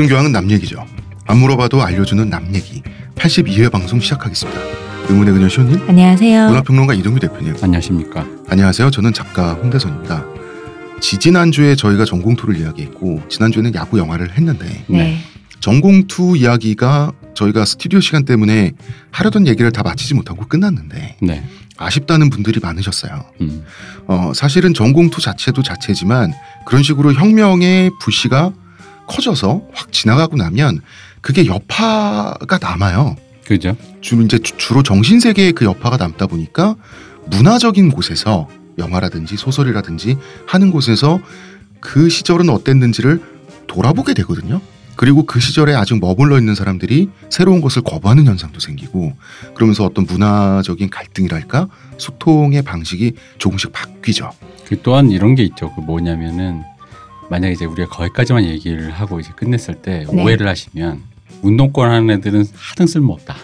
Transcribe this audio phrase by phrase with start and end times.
[0.00, 0.86] 모든 교양은 남 얘기죠.
[1.26, 2.82] 안 물어봐도 알려주는 남 얘기.
[3.16, 4.58] 82회 방송 시작하겠습니다.
[5.10, 6.46] 의문의 그녀 시호님, 안녕하세요.
[6.48, 7.56] 문화평론가 이동규 대표님.
[7.60, 8.24] 안녕하십니까.
[8.48, 8.90] 안녕하세요.
[8.90, 10.24] 저는 작가 홍대선입니다.
[11.00, 15.18] 지지난주에 저희가 전공투를 이야기했고 지난주에는 야구 영화를 했는데 네.
[15.60, 18.72] 전공투 이야기가 저희가 스튜디오 시간 때문에
[19.10, 21.44] 하려던 얘기를 다 마치지 못하고 끝났는데 네.
[21.76, 23.22] 아쉽다는 분들이 많으셨어요.
[23.42, 23.64] 음.
[24.06, 26.32] 어, 사실은 전공투 자체도 자체지만
[26.64, 28.54] 그런 식으로 혁명의 불씨가
[29.14, 30.80] 커져서 확 지나가고 나면
[31.20, 33.16] 그게 여파가 남아요.
[33.44, 33.76] 그죠?
[34.00, 36.76] 주로 이제 주- 주로 정신 세계에 그 여파가 남다 보니까
[37.26, 41.18] 문화적인 곳에서 영화라든지 소설이라든지 하는 곳에서
[41.80, 43.20] 그 시절은 어땠는지를
[43.66, 44.60] 돌아보게 되거든요.
[44.96, 49.14] 그리고 그 시절에 아직 머물러 있는 사람들이 새로운 것을 거부하는 현상도 생기고
[49.54, 54.30] 그러면서 어떤 문화적인 갈등이랄까 소통의 방식이 조금씩 바뀌죠.
[54.66, 55.72] 그 또한 이런 게 있죠.
[55.74, 56.62] 그 뭐냐면은
[57.30, 60.22] 만약에 이제 우리가 거기까지만 얘기를 하고 이제 끝냈을 때 네.
[60.22, 61.00] 오해를 하시면
[61.42, 63.36] 운동권 하는 애들은 하등 쓸모 없다.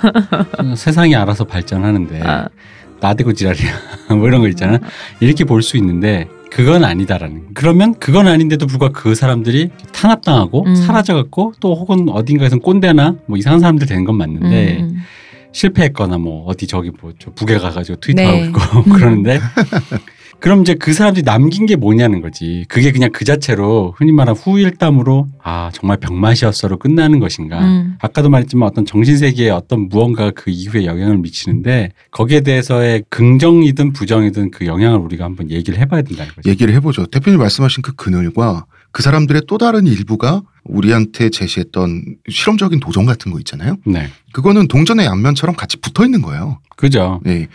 [0.74, 2.48] 세상이 알아서 발전하는데 아.
[3.00, 3.72] 나대고 지랄이야.
[4.16, 4.78] 뭐 이런 거 있잖아.
[5.20, 7.48] 이렇게 볼 수 있는데 그건 아니다라는.
[7.54, 10.74] 그러면 그건 아닌데도 불구하고 그 사람들이 탄압당하고 음.
[10.74, 14.96] 사라져갖고 또 혹은 어딘가에서 꼰대나 뭐 이상한 사람들 되는 건 맞는데 음,
[15.52, 18.14] 실패했거나 뭐 어디 저기 뭐 저 북에 가가지고 네.
[18.14, 19.40] 트위터하고 있고 그러는데
[20.40, 22.64] 그럼 이제 그 사람들이 남긴 게 뭐냐는 거지.
[22.68, 27.60] 그게 그냥 그 자체로 흔히 말하는 후일담으로 아 정말 병맛이었어로 끝나는 것인가.
[27.60, 27.96] 음.
[28.00, 34.50] 아까도 말했지만 어떤 정신 세계에 어떤 무언가 그 이후에 영향을 미치는데 거기에 대해서의 긍정이든 부정이든
[34.50, 36.48] 그 영향을 우리가 한번 얘기를 해봐야 된다는 거죠.
[36.48, 37.06] 얘기를 해보죠.
[37.06, 43.38] 대표님 말씀하신 그 그늘과 그 사람들의 또 다른 일부가 우리한테 제시했던 실험적인 도전 같은 거
[43.38, 43.76] 있잖아요.
[43.86, 46.58] 네, 그거는 동전의 양면처럼 같이 붙어 있는 거예요.
[46.76, 47.20] 그죠.
[47.24, 47.48] 네.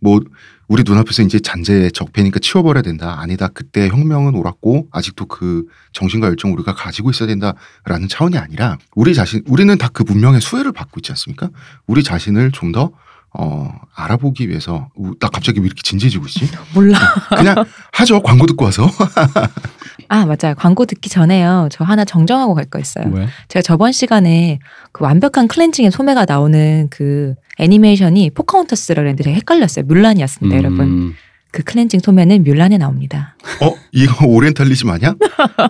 [0.00, 0.20] 뭐
[0.68, 3.16] 우리 눈앞에서 이제 잔재 적폐니까 치워버려야 된다.
[3.20, 3.48] 아니다.
[3.48, 9.42] 그때 혁명은 옳았고 아직도 그 정신과 열정 우리가 가지고 있어야 된다라는 차원이 아니라 우리 자신
[9.46, 11.48] 우리는 다 그 문명의 수혜를 받고 있지 않습니까?
[11.86, 12.92] 우리 자신을 좀더
[13.38, 16.48] 어, 알아보기 위해서 우- 나 갑자기 왜 이렇게 진지해지고 있지?
[16.74, 16.98] 몰라.
[17.36, 18.20] 그냥 하죠.
[18.22, 18.88] 광고 듣고 와서.
[20.08, 20.54] 아 맞아요.
[20.56, 21.68] 광고 듣기 전에요.
[21.70, 23.06] 저 하나 정정하고 갈 거 있어요.
[23.08, 23.26] 뭐야?
[23.48, 24.58] 제가 저번 시간에
[24.92, 29.84] 그 완벽한 클렌징의 소매가 나오는 그 애니메이션이 포카혼터스라는 애들이 헷갈렸어요.
[29.86, 31.14] 뮬란이었습니다, 음, 여러분.
[31.50, 33.34] 그 클렌징 소매는 뮬란에 나옵니다.
[33.62, 35.14] 어 이거 오리엔탈리즘 아니야?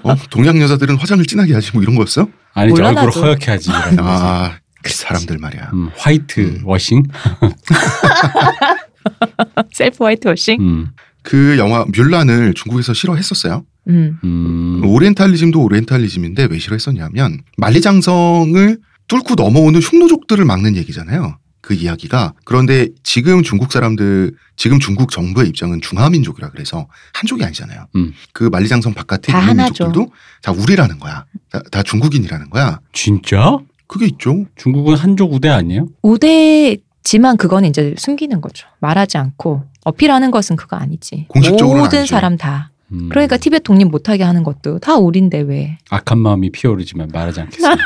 [0.03, 2.28] 어, 동양 여자들은 화장을 진하게 하지 뭐 이런 거였어?
[2.53, 2.82] 아니죠.
[2.82, 3.26] 몰라, 얼굴을.
[3.28, 3.71] 허옇게 하지.
[3.99, 5.71] 아, 그 사람들 말이야.
[5.75, 6.60] 음, white 음.
[6.64, 7.04] washing.
[9.72, 10.60] Self white washing?
[10.60, 10.88] 음,
[11.22, 13.65] 그 영화 뮬란을 중국에서 싫어했었어요.
[13.88, 14.19] 음.
[14.25, 21.38] 음, 오리엔탈리즘도 오리엔탈리즘인데 왜 싫어했었냐면 만리장성을 뚫고 넘어오는 흉노족들을 막는 얘기잖아요.
[21.68, 27.84] 그 이야기가 그런데 지금 중국 사람들 지금 중국 정부의 입장은 중화민족이라 그래서 한족이 아니잖아요.
[27.94, 28.14] 음.
[28.32, 29.84] 그 만리장성 바깥에 다 있는 하나죠.
[29.84, 31.26] 민족들도 다 우리라는 거야.
[31.50, 32.80] 다, 다 중국인이라는 거야.
[32.94, 33.58] 진짜?
[33.86, 34.46] 그게 있죠.
[34.56, 35.88] 중국은 한족 우대 아니에요?
[36.00, 38.66] 우대지만 그거는 이제 숨기는 거죠.
[38.80, 41.26] 말하지 않고 어필하는 것은 그거 아니지.
[41.28, 42.14] 공식적으로는 모든 아니죠.
[42.14, 42.70] 사람 다.
[42.93, 45.76] 음, 그러니까 티벳 독립 못하게 하는 것도 다 우린데 왜?
[45.91, 47.84] 악한 마음이 피어오르지만 말하지 않겠습니다.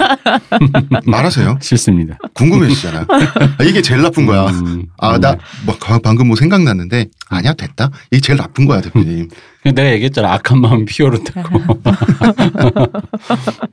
[1.07, 1.59] 말하세요.
[1.61, 2.19] 싫습니다.
[2.35, 3.07] 궁금해지잖아.
[3.59, 4.47] 아, 이게 제일 나쁜 거야.
[4.47, 5.21] 음, 아, 음.
[5.21, 5.37] 나
[5.67, 7.91] 뭐, 방금 뭐 생각났는데 아니야 됐다.
[8.11, 9.29] 이게 제일 나쁜 거야 대표님.
[9.63, 10.33] 그냥 내가 얘기했잖아.
[10.35, 11.59] 악한 마음 피어오른다고.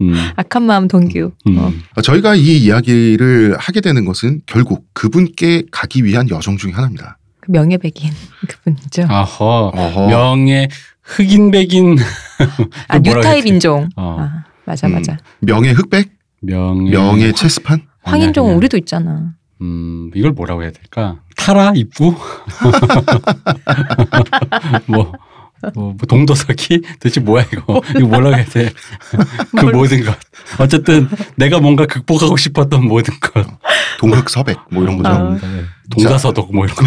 [0.02, 1.32] 음, 악한 마음 동규.
[1.48, 1.58] 음.
[1.58, 1.72] 어.
[1.96, 7.18] 어, 저희가 이 이야기를 하게 되는 것은 결국 그분께 가기 위한 여정 중에 하나입니다.
[7.42, 8.12] 그 명예백인
[8.48, 9.06] 그분이죠.
[9.10, 9.72] 아허.
[9.76, 10.08] 어허.
[10.08, 10.68] 명예
[11.09, 11.97] 흑인 백인
[12.88, 13.46] 아, 뭐라고 뉴타입?
[13.47, 13.90] 인종.
[13.96, 14.18] 어.
[14.20, 14.94] 아, 맞아, 음.
[14.94, 15.18] 맞아.
[15.40, 16.12] 명예 흑백,
[16.42, 17.81] 명예 명예 체스판.
[18.03, 18.58] 황인종은 아니야.
[18.58, 19.34] 우리도 있잖아.
[19.62, 21.18] 음 이걸 뭐라고 해야 될까?
[21.36, 22.16] 타라 입구
[24.88, 25.12] 뭐,
[25.74, 28.72] 뭐, 뭐 동도서기 도대체 뭐야 이거 이거 뭐라고 해야 돼?
[29.59, 30.18] 그 모든 것
[30.59, 33.45] 어쨌든 내가 뭔가 극복하고 싶었던 모든 것
[34.00, 35.10] 동흑서백 뭐 이런 거죠.
[35.10, 35.38] 아.
[35.42, 35.63] 네.
[35.89, 36.86] 동가서독 뭐 이런 거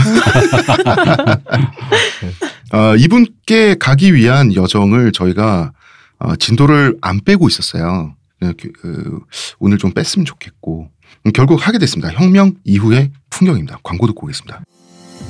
[2.72, 5.72] 어, 이분께 가기 위한 여정을 저희가
[6.18, 8.14] 어, 진도를 안 빼고 있었어요.
[8.40, 9.20] 그, 그,
[9.60, 10.88] 오늘 좀 뺐으면 좋겠고
[11.26, 12.12] 음, 결국 하게 됐습니다.
[12.12, 13.78] 혁명 이후의 풍경입니다.
[13.82, 14.62] 광고 듣고 오겠습니다.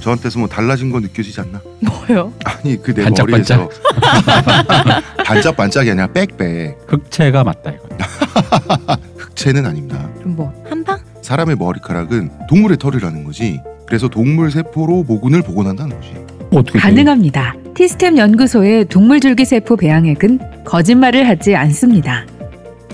[0.01, 1.61] 저한테서 뭐 달라진 거 느껴지지 않나?
[1.81, 2.33] 뭐요?
[2.45, 3.59] 아니 그내 반짝반짝?
[3.61, 7.89] 머리에서 반짝반짝이 아니라 빽빽 흑채가 맞다 이거
[9.19, 10.09] 흑채는 아닙니다.
[10.19, 10.99] 그럼 뭐 한방?
[11.23, 13.61] 사람의 머리카락은 동물의 털이라는 거지.
[13.87, 16.15] 그래서 동물 세포로 모근을 복원한다는 거지.
[16.53, 16.83] 어떻게 돼?
[16.83, 17.55] 가능합니다.
[17.75, 22.27] 티스템 연구소의 동물줄기세포 배양액은 거짓말을 하지 않습니다.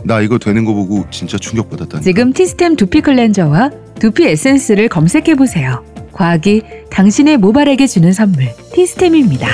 [0.04, 2.04] 나 이거 되는 거 보고 진짜 충격받았다니.
[2.04, 5.84] 지금 티스템 두피 클렌저와 두피 에센스를 검색해 보세요.
[6.12, 9.48] 과학이 당신의 모발에게 주는 선물 티스템입니다.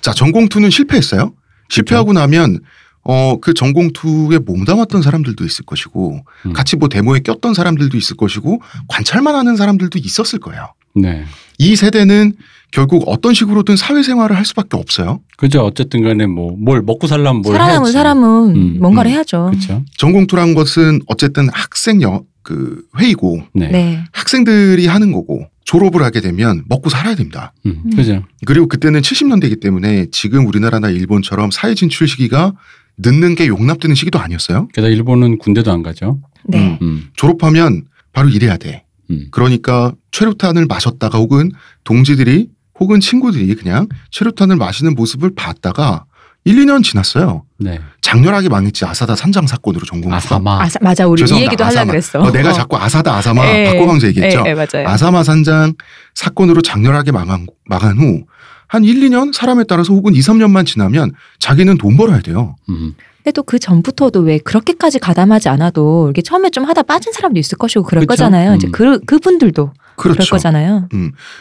[0.00, 1.32] 자 전공 투는 실패했어요.
[1.68, 2.58] 실패하고 나면
[3.04, 6.52] 어, 그 전공투에 몸담았던 사람들도 있을 것이고 음.
[6.52, 10.72] 같이 뭐 데모에 꼈던 사람들도 있을 것이고 관찰만 하는 사람들도 있었을 거예요.
[10.94, 11.24] 네.
[11.58, 12.34] 이 세대는
[12.70, 15.20] 결국 어떤 식으로든 사회생활을 할 수밖에 없어요.
[15.36, 15.60] 그죠.
[15.62, 17.92] 어쨌든 간에 뭐 뭘 먹고 살려면 뭘 살아남은 해야지.
[17.92, 19.14] 사람은 음, 뭔가를 음.
[19.14, 19.50] 해야죠.
[19.50, 19.84] 그렇죠.
[19.96, 23.68] 전공투란 것은 어쨌든 학생 여, 그 회의고 네.
[23.68, 24.04] 네.
[24.12, 27.52] 학생들이 하는 거고 졸업을 하게 되면 먹고 살아야 됩니다.
[27.66, 27.90] 음, 음.
[27.94, 28.22] 그죠.
[28.46, 32.52] 그리고 그때는 70년대이기 때문에 지금 우리나라나 일본처럼 사회 진출 시기가
[32.98, 34.68] 늦는 게 용납되는 시기도 아니었어요.
[34.68, 36.20] 게다가 일본은 군대도 안 가죠.
[36.44, 36.78] 네.
[36.82, 37.08] 음.
[37.16, 38.84] 졸업하면 바로 일해야 돼.
[39.10, 39.26] 음.
[39.30, 41.50] 그러니까 최루탄을 마셨다가 혹은
[41.84, 42.48] 동지들이
[42.78, 46.04] 혹은 친구들이 그냥 최루탄을 마시는 모습을 봤다가
[46.44, 47.44] 1, 2년 지났어요.
[47.58, 47.78] 네.
[48.00, 50.16] 장렬하게 망했지 아사다 산장 사건으로 전공투가.
[50.16, 50.64] 아사마.
[50.64, 51.06] 아, 맞아.
[51.06, 51.52] 우리 이 죄송합니다.
[51.52, 51.90] 얘기도 하려고 아사마.
[51.92, 52.20] 그랬어.
[52.20, 52.52] 어, 내가 어.
[52.52, 54.42] 자꾸 아사다 아사마 예, 바꿔가면서 얘기했죠.
[54.46, 54.88] 예, 예, 맞아요.
[54.88, 55.74] 아사마 산장
[56.14, 58.24] 사건으로 장렬하게 망한, 망한 후
[58.72, 62.56] 한 1, 2년 사람에 따라서 혹은 2, 3년만 지나면 자기는 돈 벌어야 돼요.
[62.70, 62.94] 음.
[63.18, 67.58] 근데 또 그 전부터도 왜 그렇게까지 가담하지 않아도 이렇게 처음에 좀 하다 빠진 사람도 있을
[67.58, 68.08] 것이고 그럴 그쵸?
[68.08, 68.54] 거잖아요.
[68.54, 68.72] 이제 음.
[68.72, 70.30] 그 그분들도 그럴 그렇죠.
[70.30, 70.88] 거잖아요.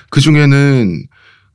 [0.10, 1.06] 그 중에는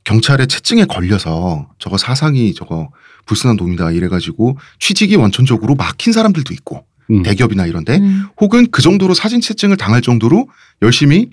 [0.03, 2.89] 경찰의 채증에 걸려서 저거 사상이 저거
[3.27, 7.21] 불순한 놈이다 이래가지고 취직이 원천적으로 막힌 사람들도 있고 음.
[7.21, 8.25] 대기업이나 이런데 음.
[8.41, 10.49] 혹은 그 정도로 사진 채증을 당할 정도로
[10.81, 11.29] 열심히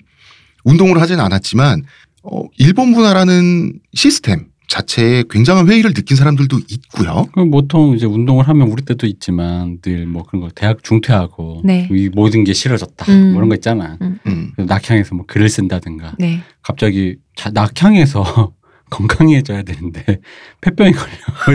[0.65, 1.83] 운동을 하진 않았지만
[2.31, 7.27] 어, 일본 문화라는 시스템 자체에 굉장한 회의를 느낀 사람들도 있고요.
[7.33, 11.87] 그 보통 이제 운동을 하면 우리 때도 있지만 늘 뭐 그런 거 대학 중퇴하고 네.
[11.91, 13.27] 이 모든 게 싫어졌다 음.
[13.33, 13.97] 뭐 이런 거 있잖아.
[14.01, 14.19] 음.
[14.55, 16.39] 그래서 낙향에서 뭐 글을 쓴다든가 네.
[16.63, 18.53] 갑자기 자, 낙향에서
[18.95, 20.03] 건강해져야 되는데
[20.61, 21.13] 폐병이 걸려.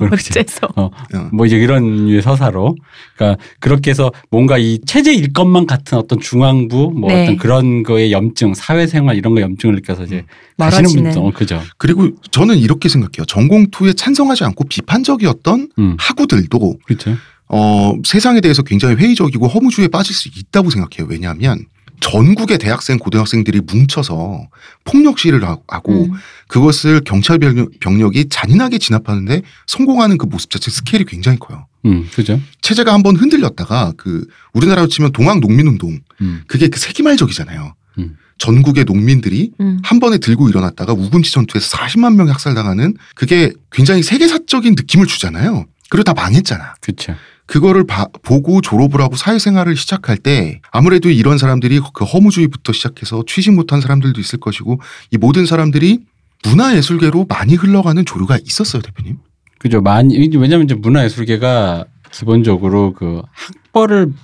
[0.00, 0.32] 왜 그렇지?
[0.32, 0.68] 어째서?
[0.76, 0.90] 어.
[1.32, 2.76] 뭐 이제 이런 류의 서사로
[3.16, 7.24] 그러니까 그렇게 해서 뭔가 이 체제일 것만 같은 어떤 중앙부 뭐 네.
[7.24, 10.24] 어떤 그런 거에 염증 사회생활 이런 거 염증을 느껴서 이제
[10.58, 11.12] 가시는 멀어지는.
[11.12, 13.26] 분도 어, 그죠 그리고 저는 이렇게 생각해요.
[13.26, 17.16] 전공투에 찬성하지 않고 비판적이었던 음 학우들도 그렇죠
[17.48, 21.06] 어, 세상에 대해서 굉장히 회의적이고 허무주의에 빠질 수 있다고 생각해요.
[21.10, 21.66] 왜냐하면
[22.02, 24.48] 전국의 대학생, 고등학생들이 뭉쳐서
[24.84, 26.10] 폭력 시위를 하- 하고 음.
[26.48, 31.66] 그것을 경찰 병력- 병력이 잔인하게 진압하는데 성공하는 그 모습 자체 스케일이 굉장히 커요.
[31.86, 37.74] 음 그죠 체제가 한번 흔들렸다가 그 우리나라로 치면 동학 농민 운동 음 그게 그 세기말적이잖아요.
[37.98, 38.16] 음.
[38.38, 39.78] 전국의 농민들이 음.
[39.84, 45.66] 한 번에 들고 일어났다가 우금치 전투에서 40만 명이 학살당하는 그게 굉장히 세계사적인 느낌을 주잖아요.
[45.90, 46.74] 그리고 다 망했잖아.
[46.80, 47.14] 그렇죠
[47.52, 53.52] 그거를 봐- 보고 졸업을 하고 사회생활을 시작할 때 아무래도 이런 사람들이 그 허무주의부터 시작해서 취직
[53.52, 56.00] 못한 사람들도 있을 것이고 이 모든 사람들이
[56.44, 59.18] 문화예술계로 많이 흘러가는 조류가 있었어요, 대표님.
[59.58, 64.14] 그죠 많이 왜냐면 이제 문화예술계가 기본적으로 그 학벌을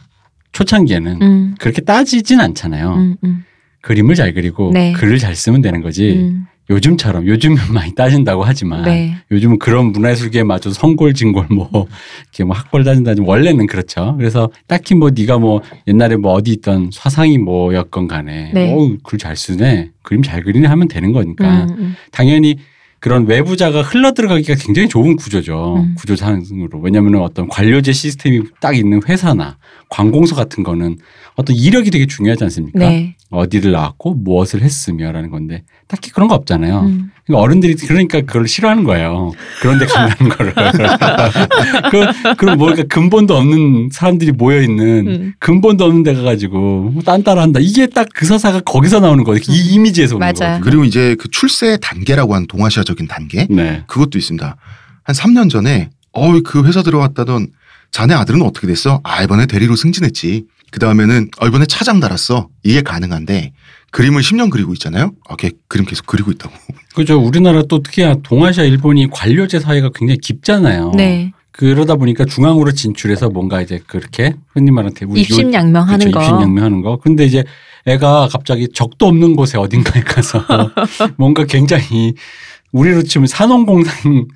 [0.53, 1.55] 초창기에는 음.
[1.61, 3.17] 그렇게 따지진 않잖아요 음.
[3.25, 3.45] 음.
[3.83, 4.93] 그림을 잘 그리고 네.
[4.95, 6.47] 글을 잘 쓰면 되는 거지 음.
[6.70, 9.17] 요즘처럼 요즘은 많이 따진다고 하지만 네.
[9.31, 11.69] 요즘은 그런 문화예술계마저 성골진골 뭐
[12.29, 14.15] 이렇게 뭐 학벌 따진다지 원래는 그렇죠.
[14.19, 18.73] 그래서 딱히 뭐 네가 뭐 옛날에 뭐 어디 있던 사상이 뭐였건 간에 네.
[18.73, 21.76] 어우 글잘 쓰네 그림 잘 그리네 하면 되는 거니까 음.
[21.79, 21.97] 음.
[22.12, 22.56] 당연히
[23.00, 25.76] 그런 외부자가 흘러 들어가기가 굉장히 좋은 구조죠.
[25.76, 25.94] 음.
[25.97, 29.57] 구조상으로 왜냐하면 어떤 관료제 시스템이 딱 있는 회사나
[29.88, 30.99] 관공서 같은 거는
[31.37, 32.78] 어떤 이력이 되게 중요하지 않습니까?
[32.78, 33.16] 네.
[33.30, 36.80] 어디를 나왔고 무엇을 했으며라는 건데 딱히 그런 거 없잖아요.
[36.80, 37.11] 음.
[37.26, 39.33] 그러니까 어른들이 그러니까 그걸 싫어하는 거예요.
[39.61, 40.54] 그런데 간다는 거를.
[41.90, 45.33] 그, 그럼 뭐, 그러니까 근본도 없는 사람들이 모여 있는 음.
[45.38, 47.61] 근본도 없는 데 가 가지고 뭐 딴따라한다.
[47.61, 49.40] 이게 딱 그 서사가 거기서 나오는 거예요.
[49.49, 50.26] 이 이미지에서 오는.
[50.33, 50.61] 거거든요.
[50.64, 53.85] 그리고 이제 그 출세 단계라고 하는 동아시아적인 단계 네.
[53.87, 54.57] 그것도 있습니다.
[55.04, 57.49] 한 3년 전에 어이 그 회사 들어갔다던
[57.90, 59.00] 자네 아들은 어떻게 됐어?
[59.04, 60.45] 아 이번에 대리로 승진했지.
[60.71, 62.49] 그 다음에는 어, 이번에 차장 달았어.
[62.62, 63.52] 이게 가능한데
[63.90, 65.12] 그림을 10년 그리고 있잖아요.
[65.28, 66.54] 아, 걔 그림 계속 그리고 있다고.
[66.95, 67.18] 그죠.
[67.18, 70.92] 우리나라 또 특히나 동아시아 일본이 관료제 사회가 굉장히 깊잖아요.
[70.97, 71.33] 네.
[71.52, 75.18] 그러다 보니까 중앙으로 진출해서 뭔가 이제 그렇게 흔히 말하는 그쵸, 거.
[75.18, 76.99] 입신양명하는 거.
[76.99, 77.42] 근데 이제
[77.87, 80.45] 애가 갑자기 적도 없는 곳에 어딘가에 가서
[81.16, 82.14] 뭔가 굉장히
[82.71, 84.26] 우리로 치면 산업공상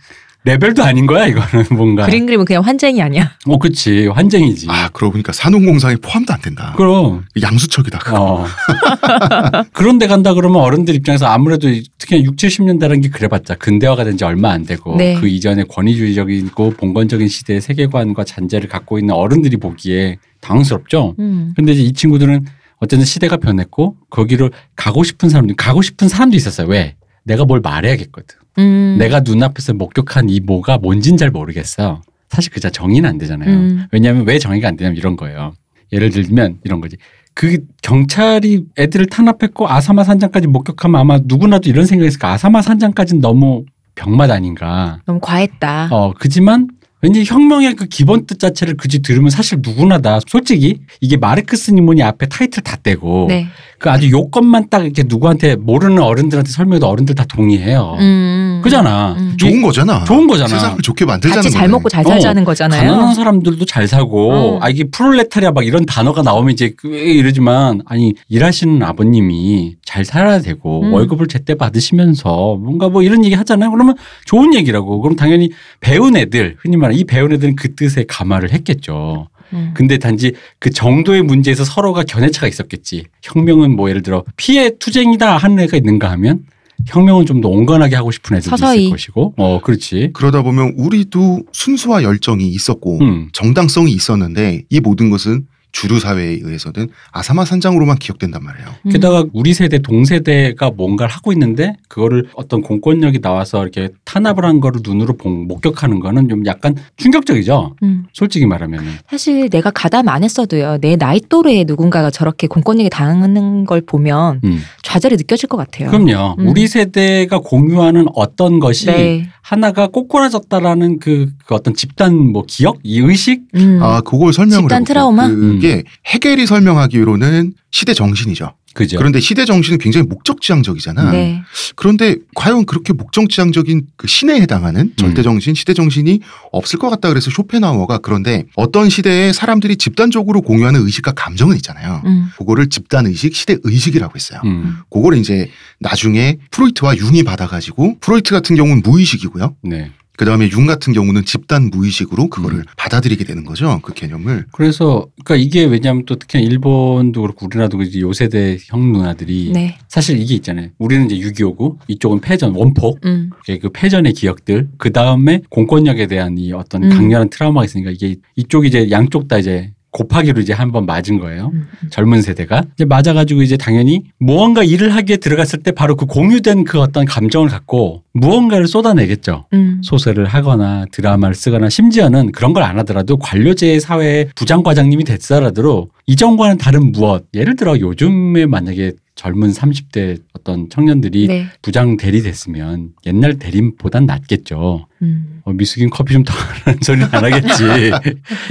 [0.44, 2.04] 레벨도 아닌 거야 이거는 뭔가.
[2.06, 3.32] 그림 그림은 그냥 환쟁이 아니야.
[3.46, 4.66] 어, 그치 환쟁이지.
[4.68, 6.74] 아 그러고 보니까 산업공상에 포함도 안 된다.
[6.76, 7.24] 그럼.
[7.40, 8.00] 양수척이다.
[8.18, 8.44] 어.
[9.72, 11.68] 그런 데 간다 그러면 어른들 입장에서 아무래도
[11.98, 15.14] 특히 6, 70년대라는 게 그래봤자 근대화가 된 지 얼마 안 되고 네.
[15.18, 21.14] 그 이전에 권위주의적이고 봉건적인 시대의 세계관과 잔재를 갖고 있는 어른들이 보기에 당황스럽죠.
[21.18, 21.54] 음.
[21.56, 22.44] 근데 이제 이 친구들은
[22.78, 26.66] 어쨌든 시대가 변했고 거기를 가고 싶은 사람들 가고 싶은 사람도 있었어요.
[26.68, 26.96] 왜?
[27.24, 28.36] 내가 뭘 말해야겠거든.
[28.58, 28.96] 음.
[28.98, 32.02] 내가 눈앞에서 목격한 이 뭐가 뭔진 잘 모르겠어.
[32.28, 33.50] 사실 그자 정의는 안 되잖아요.
[33.50, 33.86] 음.
[33.92, 35.52] 왜냐하면 왜 정의가 안 되냐면 이런 거예요.
[35.92, 36.96] 예를 들면 이런 거지.
[37.34, 42.32] 그 경찰이 애들을 탄압했고 아사마 산장까지 목격하면 아마 누구나도 이런 생각이 있을까.
[42.32, 43.64] 아사마 산장까지는 너무
[43.94, 45.00] 병맛 아닌가.
[45.06, 45.88] 너무 과했다.
[45.90, 46.68] 어, 그지만
[47.02, 52.02] 왠지 혁명의 그 기본 뜻 자체를 그지 들으면 사실 누구나 다 솔직히 이게 마르크스 니모니
[52.02, 53.48] 앞에 타이틀 다 떼고 네.
[53.82, 57.96] 그 아주 요건만 딱 이렇게 누구한테 모르는 어른들한테 설명해도 어른들 다 동의해요.
[57.98, 58.60] 음.
[58.62, 59.16] 그잖아.
[59.18, 59.32] 음.
[59.34, 60.04] 이- 좋은 거잖아.
[60.04, 60.48] 좋은 거잖아.
[60.48, 61.72] 세상을 좋게 만들자는 같이 잘 거네.
[61.72, 62.90] 먹고 잘 어, 살자는 거잖아요.
[62.92, 64.58] 가난한 사람들도 잘 사고 어.
[64.62, 70.38] 아 이게 프롤레타리아 막 이런 단어가 나오면 이제 그 이러지만 아니 일하시는 아버님이 잘 살아야
[70.40, 70.92] 되고 음.
[70.92, 73.72] 월급을 제때 받으시면서 뭔가 뭐 이런 얘기 하잖아요.
[73.72, 73.96] 그러면
[74.26, 75.00] 좋은 얘기라고.
[75.00, 79.26] 그럼 당연히 배운 애들 흔히 말하는 이 배운 애들은 그 뜻에 감화를 했겠죠.
[79.52, 79.70] 음.
[79.74, 83.04] 근데 단지 그 정도의 문제에서 서로가 견해차가 있었겠지.
[83.22, 86.44] 혁명은 뭐 예를 들어 피해 투쟁이다 하는 애가 있는가 하면
[86.86, 88.82] 혁명은 좀 더 온건하게 하고 싶은 애들도 서서히.
[88.84, 89.34] 있을 것이고.
[89.36, 90.10] 어, 그렇지.
[90.14, 93.28] 그러다 보면 우리도 순수와 열정이 있었고 음.
[93.32, 98.68] 정당성이 있었는데 이 모든 것은 주류 사회에 의해서는 아사마 산장으로만 기억된단 말이에요.
[98.86, 98.90] 음.
[98.90, 104.80] 게다가 우리 세대 동세대가 뭔가를 하고 있는데 그거를 어떤 공권력이 나와서 이렇게 탄압을 한 거를
[104.84, 107.76] 눈으로 본- 목격하는 거는 좀 약간 충격적이죠.
[107.82, 108.04] 음.
[108.12, 108.84] 솔직히 말하면.
[109.10, 110.78] 사실 내가 가담 안 했어도요.
[110.82, 114.60] 내 나이 또래의 누군가가 저렇게 공권력이 당하는 걸 보면 음.
[114.82, 115.90] 좌절이 느껴질 것 같아요.
[115.90, 116.36] 그럼요.
[116.38, 116.48] 음.
[116.48, 119.28] 우리 세대가 공유하는 어떤 것이 네.
[119.40, 123.78] 하나가 꼬꾸라졌다라는 그, 그 어떤 집단 뭐 기억, 이 의식, 음.
[123.82, 124.84] 아 그걸 설명을 집단 해볼게요.
[124.84, 125.28] 트라우마?
[125.28, 128.54] 그게 해겔이 설명하기로는 시대 정신이죠.
[128.74, 128.96] 그죠?
[128.96, 131.10] 그런데 시대 정신은 굉장히 목적지향적이잖아.
[131.10, 131.42] 네.
[131.76, 136.20] 그런데 과연 그렇게 목적지향적인 그 신에 해당하는 절대 정신, 시대 정신이
[136.52, 142.02] 없을 것 같다 그래서 쇼펜하우어가 그런데 어떤 시대에 사람들이 집단적으로 공유하는 의식과 감정은 있잖아요.
[142.06, 142.28] 음.
[142.38, 144.40] 그거를 집단 의식, 시대 의식이라고 했어요.
[144.44, 144.78] 음.
[144.90, 145.50] 그거를 이제
[145.80, 149.56] 나중에 프로이트와 융이 받아가지고 프로이트 같은 경우는 무의식이고요.
[149.64, 149.90] 네.
[150.16, 152.64] 그 다음에 융 같은 경우는 집단 무의식으로 그거를 음.
[152.76, 153.80] 받아들이게 되는 거죠.
[153.82, 154.46] 그 개념을.
[154.52, 159.78] 그래서 그러니까 이게 왜냐하면 또 특히 일본도 그렇고 우리나라도 그렇지 요 세대 형 누나들이 네.
[159.88, 160.68] 사실 이게 있잖아요.
[160.78, 162.98] 우리는 이제 6.25고 이쪽은 패전, 원폭.
[163.04, 163.30] 음.
[163.44, 166.90] 이게 그 패전의 기억들 그 다음에 공권력에 대한 이 어떤 음.
[166.90, 171.50] 강렬한 트라우마가 있으니까 이게 이쪽이 이제 양쪽 다 이제 곱하기로 이제 한번 맞은 거예요.
[171.52, 171.68] 음.
[171.90, 176.80] 젊은 세대가 이제 맞아가지고 이제 당연히 무언가 일을 하기에 들어갔을 때 바로 그 공유된 그
[176.80, 179.46] 어떤 감정을 갖고 무언가를 쏟아내겠죠.
[179.52, 179.80] 음.
[179.84, 186.58] 소설을 하거나 드라마를 쓰거나 심지어는 그런 걸 안 하더라도 관료제 사회의 부장 과장님이 됐더라도 이전과는
[186.58, 191.46] 다른 무엇 예를 들어 요즘에 만약에 젊은 30대 어떤 청년들이 네.
[191.62, 194.86] 부장 대리 됐으면 옛날 대리보단 낫겠죠.
[195.02, 195.40] 음.
[195.44, 197.92] 어, 미숙인 커피 좀 더 하는 소리는 안 하겠지.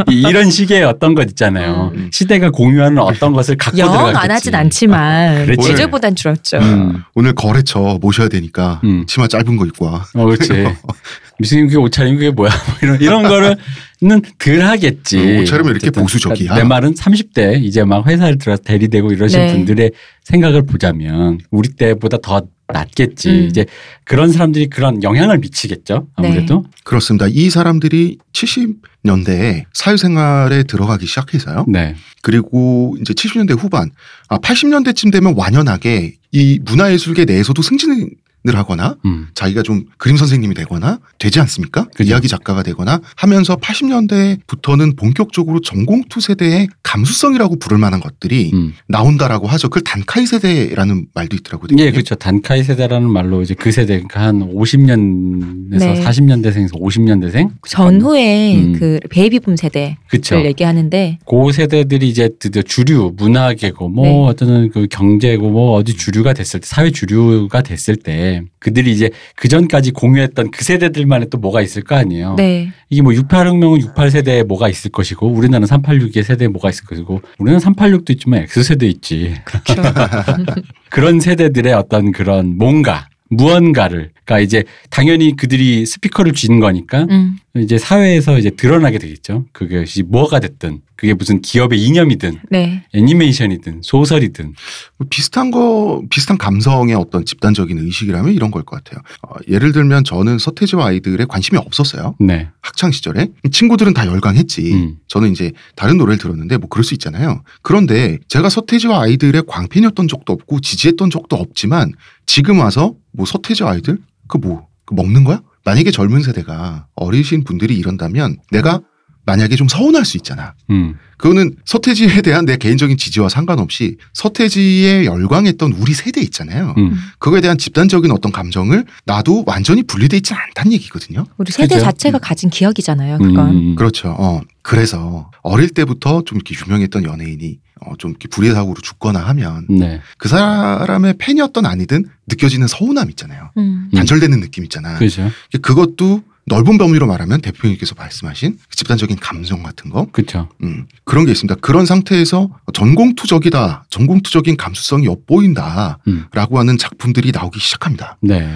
[0.09, 1.91] 이- 이런 식의 어떤 것 있잖아요.
[1.95, 2.09] 음.
[2.11, 4.17] 시대가 공유하는 어떤 것을 갖고 영 들어가겠지.
[4.17, 5.71] 안 하진 않지만 그렇지.
[5.71, 6.57] 예전보단 줄었죠.
[6.57, 7.03] 음.
[7.15, 9.05] 오늘 거래처 모셔야 되니까 음.
[9.07, 10.05] 치마 짧은 거 입고 와.
[10.15, 10.49] 어, 그렇지.
[11.41, 12.49] 미숙인 그게 옷차림 그게 뭐야?
[12.67, 15.17] 뭐 이런 이런 거를는 덜 하겠지.
[15.17, 16.55] 음, 옷차림은 이렇게 어쨌든 보수적이야.
[16.55, 19.53] 내 말은 30대 이제 막 회사를 들어서 대리되고 이러신 네.
[19.53, 19.91] 분들의
[20.23, 23.29] 생각을 보자면 우리 때보다 더 낫겠지.
[23.29, 23.47] 음.
[23.49, 23.65] 이제
[24.05, 26.07] 그런 사람들이 그런 영향을 미치겠죠.
[26.15, 26.65] 아무래도.
[26.83, 27.27] 그렇습니다.
[27.29, 31.65] 이 사람들이 70년대에 사회생활에 들어가기 시작해서요.
[31.67, 31.95] 네.
[32.21, 33.89] 그리고 이제 70년대 후반,
[34.29, 38.09] 아 80년대쯤 되면 완연하게 이 문화예술계 내에서도 승진
[38.49, 39.27] 을 하거나 음.
[39.35, 41.83] 자기가 좀 그림 선생님이 되거나 되지 않습니까?
[41.83, 42.09] 그 그죠.
[42.09, 48.73] 이야기 작가가 되거나 하면서 80년대부터는 본격적으로 전공투 세대의 감수성이라고 부를 만한 것들이 음.
[48.87, 49.69] 나온다라고 하죠.
[49.69, 51.69] 그걸 단카이 세대라는 말도 있더라고요.
[51.77, 52.15] 예, 그렇죠.
[52.15, 56.03] 단카이 세대라는 말로 이제 그 세대 그러니까 한 50년에서 네.
[56.03, 58.73] 40년대생에서 50년대생 전후에 음.
[58.79, 60.43] 그 베이비붐 세대를 그렇죠.
[60.43, 64.25] 얘기하는데 그 세대들이 이제 드디어 주류 문화계고 뭐 네.
[64.29, 69.47] 어떤 그 경제고 뭐 어디 주류가 됐을 때 사회 주류가 됐을 때 그들이 이제 그
[69.47, 72.35] 전까지 공유했던 그 세대들만의 또 뭐가 있을 거 아니에요.
[72.35, 72.71] 네.
[72.89, 78.11] 이게 뭐 68혁명은 68세대에 뭐가 있을 것이고 우리나라는 386의 세대에 뭐가 있을 것이고 우리는 386도
[78.11, 79.35] 있지만 X세대 있지.
[79.43, 79.75] 그렇죠.
[80.89, 87.37] 그런 세대들의 어떤 그런 뭔가 무언가를 그러니까 이제 당연히 그들이 스피커를 쥐는 거니까 음.
[87.57, 89.45] 이제 사회에서 이제 드러나게 되겠죠.
[89.51, 92.85] 그것이 뭐가 됐든 그게 무슨 기업의 이념이든 네.
[92.93, 94.53] 애니메이션이든 소설이든
[94.97, 99.01] 뭐 비슷한 거 비슷한 감성의 어떤 집단적인 의식이라면 이런 걸 것 같아요.
[99.27, 102.15] 어, 예를 들면 저는 서태지와 아이들에 관심이 없었어요.
[102.19, 102.49] 네.
[102.61, 104.73] 학창 시절에 친구들은 다 열광했지.
[104.73, 104.95] 음.
[105.07, 107.41] 저는 이제 다른 노래를 들었는데 뭐 그럴 수 있잖아요.
[107.63, 111.91] 그런데 제가 서태지와 아이들의 광팬이었던 적도 없고 지지했던 적도 없지만
[112.33, 113.97] 지금 와서 뭐 서태지와 아이들
[114.29, 115.41] 그뭐 먹는 거야?
[115.65, 118.79] 만약에 젊은 세대가 어리신 분들이 이런다면 내가
[119.25, 120.53] 만약에 좀 서운할 수 있잖아.
[120.69, 120.95] 음.
[121.21, 126.73] 그거는 서태지에 대한 내 개인적인 지지와 상관없이 서태지에 열광했던 우리 세대 있잖아요.
[126.79, 126.95] 음.
[127.19, 131.27] 그거에 대한 집단적인 어떤 감정을 나도 완전히 분리돼 있지 않다는 얘기거든요.
[131.37, 131.85] 우리 세대 그죠?
[131.85, 132.21] 자체가 음.
[132.21, 133.19] 가진 기억이잖아요.
[133.19, 133.49] 그건.
[133.49, 133.75] 음.
[133.75, 134.15] 그렇죠.
[134.17, 139.67] 어, 그래서 어릴 때부터 좀 이렇게 유명했던 연예인이 어, 좀 이렇게 불의의 사고로 죽거나 하면
[139.69, 140.01] 네.
[140.17, 143.51] 그 사람의 팬이었던 아니든 느껴지는 서운함 있잖아요.
[143.57, 143.89] 음.
[143.93, 143.95] 음.
[143.95, 144.97] 단절되는 느낌 있잖아.
[144.97, 145.29] 그죠.
[145.61, 150.49] 그것도 넓은 범위로 말하면 대표님께서 말씀하신 그 집단적인 감정 같은 거 그렇죠.
[150.63, 151.59] 음, 그런 게 있습니다.
[151.61, 156.25] 그런 상태에서 전공투적이다, 전공투적인 감수성이 엿보인다, 음.
[156.33, 158.17] 라고 하는 작품들이 나오기 시작합니다.
[158.21, 158.49] 네.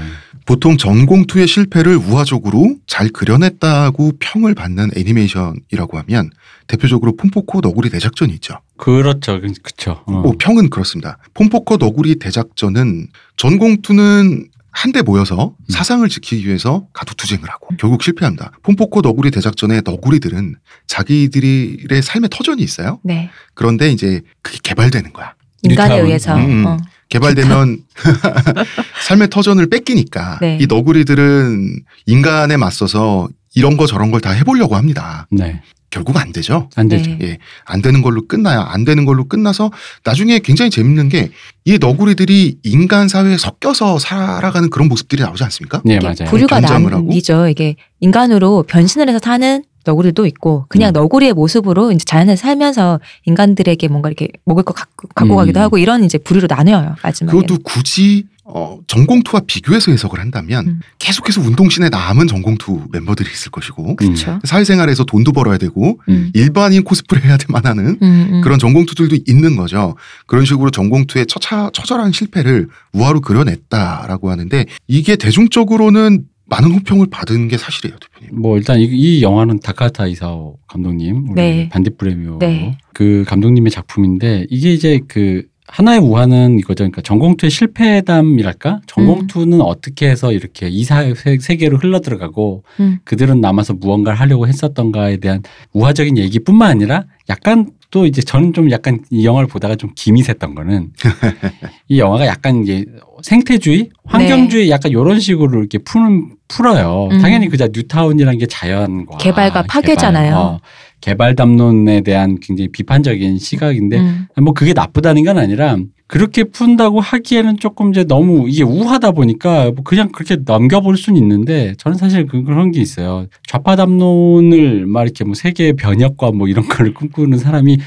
[0.45, 6.29] 보통 전공투의 실패를 우화적으로 잘 그려냈다고 평을 받는 애니메이션이라고 하면
[6.67, 8.59] 대표적으로 폼포코 너구리 대작전이 있죠.
[8.77, 9.39] 그렇죠.
[9.39, 10.03] 그렇죠.
[10.05, 10.11] 어.
[10.11, 11.17] 뭐 평은 그렇습니다.
[11.33, 15.65] 폼포코 너구리 대작전은 전공투는 한데 모여서 음.
[15.69, 18.51] 사상을 지키기 위해서 가두투쟁을 하고 결국 실패합니다.
[18.61, 20.55] 폼포코 너구리 대작전의 너구리들은
[20.87, 22.99] 자기들의 삶의 터전이 있어요.
[23.01, 23.29] 네.
[23.53, 25.33] 그런데 이제 그게 개발되는 거야.
[25.63, 25.97] 인간에.
[25.99, 26.35] 의해서.
[26.35, 26.65] 음.
[26.65, 26.77] 어.
[27.07, 27.83] 개발되면
[29.07, 30.57] 삶의 터전을 뺏기니까 네.
[30.59, 35.27] 이 너구리들은 인간에 맞서서 이런 거 저런 걸 다 해보려고 합니다.
[35.31, 35.61] 네.
[35.91, 36.69] 결국 안 되죠.
[36.75, 37.09] 안 되죠.
[37.11, 37.19] 네.
[37.21, 38.59] 예, 안 되는 걸로 끝나요.
[38.61, 39.71] 안 되는 걸로 끝나서
[40.03, 41.31] 나중에 굉장히 재밌는 게
[41.67, 45.81] 이 너구리들이 인간 사회에 섞여서 살아가는 그런 모습들이 나오지 않습니까?
[45.83, 46.29] 네, 맞아요.
[46.29, 46.59] 부류가.
[46.59, 47.47] 나뉘죠.
[47.47, 50.93] 이게 인간으로 변신을 해서 사는 너구리도 있고 그냥 음.
[50.93, 55.37] 너구리의 모습으로 이제 자연에 살면서 인간들에게 뭔가 이렇게 먹을 거 갖고, 갖고 음.
[55.37, 56.95] 가기도 하고 이런 이제 부류로 나뉘어요.
[57.01, 57.35] 마지막에.
[57.35, 60.79] 그것도 굳이 어, 전공투와 비교해서 해석을 한다면 음.
[60.99, 64.39] 계속해서 운동신에 남은 전공투 멤버들이 있을 것이고 그렇죠.
[64.43, 66.29] 사회생활에서 돈도 벌어야 되고 음.
[66.35, 68.41] 일반인 코스프레 해야 될 만하는 음, 음.
[68.41, 69.95] 그런 전공투들도 있는 거죠.
[70.27, 77.57] 그런 식으로 전공투의 처차, 처절한 실패를 우화로 그려냈다라고 하는데 이게 대중적으로는 많은 호평을 받은 게
[77.57, 78.39] 사실이에요, 대표님.
[78.39, 81.69] 뭐 일단 이, 이 영화는 다카타 이사오 감독님, 우리 네.
[81.69, 82.77] 반딧불의 묘 네.
[82.93, 86.83] 그 감독님의 작품인데 이게 이제 그 하나의 우화는 이거죠.
[86.83, 88.81] 그러니까 전공투의 실패담이랄까?
[88.87, 92.99] 전공투는 어떻게 해서 이렇게 이 사회 세- 세계로 흘러 들어가고 음.
[93.03, 95.41] 그들은 남아서 무언가를 하려고 했었던가에 대한
[95.73, 100.53] 우화적인 얘기뿐만 아니라 약간 또 이제 저는 좀 약간 이 영화를 보다가 좀 김이 샜던
[100.53, 100.91] 거는
[101.87, 102.85] 이 영화가 약간 이제
[103.23, 107.07] 생태주의, 환경주의 약간 이런 식으로 이렇게 푸는 풀어요.
[107.11, 107.19] 음.
[107.21, 110.25] 당연히 그자 뉴타운이라는 게 자연과 개발과 파괴잖아요.
[110.29, 110.59] 개발, 어,
[111.05, 114.25] 개발 담론에 대한 굉장히 비판적인 시각인데 음.
[114.41, 119.83] 뭐 그게 나쁘다는 건 아니라 그렇게 푼다고 하기에는 조금 이제 너무 이게 우하다 보니까 뭐
[119.83, 123.27] 그냥 그렇게 넘겨볼 수는 있는데 저는 사실 그- 그런 게 있어요.
[123.47, 127.77] 좌파 담론을 막 이렇게 뭐 세계의 변혁과 뭐 이런 거를 꿈꾸는 사람이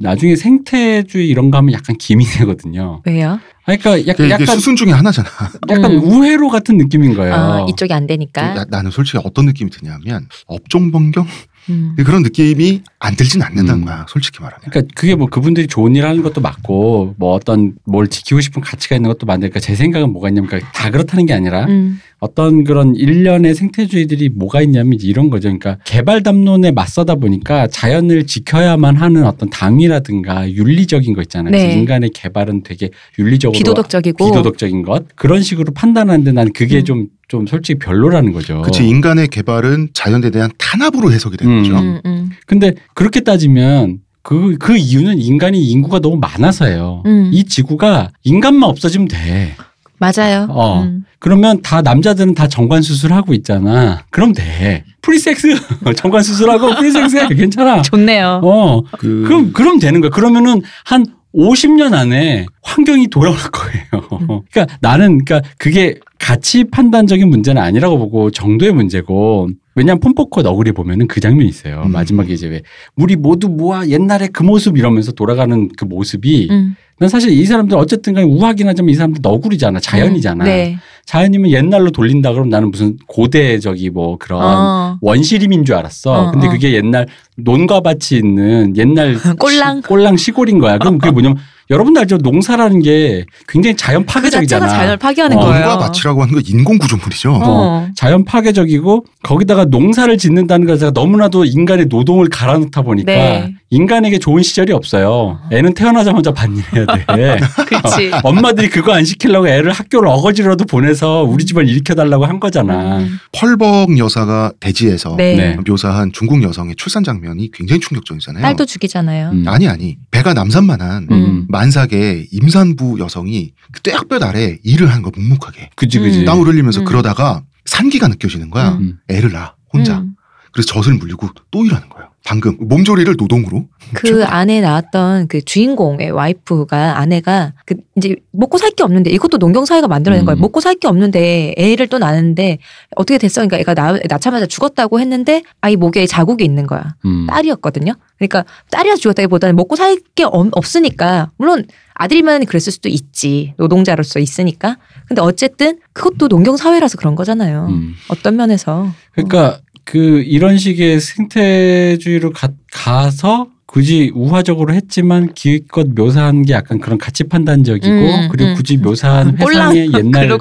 [0.00, 3.00] 나중에 생태주의 이런 거 하면 약간 기미 되거든요.
[3.06, 3.38] 왜요?
[3.66, 5.28] 아니, 그러니까 약간 약간 수순 중에 하나잖아.
[5.70, 6.02] 약간 음.
[6.02, 7.32] 우회로 같은 느낌인 거예요.
[7.32, 8.56] 아, 이쪽이 안 되니까.
[8.56, 11.26] 야, 나는 솔직히 어떤 느낌이 드냐면 업종 변경
[11.70, 11.94] 음.
[11.96, 13.84] 그런 느낌이 안 들진 않는다는 음.
[13.86, 14.06] 거야.
[14.08, 14.70] 솔직히 말하면.
[14.70, 18.96] 그러니까 그게 뭐 그분들이 좋은 일 하는 것도 맞고 뭐 어떤 뭘 지키고 싶은 가치가
[18.96, 22.00] 있는 것도 맞는데 그러니까 제 생각은 뭐가 있냐면 그러니까 다 그렇다는 게 아니라 음.
[22.26, 25.48] 어떤 그런 일련의 생태주의들이 뭐가 있냐면 이런 거죠.
[25.48, 31.52] 그러니까 개발 담론에 맞서다 보니까 자연을 지켜야만 하는 어떤 당위라든가 윤리적인 거 있잖아요.
[31.52, 31.58] 네.
[31.58, 34.26] 그래서 인간의 개발은 되게 윤리적으로 비도덕적이고.
[34.26, 36.84] 비도덕적인 것 그런 식으로 판단하는데 나는 그게 음.
[36.84, 38.62] 좀좀 솔직히 별로라는 거죠.
[38.62, 41.62] 그치 인간의 개발은 자연에 대한 탄압으로 해석이 되는 음.
[41.62, 41.78] 거죠.
[41.78, 42.30] 음, 음.
[42.46, 47.04] 근데 그렇게 따지면 그, 그 이유는 인간이 인구가 너무 많아서예요.
[47.06, 47.30] 음.
[47.32, 49.54] 이 지구가 인간만 없어지면 돼.
[49.98, 50.48] 맞아요.
[50.50, 50.82] 어.
[50.82, 51.04] 음.
[51.18, 54.04] 그러면 다 남자들은 다 정관 수술하고 있잖아.
[54.10, 54.84] 그럼 돼.
[55.02, 55.48] 프리섹스
[55.96, 57.28] 정관 수술하고 프리섹스 해.
[57.28, 57.82] 괜찮아.
[57.82, 58.40] 좋네요.
[58.44, 58.82] 어.
[58.98, 60.10] 그 그럼 그럼 되는 거야.
[60.10, 64.08] 그러면은 한 50년 안에 환경이 돌아올 거예요.
[64.50, 71.06] 그러니까 나는 그러니까 그게 가치 판단적인 문제는 아니라고 보고 정도의 문제고 왜냐하면 폼포코 너구리 보면은
[71.06, 71.84] 그 장면이 있어요.
[71.86, 71.92] 음.
[71.92, 72.62] 마지막에 이제 왜
[72.96, 76.74] 우리 모두 모아 옛날에 그 모습 이러면서 돌아가는 그 모습이 음.
[76.98, 79.78] 난 사실 이 사람들 어쨌든 간에 우하긴 하지만 이 사람들 너구리잖아.
[79.78, 80.42] 자연이잖아.
[80.42, 80.46] 음.
[80.46, 80.78] 네.
[81.04, 84.98] 자연이면 옛날로 돌린다 그러면 나는 무슨 고대적이 뭐 그런 어.
[85.02, 86.12] 원시림인 줄 알았어.
[86.12, 86.50] 어, 근데 어.
[86.50, 89.76] 그게 옛날 논과 밭이 있는 옛날 꼴랑.
[89.76, 90.78] 시, 꼴랑 시골인 거야.
[90.78, 91.38] 그럼 그게 뭐냐면
[91.70, 92.18] 여러분들 알죠?
[92.18, 94.68] 농사라는 게 굉장히 자연 그 파괴적이잖아.
[94.68, 95.40] 자연을 파괴하는 어.
[95.40, 95.66] 거예요.
[95.66, 97.40] 논과 밭이라고 하는 건 인공 구조물이죠.
[97.42, 97.88] 어.
[97.96, 103.54] 자연 파괴적이고 거기다가 농사를 짓는다는 것자가 너무나도 인간의 노동을 갈아넣다 보니까 네.
[103.70, 105.40] 인간에게 좋은 시절이 없어요.
[105.50, 107.38] 애는 태어나자마자 반일해야 돼.
[107.66, 108.12] 그렇지.
[108.22, 112.98] 엄마들이 그거 안 시키려고 애를 학교를 어거지로라도 보내서 우리 집을 일으켜달라고 한 거잖아.
[112.98, 113.18] 음.
[113.32, 115.36] 펄벅 여사가 대지에서 네.
[115.36, 115.56] 네.
[115.66, 118.42] 묘사한 중국 여성의 출산 장면이 굉장히 충격적이잖아요.
[118.42, 119.30] 딸도 죽이잖아요.
[119.30, 119.44] 음.
[119.48, 121.46] 아니 아니 배가 남산만한 음.
[121.56, 126.20] 만삭의 임산부 여성이 그 떼약볕 아래 일을 하는 거 묵묵하게 그지 그지.
[126.20, 126.24] 음.
[126.26, 126.84] 땀을 흘리면서 음.
[126.84, 128.72] 그러다가 산기가 느껴지는 거야.
[128.72, 128.98] 음.
[129.08, 129.98] 애를 낳아 혼자.
[130.00, 130.14] 음.
[130.52, 131.95] 그래서 젖을 물리고 또 일하는 거예요.
[132.26, 138.82] 방금 몸조리를 노동으로 그 안에 나왔던 그 주인공의 와이프가 아내가 그 이제 먹고 살 게
[138.82, 140.26] 없는데 이것도 농경 사회가 만들어낸 음.
[140.26, 140.40] 거예요.
[140.40, 142.58] 먹고 살 게 없는데 애를 또 낳는데
[142.96, 143.40] 어떻게 됐어?
[143.46, 146.96] 그러니까 애가 낳, 낳자마자 죽었다고 했는데 아이 목에 자국이 있는 거야.
[147.04, 147.26] 음.
[147.28, 147.94] 딸이었거든요.
[148.18, 154.78] 그러니까 딸이라 죽었다기보다는 먹고 살 게 없으니까 물론 아들이면 그랬을 수도 있지 노동자로서 있으니까.
[155.08, 157.66] 근데 어쨌든 그것도 농경 사회라서 그런 거잖아요.
[157.70, 157.94] 음.
[158.08, 158.88] 어떤 면에서.
[159.12, 166.96] 그러니까 그 이런 식의 생태주의로 가, 가서 굳이 우화적으로 했지만 기껏 묘사한 게 약간 그런
[166.96, 168.54] 가치 판단적이고 음, 그리고 음.
[168.54, 170.38] 굳이 묘사한 꼴랑 회상의 옛날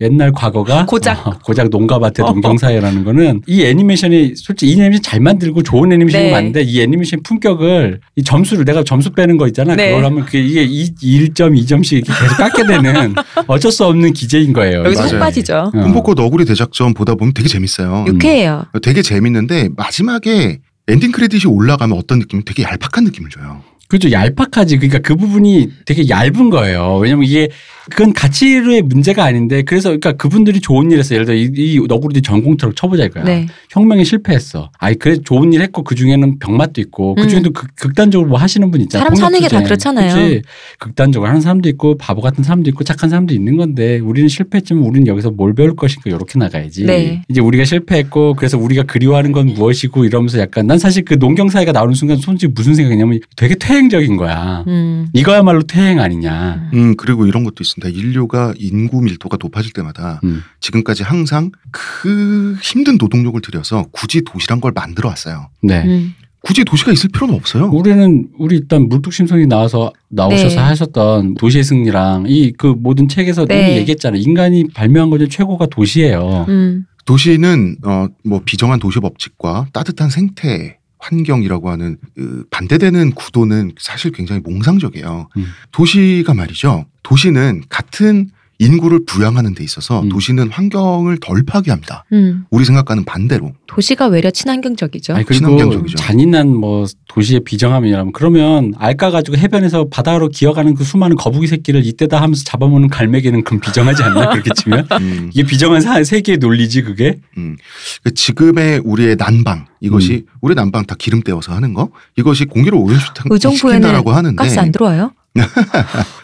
[0.00, 1.26] 옛날 과거가 고작.
[1.26, 2.30] 어, 고작 농가밭의 어.
[2.30, 6.30] 농경사회라는 거는 이 애니메이션이 솔직히 이 애니메이션 잘 만들고 좋은 애니메이션이 네.
[6.30, 9.88] 맞는데 이 애니메이션 품격을 이 점수를 내가 점수 빼는 거 있잖아 네.
[9.88, 13.14] 그걸 하면 그게 이게 1점 2점씩 이렇게 계속 깎게 되는
[13.48, 14.84] 어쩔 수 없는 기제인 거예요.
[14.84, 15.08] 여기서.
[15.08, 15.72] 속 빠지죠.
[15.74, 15.80] 어.
[15.82, 18.04] 폼포코 너구리 대작전 보다 보면 되게 재밌어요.
[18.06, 18.66] 유쾌해요.
[18.80, 22.42] 되게 재밌는데 마지막에 엔딩 크레딧이 올라가면 어떤 느낌?
[22.44, 23.62] 되게 얄팍한 느낌을 줘요.
[23.88, 27.48] 그죠 얄팍하지 그러니까 그 부분이 되게 얇은 거예요 왜냐면 이게
[27.90, 32.22] 그건 가치의 문제가 아닌데 그래서 그러니까 그분들이 좋은 일 했어 예를 들어 이, 이 너구리들이
[32.22, 33.46] 전공투로 쳐보자 이거야 네.
[33.70, 37.28] 혁명에 실패했어 아이 그래 좋은 일 했고 그 중에는 병맛도 있고 그 음.
[37.28, 39.62] 중에도 극, 극단적으로 뭐 하시는 분 있잖아 사람 사는 게 다.
[39.62, 40.14] 그렇잖아요.
[40.14, 40.42] 그치?
[40.78, 45.06] 극단적으로 하는 사람도 있고 바보 같은 사람도 있고 착한 사람도 있는 건데 우리는 실패했지만 우리는
[45.06, 47.22] 여기서 뭘 배울 것인가 이렇게 나가야지 네.
[47.28, 51.72] 이제 우리가 실패했고 그래서 우리가 그리워하는 건 무엇이고 이러면서 약간 난 사실 그 농경 사회가
[51.72, 55.08] 나오는 순간 솔직히 무슨 생각이냐면 되게 퇴행적인 거야 음.
[55.12, 56.70] 이거야말로 퇴행 아니냐.
[56.74, 57.88] 음 그리고 이런 것도 있 습니다.
[57.88, 60.42] 인류가 인구 밀도가 높아질 때마다 음.
[60.60, 65.48] 지금까지 항상 그 힘든 노동력을 들여서 굳이 도시란 걸 만들어 왔어요.
[65.62, 65.84] 네.
[65.84, 66.14] 음.
[66.42, 67.66] 굳이 도시가 있을 필요는 없어요.
[67.72, 70.62] 우리는 우리 일단 물뚝심송이 나와서 나오셔서 네.
[70.62, 73.66] 하셨던 도시의 승리랑 이 그 모든 책에서 네.
[73.68, 74.20] 이미 얘기했잖아요.
[74.20, 76.46] 인간이 발명한 것 중에 최고가 도시예요.
[76.48, 76.86] 음.
[77.04, 84.40] 도시는 어 뭐 비정한 도시 법칙과 따뜻한 생태 환경이라고 하는 그 반대되는 구도는 사실 굉장히
[84.42, 85.28] 몽상적이에요.
[85.36, 85.46] 음.
[85.72, 86.86] 도시가 말이죠.
[87.02, 90.08] 도시는 같은 인구를 부양하는 데 있어서 음.
[90.08, 92.04] 도시는 환경을 덜 파괴합니다.
[92.12, 92.44] 음.
[92.50, 93.52] 우리 생각과는 반대로.
[93.66, 95.14] 도시가 외려 친환경적이죠.
[95.14, 95.96] 아니 그리고 친환경적이죠.
[95.96, 102.20] 잔인한 뭐 도시의 비정함이라면 그러면 알까 가지고 해변에서 바다로 기어가는 그 수많은 거북이 새끼를 이때다
[102.20, 107.18] 하면서 잡아먹는 갈매기는 그럼 비정하지 않나 그렇게 치면 음, 이게 비정한 사- 세계의 논리지 그게
[107.36, 107.56] 음.
[108.04, 114.12] 그 지금의 우리의 난방 이것이 우리 난방 다 기름 떼어서 하는 거 이것이 공기를 오염시킨다라고
[114.12, 115.12] 하는데 가스 안 들어와요?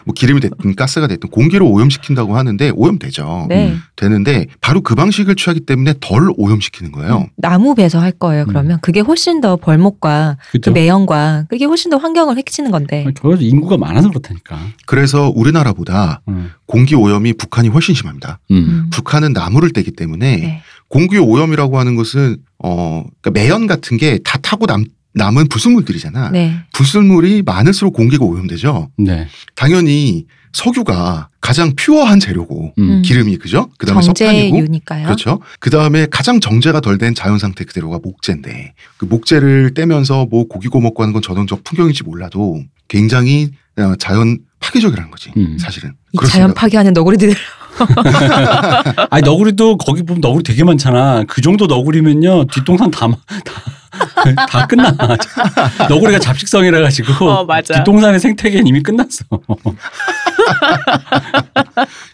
[0.05, 3.47] 뭐 기름이 됐든 가스가 됐든 공기를 오염시킨다고 하는데 오염되죠.
[3.49, 3.75] 네.
[3.95, 7.27] 되는데 바로 그 방식을 취하기 때문에 덜 오염시키는 거예요.
[7.37, 8.45] 나무 배서 할 거예요.
[8.45, 10.71] 그러면 그게 훨씬 더 벌목과 그 그죠?
[10.71, 13.05] 매연과 그게 훨씬 더 환경을 해치는 건데.
[13.21, 14.57] 저 인구가 많아서 그렇다니까.
[14.85, 16.51] 그래서 우리나라보다 음.
[16.65, 18.39] 공기 오염이 북한이 훨씬 심합니다.
[18.51, 18.55] 음.
[18.55, 18.89] 음.
[18.91, 20.61] 북한은 나무를 때기 때문에 네.
[20.87, 26.29] 공기 오염이라고 하는 것은 어 그러니까 매연 같은 게 다 타고 남 남은 불순물들이잖아.
[26.31, 26.55] 네.
[26.73, 28.89] 불순물이 많을수록 공기가 오염되죠.
[28.97, 29.27] 네.
[29.55, 32.89] 당연히 석유가 가장 pure한 재료고 음.
[32.89, 33.01] 음.
[33.01, 33.69] 기름이 그죠?
[33.77, 35.05] 그다음에 석탄이고 정제유니까요.
[35.05, 35.39] 그렇죠.
[35.59, 40.67] 그 다음에 가장 정제가 덜 된 자연 상태 그대로가 목재인데 그 목재를 때면서 뭐 고기
[40.67, 43.62] 구워 먹고 하는 건 전형적 풍경일지 몰라도 굉장히 어,
[43.99, 45.57] 자연 파괴적이라는 거지 음.
[45.59, 45.93] 사실은.
[46.29, 47.33] 자연 파괴하는 너구리들.
[49.09, 51.23] 아니 너구리도 거기 보면 너구리 되게 많잖아.
[51.27, 54.91] 그 정도 너구리면요 뒷동산 다 다, 다 끝나.
[55.89, 57.47] 너구리가 잡식성이라 가지고 어.
[57.61, 59.25] 뒷동산의 생태계는 이미 끝났어.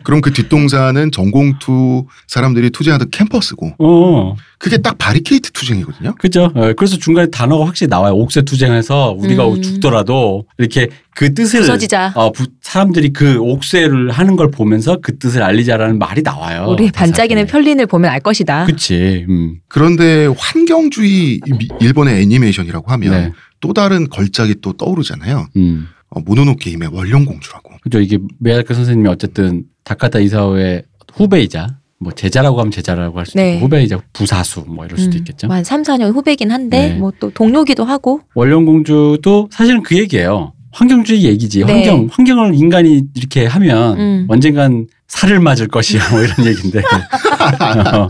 [0.04, 6.16] 그럼 그 뒷동산은 전공투 사람들이 투쟁하던 캠퍼스고 어, 그게 딱 바리케이트 투쟁이거든요.
[6.20, 6.52] 그죠.
[6.54, 8.14] 어, 그래서 중간에 단어가 확실히 나와요.
[8.16, 9.62] 옥새 투쟁해서 우리가 음.
[9.62, 12.12] 죽더라도 이렇게 그 뜻을 부서지자.
[12.16, 16.66] 어, 부- 사람들이 그 옥새를 하는 걸 보면서 그 뜻을 알리자라는 말이 나와요.
[16.70, 17.52] 우리 반짝이는 대사에.
[17.52, 18.66] 편린을 보면 알 것이다.
[18.66, 19.26] 그치.
[19.30, 19.60] 음.
[19.70, 23.32] 그런데 환경주의 미- 일본의 애니메이션이라고 하면 네.
[23.62, 25.48] 또 다른 걸작이 또 떠오르잖아요.
[25.56, 25.88] 음.
[26.10, 27.72] 어, 모노노게임의 원령공주라고.
[27.82, 28.02] 그죠.
[28.02, 33.56] 이게 메아크 선생님이 어쨌든 다카타 이사오의 후배이자 뭐 제자라고 하면 제자라고 할 수도 네.
[33.56, 35.48] 있고 후배이자 부사수 뭐 이럴 수도 음, 있겠죠.
[35.50, 36.94] 한 3, 4년 후배긴 한데 네.
[36.96, 40.54] 뭐또 동료기도 하고 원령공주도 사실은 그 얘기예요.
[40.72, 41.66] 환경주의 얘기지.
[41.66, 41.74] 네.
[41.74, 44.26] 환경 환경을 인간이 이렇게 하면 음.
[44.30, 46.02] 언젠간 살을 맞을 것이야.
[46.12, 46.80] 뭐 이런 얘기인데
[48.00, 48.08] 어,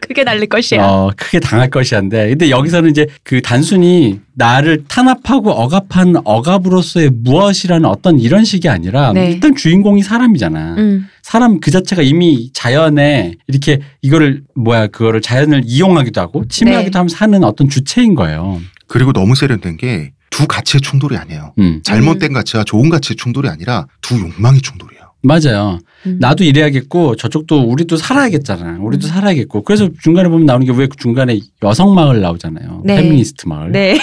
[0.00, 0.86] 크게 날릴 것이야.
[0.86, 2.28] 어, 크게 당할 것이한데.
[2.28, 9.32] 근데 여기서는 이제 그 단순히 나를 탄압하고 억압한 억압으로서의 무엇이라는 어떤 이런 식이 아니라 네.
[9.32, 10.76] 일단 주인공이 사람이잖아.
[10.78, 11.08] 음.
[11.28, 16.98] 사람 그 자체가 이미 자연에 이렇게 이거를 뭐야 그거를 자연을 이용하기도 하고 침해하기도 네.
[16.98, 18.58] 하면서 사는 어떤 주체인 거예요.
[18.86, 21.52] 그리고 너무 세련된 게 두 가치의 충돌이 아니에요.
[21.58, 21.80] 음.
[21.82, 25.02] 잘못된 가치와 좋은 가치의 충돌이 아니라 두 욕망의 충돌이에요.
[25.20, 25.80] 맞아요.
[26.06, 26.18] 음.
[26.20, 28.78] 나도 일해야겠고 저쪽도 우리도 살아야겠잖아.
[28.80, 29.08] 우리도 음.
[29.08, 29.62] 살아야겠고.
[29.64, 32.82] 그래서 중간에 보면 나오는 게 왜 중간에 여성 마을 나오잖아요.
[32.84, 33.02] 네.
[33.02, 33.72] 페미니스트 마을.
[33.72, 33.98] 네.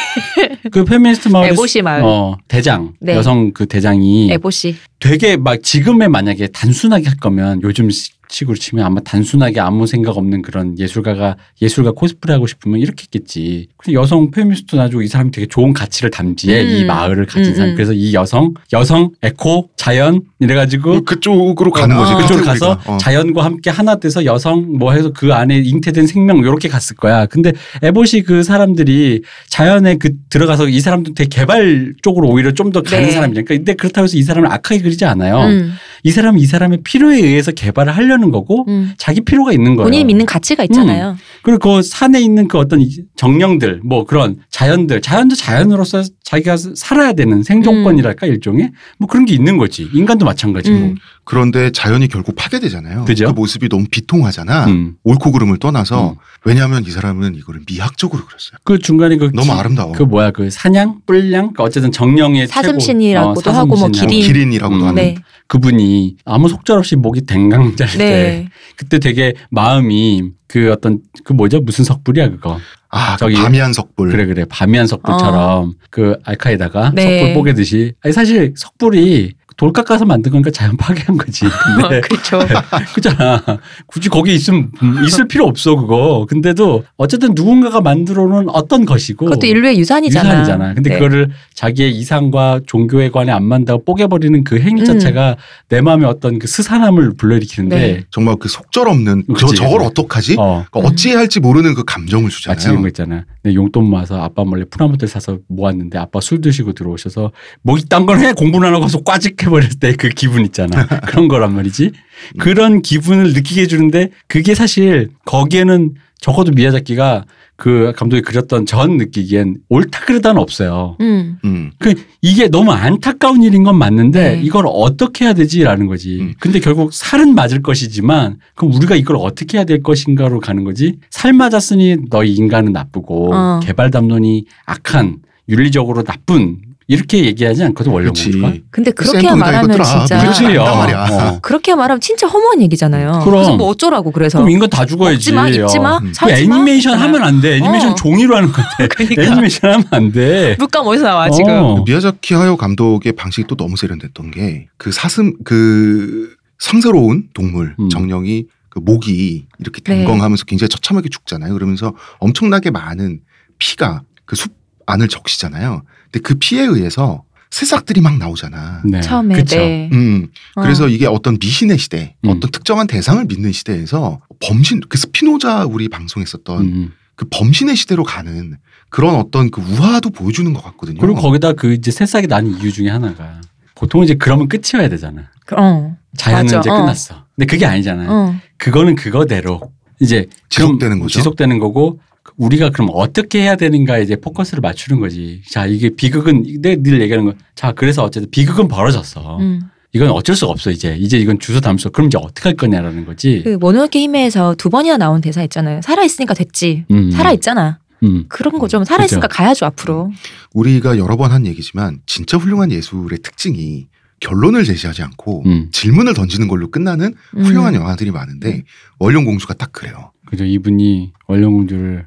[0.75, 2.01] 그 페미니스트 마을 에보시 마을.
[2.03, 3.15] 어, 대장 네.
[3.15, 4.75] 여성 그 대장이 에보시.
[4.99, 10.17] 되게 막 지금의 만약에 단순하게 할 거면 요즘 시- 식으로 치면 아마 단순하게 아무 생각
[10.17, 13.67] 없는 그런 예술가가 예술가 코스프레 하고 싶으면 이렇게 했겠지.
[13.77, 16.69] 근데 여성 페미니스트 놔주고 이 사람이 되게 좋은 가치를 담지해 음.
[16.69, 17.69] 이 마을을 가진 음, 사람.
[17.71, 17.75] 음.
[17.75, 21.99] 그래서 이 여성, 여성, 에코, 자연 이래가지고 그쪽으로 가는 어.
[21.99, 22.13] 거지.
[22.21, 22.45] 그쪽으로.
[22.45, 22.97] 가서 어.
[22.97, 27.25] 자연과 함께 하나 돼서 여성 뭐 해서 그 안에 잉태된 생명 이렇게 갔을 거야.
[27.25, 32.81] 근데 에봇이 그 사람들이 자연에 그 들어가서 이 사람도 되게 개발 쪽으로 오히려 좀 더
[32.81, 33.11] 가는 네.
[33.11, 33.55] 사람이니까.
[33.55, 35.37] 근데 그렇다고 해서 이 사람을 악하게 그리지 않아요.
[35.45, 35.71] 음.
[36.03, 38.93] 이 사람은 이 사람의 필요에 의해서 개발을 하려는 거고 음.
[38.97, 39.85] 자기 필요가 있는 거예요.
[39.85, 41.17] 본인이 믿는 가치가 있잖아요.
[41.43, 47.13] 그리고 그 산에 있는 그 어떤 이 정령들 뭐 그런 자연들 자연도 자연으로서 자기가 살아야
[47.13, 49.89] 되는 생존권이랄까 일종의 뭐 그런 게 있는 거지.
[49.93, 50.95] 인간도 마찬가지고.
[51.25, 51.27] 음.
[51.27, 53.05] 그런데 자연이 결국 파괴되잖아요.
[53.05, 53.25] 그죠?
[53.27, 54.65] 그 모습이 너무 비통하잖아.
[54.67, 54.95] 음.
[55.03, 56.15] 옳고 그름을 떠나서 음.
[56.45, 58.57] 왜냐하면 이 사람은 이거를 미학적으로 그렸어요.
[58.63, 59.93] 그 중간에 그 너무 기- 아름다워.
[59.93, 63.87] 그 뭐야 그 사냥 뿔량 그 어쨌든 정령의 사슴신이라고도 최고, 어, 하고 뭐.
[63.89, 64.21] 기린.
[64.21, 64.87] 기린 이라고도 음.
[64.87, 64.95] 하는.
[64.95, 65.15] 네.
[65.47, 68.49] 그분이 아무 속절 없이 목이 댕강 잘 때 네.
[68.75, 72.59] 그때 되게 마음이 그 어떤 그 뭐죠 무슨 석불이야 그거
[72.89, 74.09] 아, 저기- 그 밤이한 석불.
[74.09, 76.91] 그래 그래 밤이한 석불처럼 그 알카에다가 어.
[76.95, 77.19] 네.
[77.19, 81.45] 석불 뽀개듯이 아니 사실 석불이 돌 깎아서 만든 거니까 자연 파괴한 거지
[81.79, 82.39] 근데 그렇죠.
[82.93, 83.41] 그잖아
[83.87, 89.25] 굳이 거기 있으면 음, 있을 필요 없어 그거 근데도 어쨌든 누군가가 만들어 놓은 어떤 것이고
[89.25, 90.29] 그것도 인류의 유산이잖아.
[90.29, 90.73] 유산이잖아.
[90.73, 90.95] 근데 네.
[90.97, 94.85] 그거를 자기의 이상과 종교에 관해 안 만다고 뽀개버리는 그 행위 음.
[94.85, 95.37] 자체가
[95.69, 98.03] 내 마음에 어떤 그 스산함을 불러일으키는데 네.
[98.11, 99.81] 정말 그 속절없는 저 그치, 저걸.
[99.83, 100.35] 어떡하지?
[100.39, 100.65] 어.
[100.71, 102.55] 그러니까 어찌해야 할지 모르는 그 감정을 주잖아요.
[102.55, 103.23] 마치 이런 거 있잖아.
[103.43, 108.15] 내 용돈 모아서 아빠 몰래 프라모델 사서 모았는데 아빠 술 드시고 들어오셔서 뭐 이딴 걸
[108.19, 110.85] 해 공부는 안 하고 가서 꽈직 해버릴 때그 기분 있잖아.
[111.07, 111.91] 그런 거란 말이지.
[112.39, 117.25] 그런 기분을 느끼게 해주는데 그게 사실 거기에는 적어도 미야자키가
[117.57, 120.97] 그 감독이 그렸던 전 느끼기엔 옳다 그르다는 없어요.
[120.99, 121.37] 음.
[121.45, 121.71] 음.
[121.79, 124.41] 그 이게 너무 안타까운 일인 건 맞는데 네.
[124.41, 126.19] 이걸 어떻게 해야 되지라는 거지.
[126.19, 126.33] 음.
[126.39, 130.97] 근데 결국 살은 맞을 것이지만 그럼 우리가 이걸 어떻게 해야 될 것인가로 가는 거지.
[131.09, 133.59] 살 맞았으니 너희 인간은 나쁘고 어.
[133.63, 138.29] 개발 담론이 악한 윤리적으로 나쁜 이렇게 얘기하지 않거든 그렇지.
[138.29, 138.67] 원령공주가.
[138.69, 139.83] 근데 그렇게 센통이다 말하면.
[139.83, 140.19] 진짜.
[140.19, 141.07] 않단 말이야.
[141.11, 141.39] 어.
[141.41, 143.21] 그렇게 말하면 진짜 허무한 얘기잖아요.
[143.23, 143.31] 그럼.
[143.31, 145.31] 그래서 뭐 어쩌라고 그래서 그럼 인간 다 죽어야지.
[145.31, 145.97] 먹지 마, 입지 마, 어.
[145.97, 146.07] 음.
[146.09, 146.55] 그 살지 마.
[146.57, 146.99] 애니메이션.
[146.99, 147.55] 하면 안 돼.
[147.57, 147.95] 애니메이션 어.
[147.95, 148.87] 종이로 하는 건데.
[148.89, 150.55] 그러니까 애니메이션 하면 안 돼.
[150.59, 151.31] 물감 어디서 나와 어.
[151.31, 151.83] 지금?
[151.85, 157.89] 미야자키 하요 감독의 방식이 또 너무 세련됐던 게 그 사슴 그 상스러운 동물 음.
[157.89, 159.97] 정령이 그 목이 이렇게 네.
[160.05, 161.53] 댕검하면서 굉장히 처참하게 죽잖아요.
[161.53, 163.21] 그러면서 엄청나게 많은
[163.57, 164.53] 피가 그 숲
[164.87, 165.81] 안을 적시잖아요.
[166.15, 168.81] 근데 그 피에 의해서 새싹들이 막 나오잖아.
[168.85, 169.01] 네.
[169.01, 169.57] 처음에 그쵸.
[169.57, 169.89] 네.
[169.91, 170.61] 음, 어.
[170.61, 172.29] 그래서 이게 어떤 미신의 시대, 음.
[172.29, 176.91] 어떤 특정한 대상을 믿는 시대에서 범신, 그 스피노자 우리 방송했었던 음.
[177.15, 178.57] 그 범신의 시대로 가는
[178.89, 180.99] 그런 어떤 그 우화도 보여주는 것 같거든요.
[181.01, 183.41] 그리고 거기다 그 이제 새싹이 난 이유 중에 하나가
[183.73, 185.29] 보통 이제 그러면 끝이어야 되잖아.
[185.45, 185.95] 그- 어.
[186.17, 186.59] 자연은 맞아.
[186.59, 186.77] 이제 어.
[186.77, 187.25] 끝났어.
[187.35, 188.09] 근데 그게 아니잖아요.
[188.09, 188.35] 어.
[188.57, 189.59] 그건 그거대로
[189.99, 191.19] 이제 지속되는 거죠.
[191.19, 191.99] 지속되는 거고
[192.37, 195.41] 우리가 그럼 어떻게 해야 되는가 이제 포커스를 맞추는 거지.
[195.49, 197.33] 자 이게 비극은 내가 늘 얘기하는 거.
[197.55, 199.37] 자 그래서 어쨌든 비극은 벌어졌어.
[199.39, 199.61] 음.
[199.93, 201.89] 이건 어쩔 수가 없어 이제 이제 이건 주소 담소.
[201.91, 203.41] 그럼 이제 어떻게 할 거냐라는 거지.
[203.45, 205.79] 그 모노노케 히메에서 두 번이나 나온 대사 있잖아요.
[205.81, 206.83] 살아 있으니까 됐지.
[206.91, 207.11] 음.
[207.11, 207.79] 살아 있잖아.
[208.03, 208.25] 음.
[208.27, 210.11] 그런 거 좀 살아 있으니까 가야죠 앞으로.
[210.53, 213.87] 우리가 여러 번 한 얘기지만 진짜 훌륭한 예술의 특징이
[214.19, 215.69] 결론을 제시하지 않고 음.
[215.71, 217.43] 질문을 던지는 걸로 끝나는 음.
[217.45, 218.63] 훌륭한 영화들이 많은데
[218.99, 220.11] 원룡공주가 딱 그래요.
[220.25, 220.43] 그죠.
[220.43, 222.01] 이분이 원령공주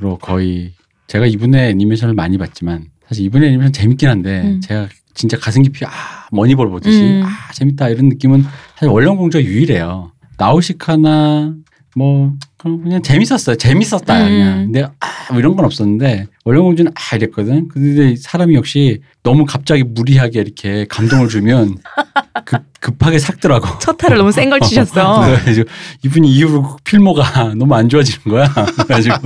[0.00, 0.72] 로 거의
[1.06, 4.60] 제가 이분의 애니메이션을 많이 봤지만 사실 이분의 애니메이션 재밌긴 한데 음.
[4.60, 5.90] 제가 진짜 가슴 깊이 아
[6.32, 7.22] 머니볼 보듯이 음.
[7.24, 10.12] 아 재밌다 이런 느낌은 사실 원령 공주가 유일해요.
[10.38, 11.54] 나우시카나
[11.96, 12.32] 뭐
[12.64, 13.56] 그냥 그냥 재밌었어요.
[13.56, 14.28] 재밌었다 음.
[14.28, 14.56] 그냥.
[14.72, 17.68] 근데 아 뭐 이런 건 없었는데 원령공주는 아 이랬거든.
[17.68, 21.76] 근데 사람이 역시 너무 갑자기 무리하게 이렇게 감동을 주면
[22.44, 23.78] 급, 급하게 삭더라고.
[23.78, 25.24] 첫 타를 너무 센 걸 치셨어.
[25.24, 25.66] 그래가지고
[26.04, 28.52] 이분이 이후로 필모가 너무 안 좋아지는 거야.
[28.52, 29.16] 그래가지고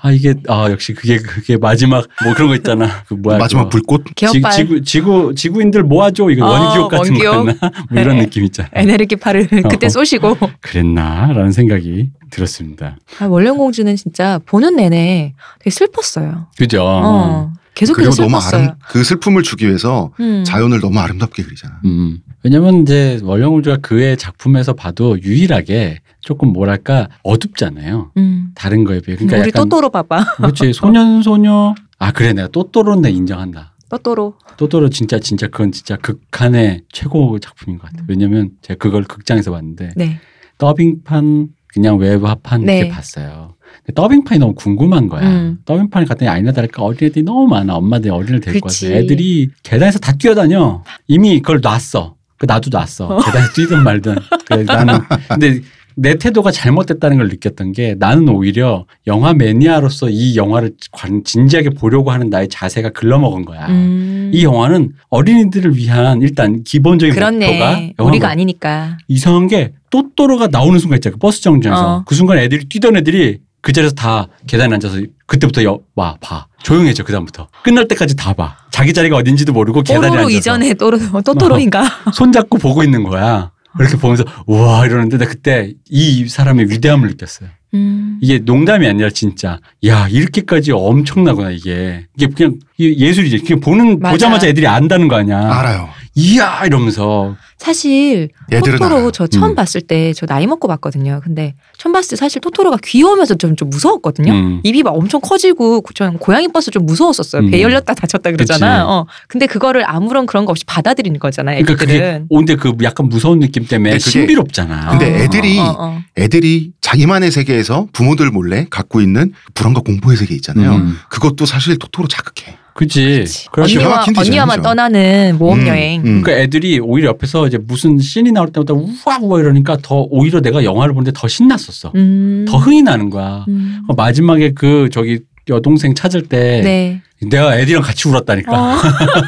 [0.00, 3.02] 아 이게 아 역시 그게 그게 마지막 뭐 그런 거 있잖아.
[3.08, 3.70] 그 뭐야 마지막 그거.
[3.70, 7.32] 불꽃 개혁발 지 구, 지구 지구인들 모아줘 이거 어, 원기옥 같은 원기옥.
[7.46, 7.54] 거였나
[7.90, 8.24] 뭐 이런 네.
[8.26, 8.68] 느낌 있잖아.
[8.72, 9.88] 에네르기 팔을 그때 어.
[9.88, 12.71] 쏘시고 그랬나라는 생각이 들었습니다.
[13.20, 16.46] 아, 원령공주는 진짜 보는 내내 되게 슬펐어요.
[16.58, 16.82] 그죠.
[16.84, 17.52] 어.
[17.74, 18.62] 계속해서 그리고 너무 슬펐어요.
[18.62, 20.44] 아름 그 슬픔을 주기 위해서 음.
[20.44, 21.80] 자연을 너무 아름답게 그리잖아.
[21.84, 22.18] 음.
[22.42, 28.12] 왜냐면 이제 원령공주가 그의 작품에서 봐도 유일하게 조금 뭐랄까 어둡잖아요.
[28.16, 28.50] 음.
[28.54, 29.16] 다른 거에 비해.
[29.16, 30.34] 그러니까 우리 약간 또또로 봐봐.
[30.36, 33.74] 그렇지 소년 소녀 아 그래 내가 또또로는 내가 인정한다.
[33.88, 34.34] 또또로.
[34.56, 38.06] 또또로 진짜 진짜 그건 진짜 극한의 최고 작품인 것 같아요.
[38.08, 40.18] 왜냐면 제가 그걸 극장에서 봤는데 네.
[40.58, 42.78] 더빙판 그냥 외화판 네.
[42.78, 43.54] 이렇게 봤어요.
[43.84, 45.26] 근데 더빙판이 너무 궁금한 거야.
[45.26, 45.58] 음.
[45.64, 47.74] 더빙판에 갔더니 아니나 다를까 어린애들이 너무 많아.
[47.74, 48.86] 엄마들이 어린애를 데리고 와서.
[48.86, 50.84] 애들이 계단에서 다 뛰어다녀.
[51.08, 52.16] 이미 그걸 놨어.
[52.36, 53.18] 그 나도 놨어.
[53.24, 54.16] 계단에서 뛰든 말든.
[54.46, 55.60] 그래 나는 근데
[55.96, 62.10] 내 태도가 잘못됐다는 걸 느꼈던 게 나는 오히려 영화 매니아로서 이 영화를 관- 진지하게 보려고
[62.10, 63.66] 하는 나의 자세가 글러먹은 거야.
[63.68, 64.30] 음.
[64.34, 67.94] 이 영화는 어린이들을 위한 일단 기본적인 목표가 그렇네.
[67.98, 68.98] 영화 우리가 뭐- 아니니까.
[69.08, 71.14] 이상한 게 또또로가 나오는 순간 있잖아.
[71.14, 72.04] 그 버스 정류장에서 어.
[72.06, 76.46] 그 순간 애들이 뛰던 애들이 그 자리에서 다 계단에 앉아서 그때부터 여, 와 봐.
[76.64, 78.56] 조용해져 그 다음부터 끝날 때까지 다 봐.
[78.70, 81.84] 자기 자리가 어딘지도 모르고 계단에 앉아서 이전에 또로 또또로인가.
[82.14, 83.50] 손잡고 보고 있는 거야.
[83.80, 87.48] 이렇게 보면서 우와 이러는데 나 그때 이 사람의 위대함을 느꼈어요.
[87.74, 88.18] 음.
[88.20, 93.38] 이게 농담이 아니라 진짜 야 이렇게까지 엄청나구나 이게 이게 그냥 예술이지.
[93.40, 94.12] 그냥 보는 맞아.
[94.12, 95.38] 보자마자 애들이 안다는 거 아니야.
[95.52, 95.88] 알아요.
[96.14, 99.12] 이야 이러면서 사실 토토로.
[99.12, 99.54] 저 처음 음.
[99.54, 101.20] 봤을 때 저 나이 먹고 봤거든요.
[101.22, 104.32] 근데 처음 봤을 때 사실 토토로가 귀여우면서 좀, 좀 무서웠거든요.
[104.32, 104.60] 음.
[104.64, 107.48] 입이 막 엄청 커지고 전 고양이 버스 좀 무서웠었어요.
[107.50, 107.62] 배 음.
[107.62, 108.84] 열렸다 닫혔다 그러잖아.
[108.88, 109.06] 어.
[109.28, 111.62] 근데 그거를 아무런 그런 거 없이 받아들이는 거잖아요.
[111.62, 112.26] 그러니까 그게 애들은.
[112.28, 114.90] 온데 그 약간 무서운 느낌 때문에 근데 그게- 신비롭잖아.
[114.90, 116.02] 근데 어, 애들이 어, 어.
[116.18, 120.74] 애들이 자기만의 세계에서 부모들 몰래 갖고 있는 불안과 공포의 세계 있잖아요.
[120.74, 120.96] 음.
[121.10, 122.58] 그것도 사실 토토로 자극해.
[122.86, 124.62] 기가 언니와 언니와만.
[124.62, 126.00] 떠나는 모험 음, 여행.
[126.00, 126.22] 음.
[126.22, 130.64] 그러니까 애들이 오히려 옆에서 이제 무슨 씬이 나올 때마다 우와 우와 이러니까 더 오히려 내가
[130.64, 131.92] 영화를 보는데 더 신났었어.
[131.94, 132.46] 음.
[132.48, 133.44] 더 흥이 나는 거야.
[133.48, 133.82] 음.
[133.88, 137.02] 어, 마지막에 그 저기 여동생 찾을 때 네.
[137.28, 138.52] 내가 애들이랑 같이 울었다니까.
[138.52, 138.78] 어,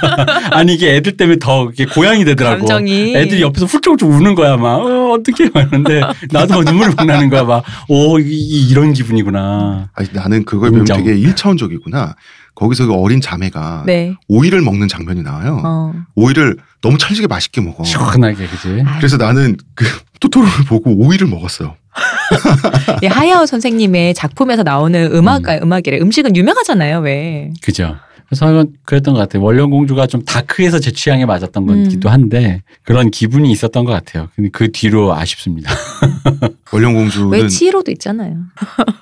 [0.57, 2.59] 아니 이게 애들 때문에 더 이게 고양이 되더라고.
[2.61, 3.15] 감정이.
[3.15, 6.01] 애들이 옆에서 훌쩍훌쩍 우는 거야 막 어, 어떻게 하는데
[6.33, 9.91] 나도 막 눈물이 막 나는 거야 막오 이런 기분이구나.
[9.93, 11.05] 아니, 나는 그걸 보면 인정.
[11.05, 12.15] 되게 일차원적이구나.
[12.55, 14.15] 거기서 그 어린 자매가 네.
[14.29, 15.61] 오이를 먹는 장면이 나와요.
[15.65, 15.93] 어.
[16.15, 17.83] 오이를 너무 찰지게 맛있게 먹어.
[17.83, 18.85] 시원하게 그지.
[18.99, 19.87] 그래서 나는 그
[20.21, 21.77] 토토로를 보고 오이를 먹었어요.
[23.03, 25.99] 이 하야오 선생님의 작품에서 나오는 음악, 아, 음악이래.
[26.01, 27.51] 음식은 유명하잖아요, 왜.
[27.63, 27.97] 그죠.
[28.29, 29.43] 그래서 그랬던 것 같아요.
[29.43, 31.85] 원령공주가 좀 다크해서 제 취향에 맞았던 음.
[31.85, 34.29] 거기도 한데 그런 기분이 있었던 것 같아요.
[34.35, 35.73] 근데 그 뒤로 아쉽습니다.
[36.71, 38.37] 원령공주는 왜 치로도 있잖아요.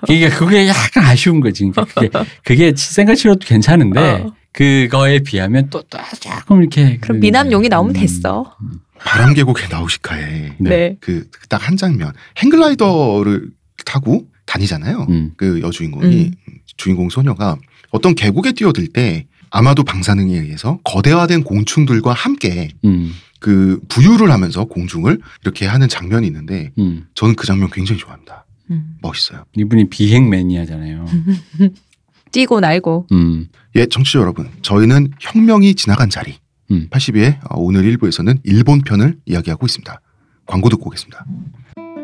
[0.09, 1.71] 이게 그게 약간 아쉬운 거지.
[1.95, 2.11] 그게
[2.45, 4.33] 그게 생각 치료도 괜찮은데 어.
[4.53, 8.01] 그거에 비하면 또, 또 조금 이렇게 그럼 그- 미남용이 나오면 음.
[8.01, 8.57] 됐어.
[8.99, 10.69] 바람 계곡의 나우시카에 네.
[10.71, 10.97] 네.
[11.01, 13.51] 그 딱 한 장면 행글라이더를
[13.85, 15.07] 타고 다니잖아요.
[15.09, 15.33] 음.
[15.37, 16.55] 그 여주인공이 음.
[16.77, 17.57] 주인공 소녀가
[17.91, 23.13] 어떤 계곡에 뛰어들 때 아마도 방사능에 의해서 거대화된 공충들과 함께 음.
[23.41, 27.07] 그 부유를 하면서 공중을 이렇게 하는 장면이 있는데 음.
[27.15, 28.47] 저는 그 장면 굉장히 좋아합니다.
[28.71, 28.95] 음.
[29.03, 29.45] 멋있어요.
[29.57, 31.05] 이분이 비행 매니아잖아요.
[32.33, 33.07] 뛰고 날고.
[33.13, 33.49] 음.
[33.77, 36.35] 예, 청취자 여러분, 저희는 혁명이 지나간 자리
[36.71, 36.89] 음.
[36.91, 40.01] 82회 오늘 1부에서는 일본 편을 이야기하고 있습니다.
[40.47, 41.25] 광고 듣고 오겠습니다.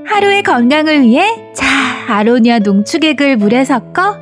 [0.07, 1.67] 하루의 건강을 위해 자
[2.09, 4.17] 아로니아 농축액을 물에 섞어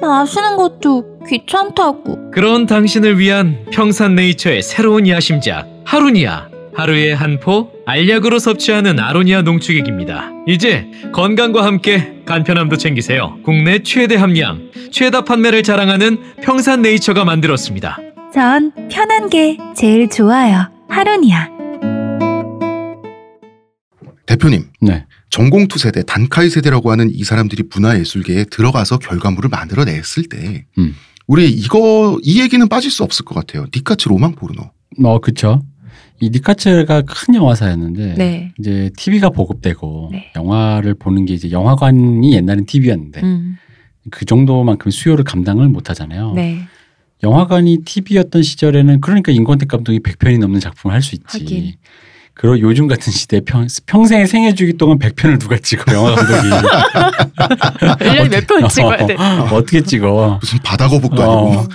[0.00, 6.49] 마시는 것도 귀찮다고 그런 당신을 위한 평산네이처의 새로운 야심작 하루니아
[6.80, 10.30] 하루에 한 포 알약으로 섭취하는 아로니아 농축액입니다.
[10.48, 13.38] 이제 건강과 함께 간편함도 챙기세요.
[13.44, 17.98] 국내 최대 함량, 최다 판매를 자랑하는 평산네이처가 만들었습니다.
[18.32, 21.48] 전 편한 게 제일 좋아요 하루니아
[24.26, 25.04] 대표님, 네.
[25.28, 30.94] 전공투 세대, 단카이 세대라고 하는 이 사람들이 문화예술계에 들어가서 결과물을 만들어냈을 때 음.
[31.26, 33.66] 우리 이거 이 얘기는 빠질 수 없을 것 같아요.
[33.74, 34.70] 니카츠 로망 포르노.
[35.04, 35.62] 어, 그쵸.
[36.20, 38.52] 이 니카츠가 큰 영화사였는데 네.
[38.58, 40.30] 이제 TV가 보급되고 네.
[40.36, 43.56] 영화를 보는 게 이제 영화관이 옛날엔 TV였는데 음.
[44.10, 46.32] 그 정도만큼 수요를 감당을 못 하잖아요.
[46.34, 46.58] 네.
[47.22, 51.38] 영화관이 TV였던 시절에는 그러니까 임권택 감독이 100편이 넘는 작품을 할 수 있지.
[51.38, 51.72] 하긴.
[52.34, 56.48] 그리고 요즘 같은 시대에 평, 평생의 생애 주기 동안 100편을 누가 찍어 영화 감독이
[58.00, 59.14] 1년에 몇 편 찍어야 돼.
[59.14, 60.38] 어, 어떻게 찍어?
[60.40, 61.48] 무슨 바다거북도 어.
[61.58, 61.68] 아니고.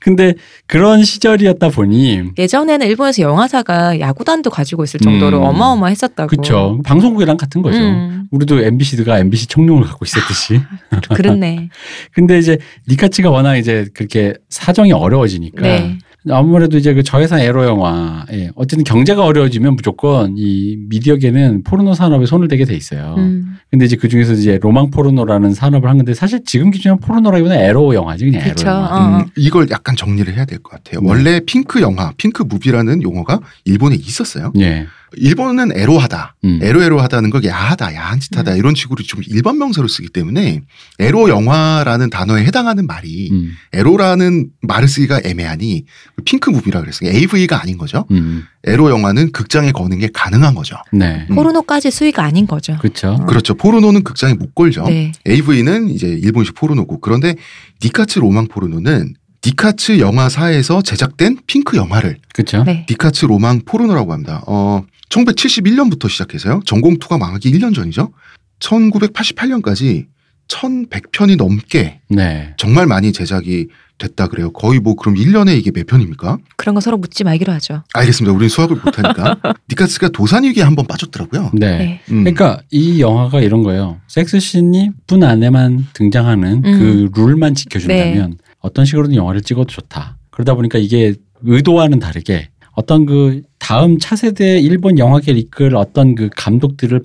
[0.00, 0.34] 근데
[0.66, 5.42] 그런 시절이었다 보니 예전에는 일본에서 영화사가 야구단도 가지고 있을 정도로 음.
[5.44, 6.28] 어마어마했었다고.
[6.28, 7.78] 그쵸 방송국이랑 같은 거죠.
[7.78, 10.60] 음, 우리도 MBC가 MBC 청룡을 갖고 있었듯이.
[10.90, 11.68] 그- 그렇네.
[12.12, 12.58] 근데 이제
[12.88, 15.98] 니카츠가 워낙 이제 그렇게 사정이 어려워지니까 네.
[16.30, 18.50] 아무래도 이제 그 저예산 에로 영화, 예.
[18.56, 23.14] 어쨌든 경제가 어려워지면 무조건 이 미디어계는 포르노 산업에 손을 대게 돼 있어요.
[23.18, 23.56] 음.
[23.70, 27.94] 근데 이제 그 중에서 이제 로망 포르노라는 산업을 한 건데 사실 지금 기준으로 포르노라기보다 에로
[27.94, 28.54] 영화지 그냥 에로.
[28.66, 28.86] 영화.
[28.88, 29.18] 어.
[29.20, 31.00] 음, 이걸 약간 정리를 해야 될 것 같아요.
[31.00, 31.08] 네.
[31.08, 34.52] 원래 핑크 영화, 핑크 무비라는 용어가 일본에 있었어요.
[34.58, 34.86] 예.
[35.16, 36.36] 일본은 에로하다.
[36.44, 36.60] 음.
[36.62, 40.62] 에로에로하다는 걸 야하다, 야한 짓 하다 이런 식으로 좀 일반 명사로 쓰기 때문에
[40.98, 43.52] 에로 영화라는 단어에 해당하는 말이 음.
[43.72, 45.84] 에로라는 말을 쓰기가 애매하니
[46.24, 47.10] 핑크 무비라 그랬어요.
[47.10, 48.04] AV가 아닌 거죠.
[48.10, 48.44] 음.
[48.64, 50.76] 에로 영화는 극장에 거는 게 가능한 거죠.
[50.92, 51.26] 네.
[51.30, 51.34] 음.
[51.34, 52.76] 포르노까지 수위가 아닌 거죠.
[52.80, 53.16] 그렇죠.
[53.26, 53.54] 그렇죠.
[53.54, 54.84] 포르노는 극장에 못 걸죠.
[54.84, 55.12] 네.
[55.26, 57.34] AV는 이제 일본식 포르노고 그런데
[57.82, 59.14] 니카츠 로망 포르노는
[59.46, 62.64] 니카츠 영화사에서 제작된 핑크 영화를 그렇죠.
[62.64, 62.86] 네.
[62.90, 64.42] 니카츠 로망 포르노라고 합니다.
[64.46, 66.60] 어, 1971년부터 시작해서요.
[66.64, 68.12] 전공투가 망하기 1년 전이죠.
[68.60, 70.06] 1988년까지
[70.48, 72.54] 1100편이 넘게 네.
[72.56, 74.52] 정말 많이 제작이 됐다 그래요.
[74.52, 76.38] 거의 뭐 그럼 1년에 이게 몇 편입니까?
[76.56, 77.82] 그런 거 서로 묻지 말기로 하죠.
[77.94, 78.32] 알겠습니다.
[78.32, 79.36] 우리는 수학을 못하니까.
[79.68, 81.50] 니카츠가 도산위기에 한번 빠졌더라고요.
[81.52, 81.78] 네.
[81.78, 82.00] 네.
[82.10, 82.22] 음.
[82.24, 84.00] 그러니까 이 영화가 이런 거예요.
[84.06, 90.16] 섹스씬이 분 안에만 등장하는 그 룰만 지켜준다면 어떤 식으로든 영화를 찍어도 좋다.
[90.30, 92.48] 그러다 보니까 이게 의도와는 다르게
[92.78, 97.00] 어떤 그 다음 차세대 일본 영화계를 이끌 어떤 그 감독들의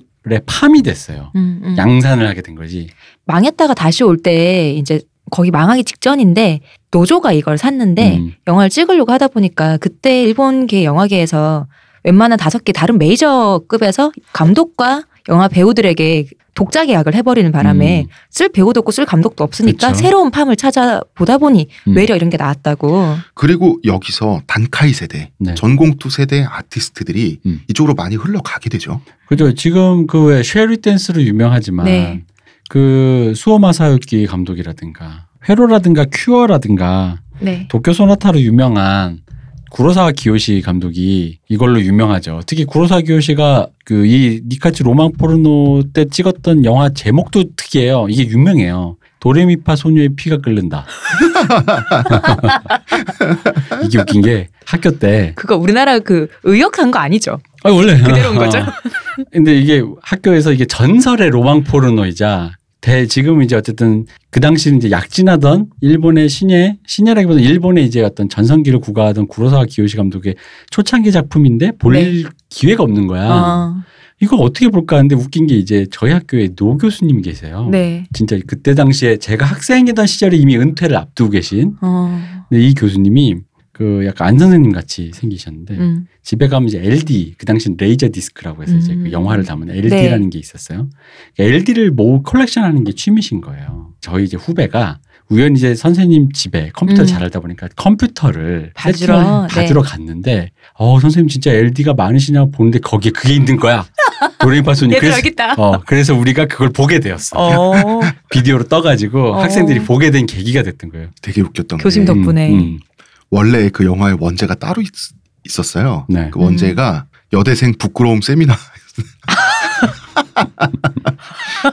[0.46, 1.32] 팜이 됐어요.
[1.34, 1.74] 음, 음.
[1.76, 2.86] 양산을 하게 된 거지.
[3.26, 5.00] 망했다가 다시 올 때 이제
[5.32, 6.60] 거의 망하기 직전인데
[6.92, 8.34] 노조가 이걸 샀는데 음.
[8.46, 11.66] 영화를 찍으려고 하다 보니까 그때 일본계 영화계에서
[12.04, 18.06] 웬만한 다섯 개 다른 메이저급에서 감독과 영화 배우들에게 독자 계약을 해버리는 바람에 음.
[18.30, 19.98] 쓸 배우도 없고 쓸 감독도 없으니까 그쵸.
[20.00, 21.96] 새로운 팜을 찾아보다 보니 음.
[21.96, 23.16] 외려 이런 게 나왔다고.
[23.34, 25.54] 그리고 여기서 단카이 세대, 네.
[25.56, 27.60] 전공투 세대 아티스트들이 음.
[27.68, 29.00] 이쪽으로 많이 흘러가게 되죠.
[29.26, 29.52] 그죠.
[29.54, 32.22] 지금 그 왜 쉐리 댄스로 유명하지만 네.
[32.68, 37.66] 그 수호 마사유키 감독이라든가 회로라든가 큐어라든가 네.
[37.68, 39.18] 도쿄 소나타로 유명한
[39.74, 42.42] 구로사와 기요시 감독이 이걸로 유명하죠.
[42.46, 48.06] 특히 구로사와 기요시가 그 이 니카츠 로망 포르노 때 찍었던 영화 제목도 특이해요.
[48.08, 48.96] 이게 유명해요.
[49.18, 50.86] 도레미파 소녀의 피가 끓는다.
[53.84, 57.40] 이게 웃긴 게 학교 때 그거 우리나라 그 의역한 거 아니죠?
[57.64, 58.58] 아, 원래 그대로인 거죠?
[59.32, 62.52] 근데 이게 학교에서 이게 전설의 로망 포르노이자
[62.84, 68.80] 대 지금 이제 어쨌든 그 당시는 이제 약진하던 일본의 신예 신예라기보다 일본의 이제 어떤 전성기를
[68.80, 70.34] 구가하던 구로사와 기요시 감독의
[70.68, 72.24] 초창기 작품인데 볼 네.
[72.50, 73.26] 기회가 없는 거야.
[73.26, 73.76] 어,
[74.20, 77.70] 이거 어떻게 볼까 하는데 웃긴 게 이제 저희 학교에 노 교수님 계세요.
[77.72, 78.04] 네.
[78.12, 82.20] 진짜 그때 당시에 제가 학생이던 시절에 이미 은퇴를 앞두고 계신 어,
[82.52, 83.36] 이 교수님이
[83.74, 86.06] 그 약간 안 선생님 같이 생기셨는데 음.
[86.22, 89.02] 집에 가면 이제 LD 그 당시 레이저 디스크라고 해서 이제 음.
[89.04, 90.88] 그 영화를 담은 LD라는 게 있었어요.
[91.38, 93.90] LD를 모 컬렉션하는 게 취미신 거예요.
[94.00, 97.06] 저희 이제 후배가 우연히 이제 선생님 집에 컴퓨터 음.
[97.06, 99.54] 잘 알다 보니까 컴퓨터를 받으러, 세팅을 네.
[99.54, 103.86] 받으러 갔는데 어 선생님 진짜 LD가 많으시냐고 보는데 거기에 그게 있는 거야.
[104.38, 105.54] 도레미파 소녀 여기 있다.
[105.54, 107.36] 어 그래서 우리가 그걸 보게 되었어.
[107.38, 107.72] 어,
[108.30, 109.42] 비디오로 떠가지고 어.
[109.42, 111.08] 학생들이 보게 된 계기가 됐던 거예요.
[111.22, 112.52] 되게 웃겼던 교수님 게 덕- 덕분에.
[112.52, 112.78] 음,
[113.34, 114.92] 원래 그 영화의 원제가 따로 있,
[115.58, 116.30] 었어요 네.
[116.30, 118.54] 그 원제가 여대생 부끄러움 세미나.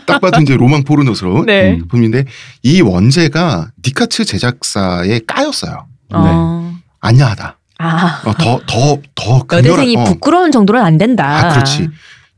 [0.07, 1.74] 딱 봐도 이제 로망 포르노스러운 네.
[1.74, 1.82] 음.
[1.82, 2.26] 작품인데
[2.64, 5.86] 이 원제가 니카츠 제작사의 까였어요.
[6.14, 6.76] 어.
[6.99, 7.59] 아냐하다.
[7.78, 10.03] 아, 어, 더, 더, 더 여대생이 어.
[10.05, 11.26] 부끄러운 정도는 안 된다.
[11.26, 11.89] 아, 그렇지.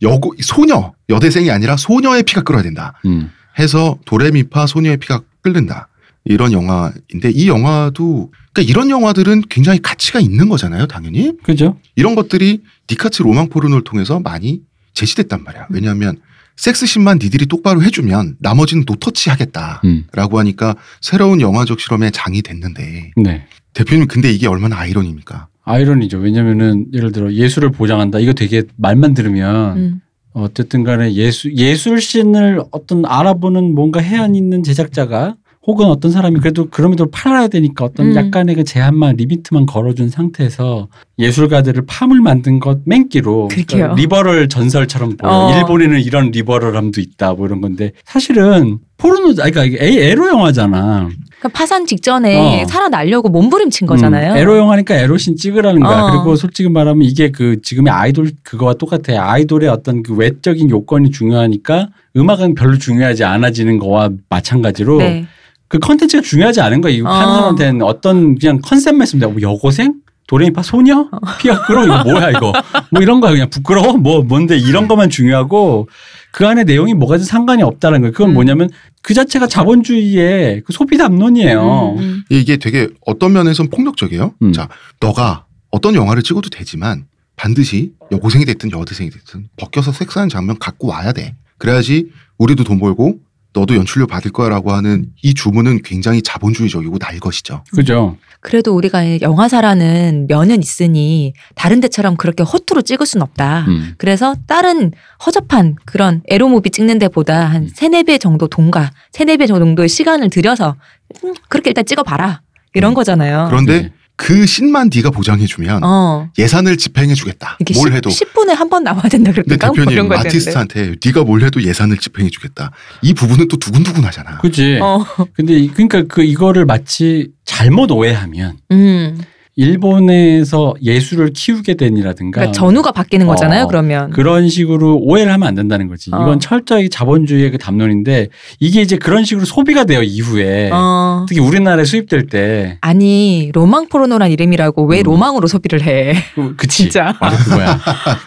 [0.01, 2.99] 여고, 소녀, 여대생이 아니라 소녀의 피가 끓어야 된다.
[3.05, 3.32] 음.
[3.57, 5.88] 해서 도레미파 소녀의 피가 끓는다.
[6.26, 11.34] 이런 영화인데 이 영화도 그러니까 이런 영화들은 굉장히 가치가 있는 거잖아요, 당연히.
[11.43, 11.78] 그죠?
[11.95, 14.61] 이런 것들이 니카츠 로망 포르노를 통해서 많이
[14.93, 15.67] 제시됐단 말이야.
[15.69, 16.17] 왜냐하면
[16.55, 19.82] 섹스씬만 니들이 똑바로 해주면 나머지는 no touch 하겠다.
[19.86, 20.05] 음.
[20.13, 23.47] 라고 하니까 새로운 영화적 실험의 장이 됐는데 네.
[23.74, 25.47] 대표님 근데 이게 얼마나 아이러니입니까?
[25.63, 26.19] 아이러니죠.
[26.19, 28.19] 왜냐면은 예를 들어 예술을 보장한다.
[28.19, 30.01] 이거 되게 말만 들으면 음.
[30.34, 35.36] 어쨌든 간에 예술 예술씬을 어떤 알아보는 뭔가 혜안 있는 제작자가
[35.66, 38.16] 혹은 어떤 사람이 그래도 그럼에도 팔아야 되니까 어떤 음.
[38.16, 40.89] 약간의 그 제한만 limit만 걸어준 상태에서
[41.20, 43.93] 예술가들을 farm을 만든 것 맹기로 그러게요.
[43.95, 45.32] 리버럴 전설처럼 보여.
[45.32, 45.55] 어.
[45.57, 51.07] 일본에는 이런 리버럴함도 있다 뭐 이런 건데 사실은 포르노 아니 그러니까 이게 에- 에로 영화잖아.
[51.39, 52.68] 그러니까 파산 직전에 어.
[52.68, 54.34] 살아나려고 몸부림친 거잖아요.
[54.34, 56.01] 음, 에로 영화니까 에로신 찍으라는 거야.
[56.03, 56.11] 어.
[56.11, 59.14] 그리고 솔직히 말하면 이게 그 지금의 아이돌 그거와 똑같아.
[59.32, 61.88] 아이돌의 어떤 그 외적인 요건이 중요하니까
[62.18, 65.26] 음악은 별로 중요하지 않아지는 거와 마찬가지로 네.
[65.68, 66.93] 그 컨텐츠가 중요하지 않은 거야.
[66.93, 67.14] 이거 어.
[67.14, 69.34] 파는 사람한테는 어떤 그냥 컨셉만 있으면 돼.
[69.34, 69.95] 뭐 여고생?
[70.28, 71.09] 도레미파 소녀?
[71.39, 71.84] 피가 끓어?
[71.84, 72.53] 이거 뭐야 이거?
[72.91, 73.32] 뭐 이런 거야.
[73.32, 73.93] 그냥 부끄러워?
[73.93, 75.89] 뭐 뭔데 이런 것만 중요하고
[76.32, 78.11] 그 안에 내용이 뭐가든 상관이 없다는 거예요.
[78.14, 78.34] 그건 음.
[78.34, 78.70] 뭐냐면
[79.01, 81.95] 그 자체가 자본주의의 그 소비 담론이에요.
[81.97, 82.24] 음, 음.
[82.30, 84.34] 이게 되게 어떤 면에서는 폭력적이에요.
[84.41, 84.53] 음.
[84.53, 87.05] 자, 너가 어떤 영화를 찍어도 되지만
[87.36, 91.36] 반드시 여고생이 됐든 여대생이 됐든 벗겨서 섹스하는 장면 갖고 와야 돼.
[91.57, 93.18] 그래야지 우리도 돈 벌고
[93.54, 97.64] 너도 연출료 받을 거야라고 하는 이 주문은 굉장히 자본주의적이고 날 것이죠.
[97.72, 98.18] 그죠.
[98.39, 103.66] 그래도 우리가 영화사라는 면은 있으니 다른 데처럼 그렇게 허투루 찍을 순 없다.
[103.68, 103.93] 음.
[103.97, 104.91] 그래서 다른
[105.26, 107.68] 허접한 그런 에로무비 찍는 데보다 한 음.
[107.74, 110.76] 세네 배 정도 돈과 세네 배 정도의 시간을 들여서
[111.24, 112.41] 음, 그렇게 일단 찍어봐라.
[112.74, 112.95] 이런 음.
[112.95, 113.47] 거잖아요.
[113.49, 113.93] 그런데 네.
[114.16, 116.30] 그 신만 네가 보장해주면 어.
[116.38, 117.57] 예산을 집행해주겠다.
[117.76, 118.09] 뭘 10, 해도.
[118.09, 119.32] 10분에 한 번 나와야 된다?
[119.36, 120.16] 뭐 이런 대표님 거 되는데.
[120.30, 122.72] 아티스트한테 네가 뭘 해도 예산을 집행해주겠다.
[123.01, 124.38] 이 부분은 또 두근두근하잖아.
[124.39, 124.80] 그지.
[124.82, 125.03] 어.
[125.34, 129.20] 근데 이- 그러니까 그 이거를 마치 잘못 오해하면 음.
[129.56, 133.66] 일본에서 예술을 키우게 된이라든가 그러니까 전후가 바뀌는 거잖아요.
[133.66, 134.10] 어, 그러면.
[134.12, 136.10] 그런 식으로 오해를 하면 안 된다는 거지.
[136.14, 136.22] 어.
[136.22, 138.30] 이건 철저히 자본주의의 그 담론인데
[138.60, 141.26] 이게 이제 그런 식으로 소비가 돼요 이후에 어.
[141.28, 145.04] 특히 우리나라에 수입될 때 아니 로망 포르노란 이름이라고 왜 음.
[145.04, 146.16] 로망으로 소비를 해?
[146.36, 147.14] 그- 그치 진짜.
[147.20, 147.80] 바로 그거야.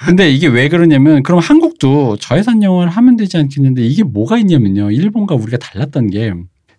[0.06, 4.90] 근데 이게 왜 그러냐면 그럼 한국도 저예산 영화를 하면 되지 않겠는데 이게 뭐가 있냐면요.
[4.90, 6.32] 일본과 우리가 달랐던 게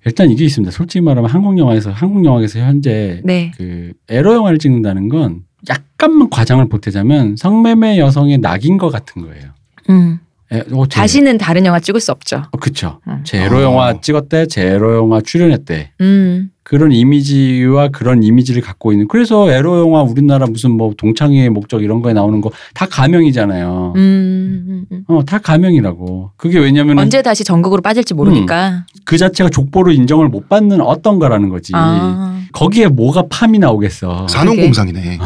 [0.08, 0.72] 일단 이게 있습니다.
[0.72, 3.52] 솔직히 말하면 한국 영화에서 한국 영화에서 현재 네.
[3.58, 9.50] 그 에로 영화를 찍는다는 건 약간만 과장을 보태자면 성매매 여성의 낙인 것 같은 거예요.
[9.90, 10.20] 음.
[10.52, 12.44] 에, 어, 제- 다시는 다른 영화 찍을 수 없죠.
[12.52, 13.02] 어, 그쵸.
[13.08, 13.20] 음.
[13.26, 13.62] 제 에로 어.
[13.64, 15.92] 영화 찍었대, 제 에로 영화 출연했대.
[16.00, 16.52] 음.
[16.68, 19.08] 그런 이미지와 그런 이미지를 갖고 있는.
[19.08, 23.94] 그래서 에로 영화 우리나라 무슨 뭐 동창회의 목적 이런 거에 나오는 거 다 가명이잖아요.
[23.96, 24.66] 음.
[24.68, 25.04] 음, 음.
[25.08, 26.32] 어, 다 가명이라고.
[26.36, 28.86] 그게 왜냐면 언제 다시 전국으로 빠질지 모르니까.
[29.06, 31.72] 그 자체가 족보로 인정을 못 받는 어떤 거라는 거지.
[31.74, 32.42] 아.
[32.54, 34.28] 거기에 뭐가 팜이 나오겠어.
[34.30, 35.20] 산업공상이네.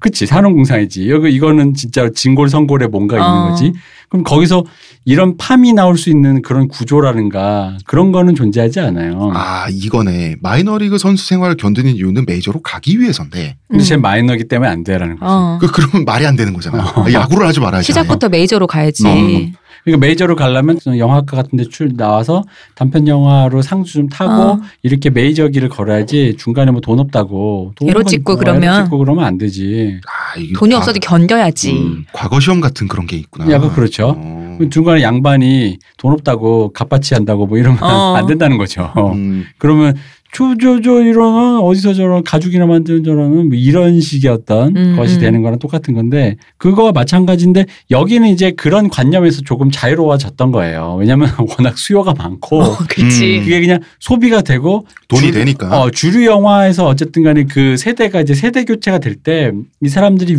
[0.00, 1.10] 그치 산업공상이지.
[1.10, 3.48] 여기 이거는 진짜 진골성골에 뭔가 있는 어.
[3.50, 3.72] 거지.
[4.08, 4.64] 그럼 거기서
[5.06, 9.32] 이런 팜이 나올 수 있는 그런 구조라든가 그런 거는 존재하지 않아요.
[9.34, 10.36] 아 이거네.
[10.42, 13.56] 마이너리그 선수 생활을 견디는 이유는 메이저로 가기 위해서인데.
[13.68, 14.02] 근데 제 음.
[14.02, 15.26] 마이너기 때문에 안 돼라는 거지.
[15.26, 15.58] 어.
[15.60, 16.92] 그 그러면 말이 안 되는 거잖아.
[17.10, 17.86] 야구를 하지 말아야지.
[17.86, 19.54] 시작부터 메이저로 가야지.
[19.82, 19.84] 어.
[19.84, 24.60] 그러니까 메이저로 가려면 영화학과 같은 데 출 나와서 단편 영화로 상주 좀 타고 어.
[24.82, 28.62] 이렇게 메이저 길을 걸어야지 중간에 뭐 돈 없다고 돈 에로 찍고 어, 그러면.
[28.74, 30.00] 에로 찍고 그러면 안 되지.
[30.06, 31.72] 아, 이게 돈이 과- 없어도 견뎌야지.
[31.72, 33.50] 음, 과거 시험 같은 그런 게 있구나.
[33.50, 34.14] 약간 그렇죠.
[34.18, 34.58] 어.
[34.70, 38.14] 중간에 양반이 돈 없다고 값받치 한다고 뭐 이러면 어.
[38.16, 38.92] 안 된다는 거죠.
[38.96, 39.94] 음, 그러면
[40.32, 45.20] 저저저 이러는 어디서 저런 가죽이나 만드는 저러는 뭐 이런 식의 어떤 음, 것이 음.
[45.20, 50.96] 되는 거랑 똑같은 건데 그거와 마찬가지인데 여기는 이제 그런 관념에서 조금 자유로워졌던 거예요.
[50.98, 51.28] 왜냐하면
[51.58, 53.38] 워낙 수요가 많고 어, 그렇지.
[53.40, 53.44] 음.
[53.44, 55.80] 그게 그냥 소비가 되고 돈이 주- 되니까.
[55.82, 59.52] 어, 주류 영화에서 어쨌든 간에 그 세대가 이제 세대 교체가 될 때
[59.84, 60.38] 이 사람들이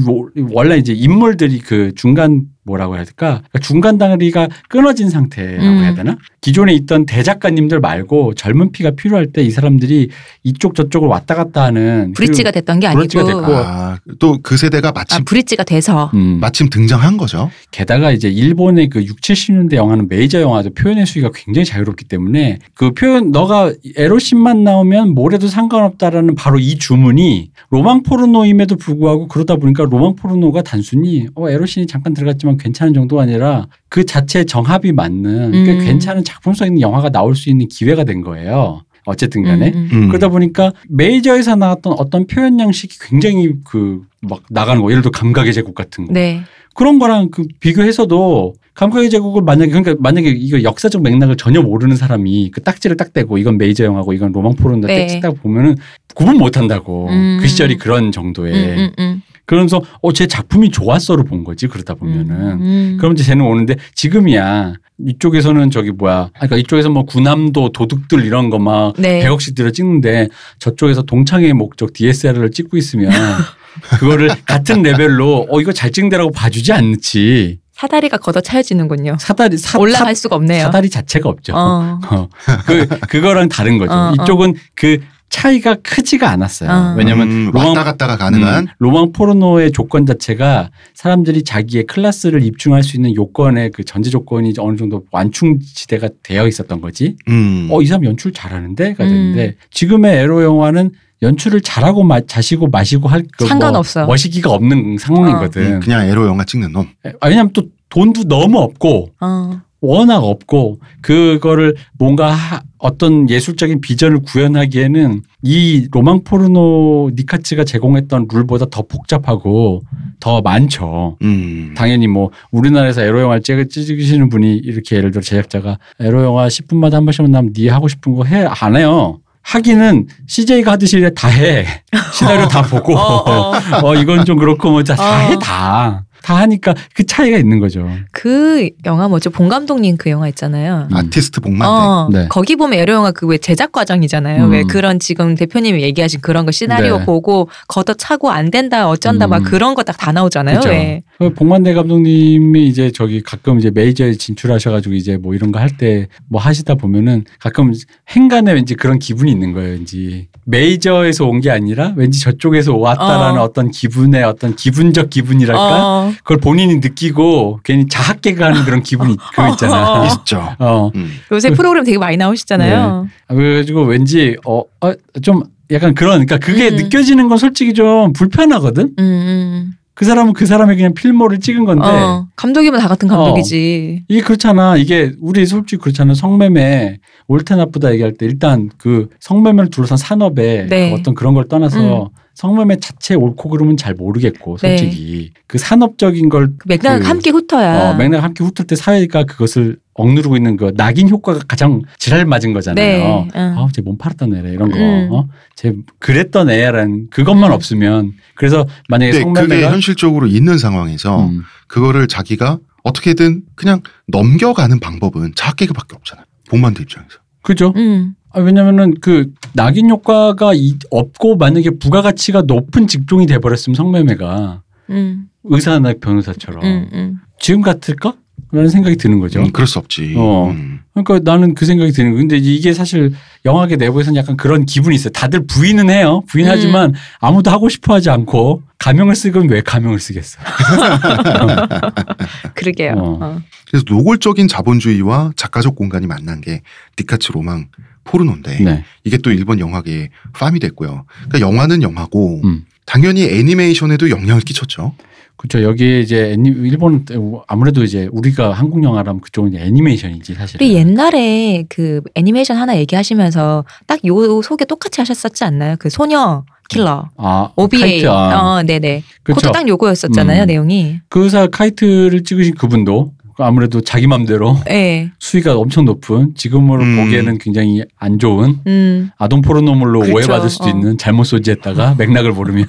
[0.51, 3.41] 원래 이제 인물들이 그 중간 뭐라고 해야 될까?
[3.49, 5.83] 그러니까 중간 다리가 끊어진 상태라고 음.
[5.83, 6.17] 해야 되나?
[6.41, 10.09] 기존에 있던 대작가님들 말고 젊은 피가 필요할 때 이 사람들이
[10.43, 12.99] 이쪽 저쪽을 왔다 갔다 하는 브릿지가 됐던 게 아니고.
[12.99, 13.55] 브릿지가 됐고.
[13.55, 16.09] 아, 또그 세대가 아, 마침 브릿지가 돼서.
[16.13, 16.39] 음.
[16.39, 17.49] 마침 등장한 거죠.
[17.71, 22.91] 게다가 이제 일본의 그 6, 70년대 영화는 메이저 영화도 표현의 수위가 굉장히 자유롭기 때문에 그
[22.93, 30.15] 표현 너가 에로신만 나오면 뭐래도 상관없다라는 바로 이 주문이 로망 포르노임에도 불구하고 그러다 보니까 로망
[30.15, 35.79] 포르노가 단순히 어 에로신이 잠깐 들어갔지만 괜찮은 정도가 아니라 그 자체 정합이 맞는 꽤 음.
[35.79, 38.81] 괜찮은 작품성 있는 영화가 나올 수 있는 기회가 된 거예요.
[39.05, 40.03] 어쨌든 간에 음, 음.
[40.03, 40.07] 음.
[40.07, 45.53] 그러다 보니까 메이저에서 나왔던 어떤 표현 양식이 굉장히 그 막 나가는 거 예를 들어 감각의
[45.53, 46.41] 제국 같은 거 네.
[46.73, 52.49] 그런 거랑 그 비교해서도 감각의 제국을 만약에 그러니까 만약에 이거 역사적 맥락을 전혀 모르는 사람이
[52.51, 55.01] 그 딱지를 딱 대고 이건 메이저 영화고 이건 로망 포르노 네.
[55.01, 55.75] 딱지 딱 보면은
[56.15, 57.37] 구분 못 한다고 음.
[57.39, 59.12] 그 시절이 그런 정도에 음, 음, 음.
[59.45, 62.31] 그러면서 어 제 작품이 좋았어를 본 거지 그러다 보면은
[62.61, 62.97] 음.
[62.99, 64.73] 그럼 이제 쟤는 오는데 지금이야
[65.07, 69.25] 이쪽에서는 저기 뭐야 아, 그러니까 이쪽에서 뭐 구남도 도둑들 이런 거막 네.
[69.25, 70.27] 100억씩 들여 찍는데
[70.59, 73.11] 저쪽에서 동창회의 목적 DSLR을 찍고 있으면
[73.99, 79.17] 그거를 같은 레벨로 어 이거 잘 찍는데라고 봐주지 않지 사다리가 걷어 차여지는군요.
[79.19, 80.65] 사다리 사, 올라갈 수가 없네요.
[80.65, 81.53] 사다리 자체가 없죠.
[81.55, 81.99] 어.
[82.11, 82.29] 어.
[82.67, 83.91] 그 그거랑 다른 거죠.
[83.91, 84.13] 어, 어.
[84.13, 84.99] 이쪽은 그
[85.37, 86.69] 차이가 크지가 않았어요.
[86.69, 86.95] 어.
[86.95, 92.83] 왜냐하면 음, 로망 왔다 갔다가 가능한 음, 로망 포르노의 조건 자체가 사람들이 자기의 클래스를 입증할
[92.83, 97.15] 수 있는 요건의 그 전제 조건이 어느 정도 완충지대가 되어 있었던 거지.
[97.29, 97.67] 음.
[97.71, 99.09] 어, 이 사람 연출 잘하는데가 음.
[99.09, 100.91] 되는데 지금의 에로 영화는
[101.23, 104.01] 연출을 잘하고 마, 자시고 마시고 할그 상관없어.
[104.01, 105.61] 뭐 머시기가 없는 상황이거든.
[105.63, 106.87] 음, 그냥 에로 영화 찍는 놈.
[107.21, 109.61] 아, 왜냐하면 또 돈도 너무 없고 어.
[109.81, 118.65] 워낙 없고 그거를 뭔가 하- 어떤 예술적인 비전을 구현하기에는 이 로망 포르노 니카츠가 제공했던 룰보다
[118.69, 119.83] 더 복잡하고
[120.19, 121.17] 더 많죠.
[121.21, 121.73] 음.
[121.77, 126.93] 당연히 뭐 우리나라에서 에로 영화를 찍- 찍으시는 분이 이렇게 예를 들어 제작자가 에로 영화 10분마다
[126.95, 129.19] 한 번씩만 나면 네 하고 싶은 거 해 안 해요.
[129.43, 131.65] 하기는 CJ가 하듯이 다 해.
[132.13, 133.53] 시나리오 다 보고 어, 어.
[133.83, 135.29] 어 이건 좀 그렇고 뭐다 어.
[135.29, 136.03] 해 다.
[136.23, 137.87] 다 하니까 그 차이가 있는 거죠.
[138.11, 139.29] 그 영화 뭐죠?
[139.29, 140.87] 봉 감독님 그 영화 있잖아요.
[140.91, 140.95] 음.
[140.97, 141.65] 아티스트 복만대.
[141.67, 142.27] 어, 네.
[142.29, 144.45] 거기 보면 에로 영화 그 왜 제작 과정이잖아요.
[144.45, 144.51] 음.
[144.51, 147.05] 왜 그런 지금 대표님이 얘기하신 그런 거 시나리오 네.
[147.05, 149.43] 보고 걷어차고 안 된다 어쩐다 막 음.
[149.43, 150.57] 그런 거 딱 다 나오잖아요.
[150.59, 150.69] 그죠.
[150.69, 151.03] 왜?
[151.19, 156.07] 그 복만대 감독님이 이제 저기 가끔 이제 메이저에 진출하셔가지고 이제 뭐 이런 거 할 때
[156.27, 157.73] 뭐 하시다 보면은 가끔
[158.09, 159.71] 행간에 왠지 그런 기분이 있는 거예요.
[159.73, 163.43] 왠지 메이저에서 온 게 아니라 왠지 저쪽에서 왔다라는 어.
[163.43, 163.53] 어.
[163.53, 169.49] 떤 기분의 어떤 기분적 기분이랄까 어, 그걸 본인이 느끼고 괜히 자학개가 하는 그런 기분이 그거
[169.49, 170.01] 있잖아.
[170.01, 170.05] 어.
[170.07, 170.55] 있죠.
[170.59, 170.91] 어.
[170.95, 171.11] 음.
[171.31, 173.07] 요새 프로그램 되게 많이 나오시잖아요.
[173.27, 176.75] 아, 그래가지고 왠지 어좀 약간 그런 그러니까 그게 음.
[176.75, 178.83] 느껴지는 건 솔직히 좀 불편하거든.
[178.97, 179.71] 음, 음.
[179.95, 184.05] 그 사람은 그 사람의 그냥 필모를 찍은 건데 어, 감독이면 다 같은 감독이지.
[184.07, 184.75] 이게 그렇잖아.
[184.75, 186.15] 이게 우리 솔직히 그렇잖아.
[186.15, 190.89] 성매매 옳다 나쁘다 얘기할 때 일단 그 성매매를 둘러싼 산업에 네.
[190.89, 194.77] 그 어떤 그런 걸 떠나서 성매매 자체 옳고 그름은 잘 모르겠고 네.
[194.77, 197.91] 솔직히 그 산업적인 걸 그 맥락 그- 함께 훑어야.
[197.91, 202.53] 어, 맥락 함께 훑을 때 사회가 그것을 억누르고 있는 그 낙인 효과가 가장 지랄 맞은
[202.53, 202.85] 거잖아요.
[202.85, 203.27] 네.
[203.35, 203.55] 응.
[203.57, 204.77] 아, 쟤몸 팔았던 애래 이런 거.
[204.77, 205.09] 음.
[205.11, 205.27] 어?
[205.55, 207.53] 쟤 그랬던 애라는 그것만 음.
[207.53, 211.43] 없으면 그래서 만약에 근데 그게 성매매가 현실적으로 있는 상황에서 음.
[211.67, 216.25] 그거를 자기가 어떻게든 그냥 넘겨가는 방법은 자학개그밖에 없잖아요.
[216.49, 217.19] 복만대 입장에서.
[217.43, 217.73] 그죠?
[217.75, 218.15] 음.
[218.33, 225.25] 아, 왜냐면은 그 낙인 효과가 이- 없고 만약에 부가가치가 높은 직종이 돼버렸으면 성매매가 음.
[225.43, 226.89] 의사나 변호사처럼 음.
[226.93, 227.19] 음.
[227.39, 228.15] 지금 같을까?
[228.51, 229.39] 라는 생각이 드는 거죠.
[229.41, 230.13] 음, 그럴 수 없지.
[230.15, 230.49] 어.
[230.49, 230.81] 음.
[230.93, 232.21] 그러니까 나는 그 생각이 드는 거예요.
[232.21, 233.13] 근데 이게 사실
[233.45, 235.11] 영화계 내부에서는 약간 그런 기분이 있어요.
[235.11, 236.21] 다들 부인은 해요.
[236.27, 236.93] 부인하지만 음.
[237.19, 240.39] 아무도 하고 싶어 하지 않고 가명을 쓰면 왜 가명을 쓰겠어.
[242.53, 242.93] 그러게요.
[242.95, 243.17] 어.
[243.21, 243.41] 어.
[243.67, 246.61] 그래서 노골적인 자본주의와 작가적 공간이 만난 게
[246.95, 247.69] 디카츠 로망
[248.03, 248.83] 포르노인데 네.
[249.03, 251.05] 이게 또 일본 영화계의 farm이 됐고요.
[251.27, 252.65] 그러니까 영화는 영화고 음.
[252.85, 254.93] 당연히 애니메이션에도 영향을 끼쳤죠.
[255.35, 255.63] 그렇죠.
[255.63, 257.05] 여기 이제 애니, 일본
[257.47, 260.61] 아무래도 이제 우리가 한국 영화라면 그쪽은 이제 애니메이션이지 사실.
[260.61, 265.75] 우리 옛날에 그 애니메이션 하나 얘기하시면서 딱요 속에 똑같이 하셨었지 않나요?
[265.79, 267.09] 그 소녀 킬러.
[267.17, 267.49] 아.
[267.55, 268.57] 카이트, 아.
[268.57, 269.03] 어, 네네.
[269.23, 269.41] 그렇죠.
[269.41, 270.47] 그것도 딱 요거였었잖아요, 음.
[270.47, 270.99] 내용이.
[271.09, 275.11] 그사 카이트를 찍으신 그분도 아무래도 자기 맘대로 예.
[275.19, 276.95] 수위가 엄청 높은 지금으로 음.
[276.97, 279.09] 보기에는 굉장히 안 좋은 음.
[279.17, 280.15] 아동 포르노물로 그렇죠.
[280.15, 280.69] 오해받을 수도 어.
[280.69, 282.65] 있는 잘못 소지했다가 맥락을 모르면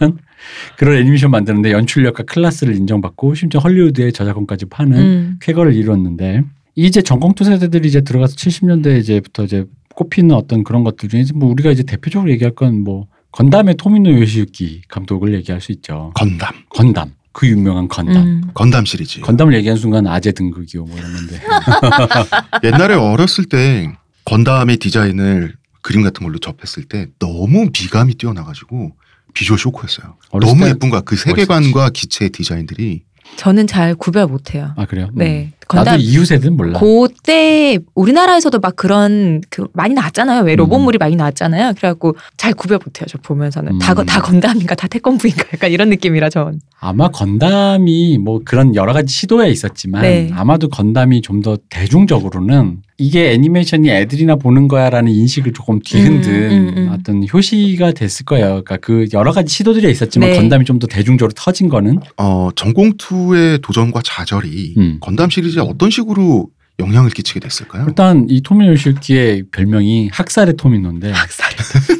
[0.76, 5.38] 그런 애니메이션 만드는데 연출력과 클래스를 인정받고 심지어 헐리우드의 저작권까지 파는 음.
[5.40, 6.42] 쾌거를 이뤘는데
[6.76, 11.70] 이제 전공투 세대들이 이제 들어가서 70년대 이제부터 이제 꼽히는 어떤 그런 것들 중에 뭐 우리가
[11.70, 16.12] 이제 대표적으로 얘기할 건 뭐 건담의 토미노 요시유키 감독을 얘기할 수 있죠.
[16.14, 16.54] 건담.
[16.68, 18.16] 건담 그 유명한 건담.
[18.16, 18.42] 음.
[18.54, 19.20] 건담 시리즈.
[19.20, 21.40] 건담을 얘기한 순간 아재 등극이요 뭐 이런 건데.
[22.62, 23.92] 옛날에 어렸을 때
[24.24, 28.92] 건담의 디자인을 그림 같은 걸로 접했을 때 너무 미감이 뛰어나가지고
[29.34, 30.16] 비주얼 쇼크였어요.
[30.40, 31.00] 너무 때- 예쁜 거야.
[31.00, 33.02] 그 세계관과 기체의 디자인들이
[33.36, 34.72] 저는 잘 구별 못해요.
[34.76, 35.06] 아 그래요?
[35.12, 35.18] 음.
[35.18, 35.52] 네.
[35.72, 36.78] 나도 건담 이후 세대는 몰라.
[36.80, 40.42] 그때 우리나라에서도 막 그런 그 많이 나왔잖아요.
[40.44, 40.56] 왜 음.
[40.56, 41.74] 로봇물이 많이 나왔잖아요.
[41.76, 43.06] 그래갖고 잘 구별 못해요.
[43.08, 44.04] 저 보면서는 다, 음.
[44.06, 46.60] 다 건담인가 다 태권부인가 약간 이런 느낌이라 전.
[46.80, 50.30] 아마 건담이 뭐 그런 여러 가지 시도에 있었지만 네.
[50.32, 56.74] 아마도 건담이 좀 더 대중적으로는 이게 애니메이션이 애들이나 보는 거야라는 인식을 조금 뒤흔든 음, 음,
[56.78, 56.88] 음.
[56.92, 58.46] 어떤 효시가 됐을 거예요.
[58.64, 60.36] 그러니까 그 여러 가지 시도들이 있었지만 네.
[60.36, 64.96] 건담이 좀 더 대중적으로 터진 거는 어, 전공투의 도전과 좌절이 음.
[65.00, 66.48] 건담 시리즈 에 어떤 식으로
[66.80, 67.84] 영향을 끼치게 됐을까요?
[67.88, 71.50] 일단 이 토미노 요시유키의 별명이 학살의 토미노인데 학살.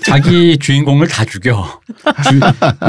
[0.05, 1.80] 자기 주인공을 다 죽여.
[2.28, 2.40] 주-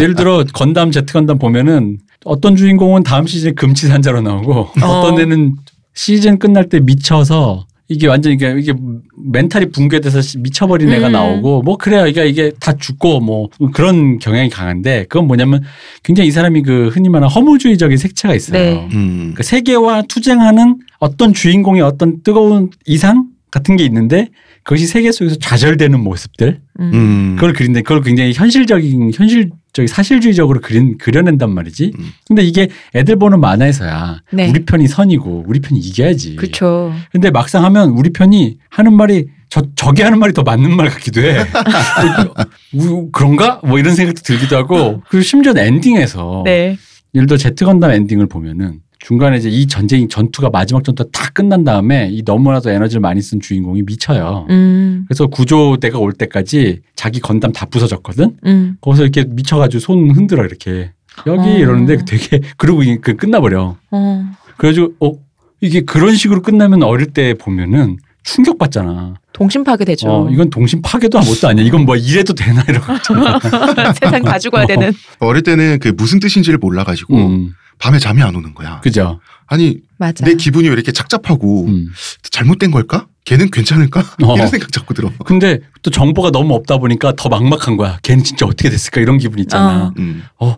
[0.02, 5.02] 예를 들어 건담 제트 건담 보면은 어떤 주인공은 다음 시즌에 금치산자로 나오고 어.
[5.04, 5.56] 떤 애는
[5.94, 8.74] 시즌 끝날 때 미쳐서 이게 완전 이게 이게
[9.16, 11.12] 멘탈이 붕괴돼서 시- 미쳐버린 애가 음.
[11.12, 12.08] 나오고 뭐 그래요.
[12.08, 15.62] 이게 이게 다 죽고 뭐 그런 경향이 강한데 그건 뭐냐면
[16.04, 18.60] 굉장히 이 사람이 그 흔히 말하는 허무주의적인 색채가 있어요.
[18.60, 18.90] 네.
[18.94, 19.34] 음.
[19.36, 24.30] 그 세계와 투쟁하는 어떤 주인공의 어떤 뜨거운 이상 같은 게 있는데
[24.66, 26.92] 그것이 세계 속에서 좌절되는 모습들 음.
[26.94, 27.36] 음.
[27.36, 31.92] 그걸 그린데 그걸 굉장히 현실적인 현실적인 사실주의적으로 그린 그려낸단 말이지.
[32.00, 32.06] 음.
[32.28, 34.50] 근데 이게 애들 보는 만화에서야 네.
[34.50, 36.36] 우리 편이 선이고 우리 편이 이겨야지.
[36.36, 36.92] 그렇죠.
[37.12, 41.22] 근데 막상 하면 우리 편이 하는 말이 저 저게 하는 말이 더 맞는 말 같기도
[41.22, 41.38] 해.
[42.74, 43.62] 우- 그런가?
[43.64, 46.76] 뭐 이런 생각도 들기도 하고 그리고 심지어 엔딩에서 네.
[47.14, 51.64] 예를 들어 제트 건담 엔딩을 보면은 중간에 이제 이 전쟁이 전투가 마지막 전투가 다 끝난
[51.64, 54.48] 다음에 이 너무나도 에너지를 많이 쓴 주인공이 미쳐요.
[54.50, 55.06] 음.
[55.08, 58.38] 그래서 구조대가 올 때까지 자기 건담 다 부서졌거든.
[58.48, 58.78] 음.
[58.82, 60.92] 거기서 이렇게 미쳐가지고 손 흔들어 이렇게
[61.28, 61.56] 여기 어.
[61.56, 63.78] 이러는데 되게 그러고 그 끝나버려.
[63.92, 64.26] 어.
[64.58, 65.12] 그래가지고 어
[65.62, 69.16] 이게 그런 식으로 끝나면 어릴 때 보면은 충격받잖아.
[69.34, 70.08] 동심 파괴되죠.
[70.10, 71.64] 어 이건 동심 파괴도 아무것도 아니야.
[71.66, 72.94] 이건 뭐 이래도 되나 이러고.
[74.00, 74.94] 세상 다 죽어야 되는.
[75.20, 77.54] 어릴 때는 그 무슨 뜻인지를 몰라가지고 음.
[77.78, 78.80] 밤에 잠이 안 오는 거야.
[78.82, 79.20] 그죠?
[79.48, 80.26] 아니 맞아.
[80.26, 81.88] 내 기분이 왜 이렇게 착잡하고 음.
[82.32, 83.08] 잘못된 걸까?
[83.26, 84.02] 걔는 괜찮을까?
[84.24, 84.36] 어.
[84.36, 85.12] 이런 생각 자꾸 들어.
[85.26, 88.00] 근데 또 정보가 너무 없다 보니까 더 막막한 거야.
[88.04, 89.86] 걔는 진짜 어떻게 됐을까 이런 기분 있잖아.
[89.86, 89.94] 어.
[89.98, 90.24] 음.
[90.40, 90.56] 어,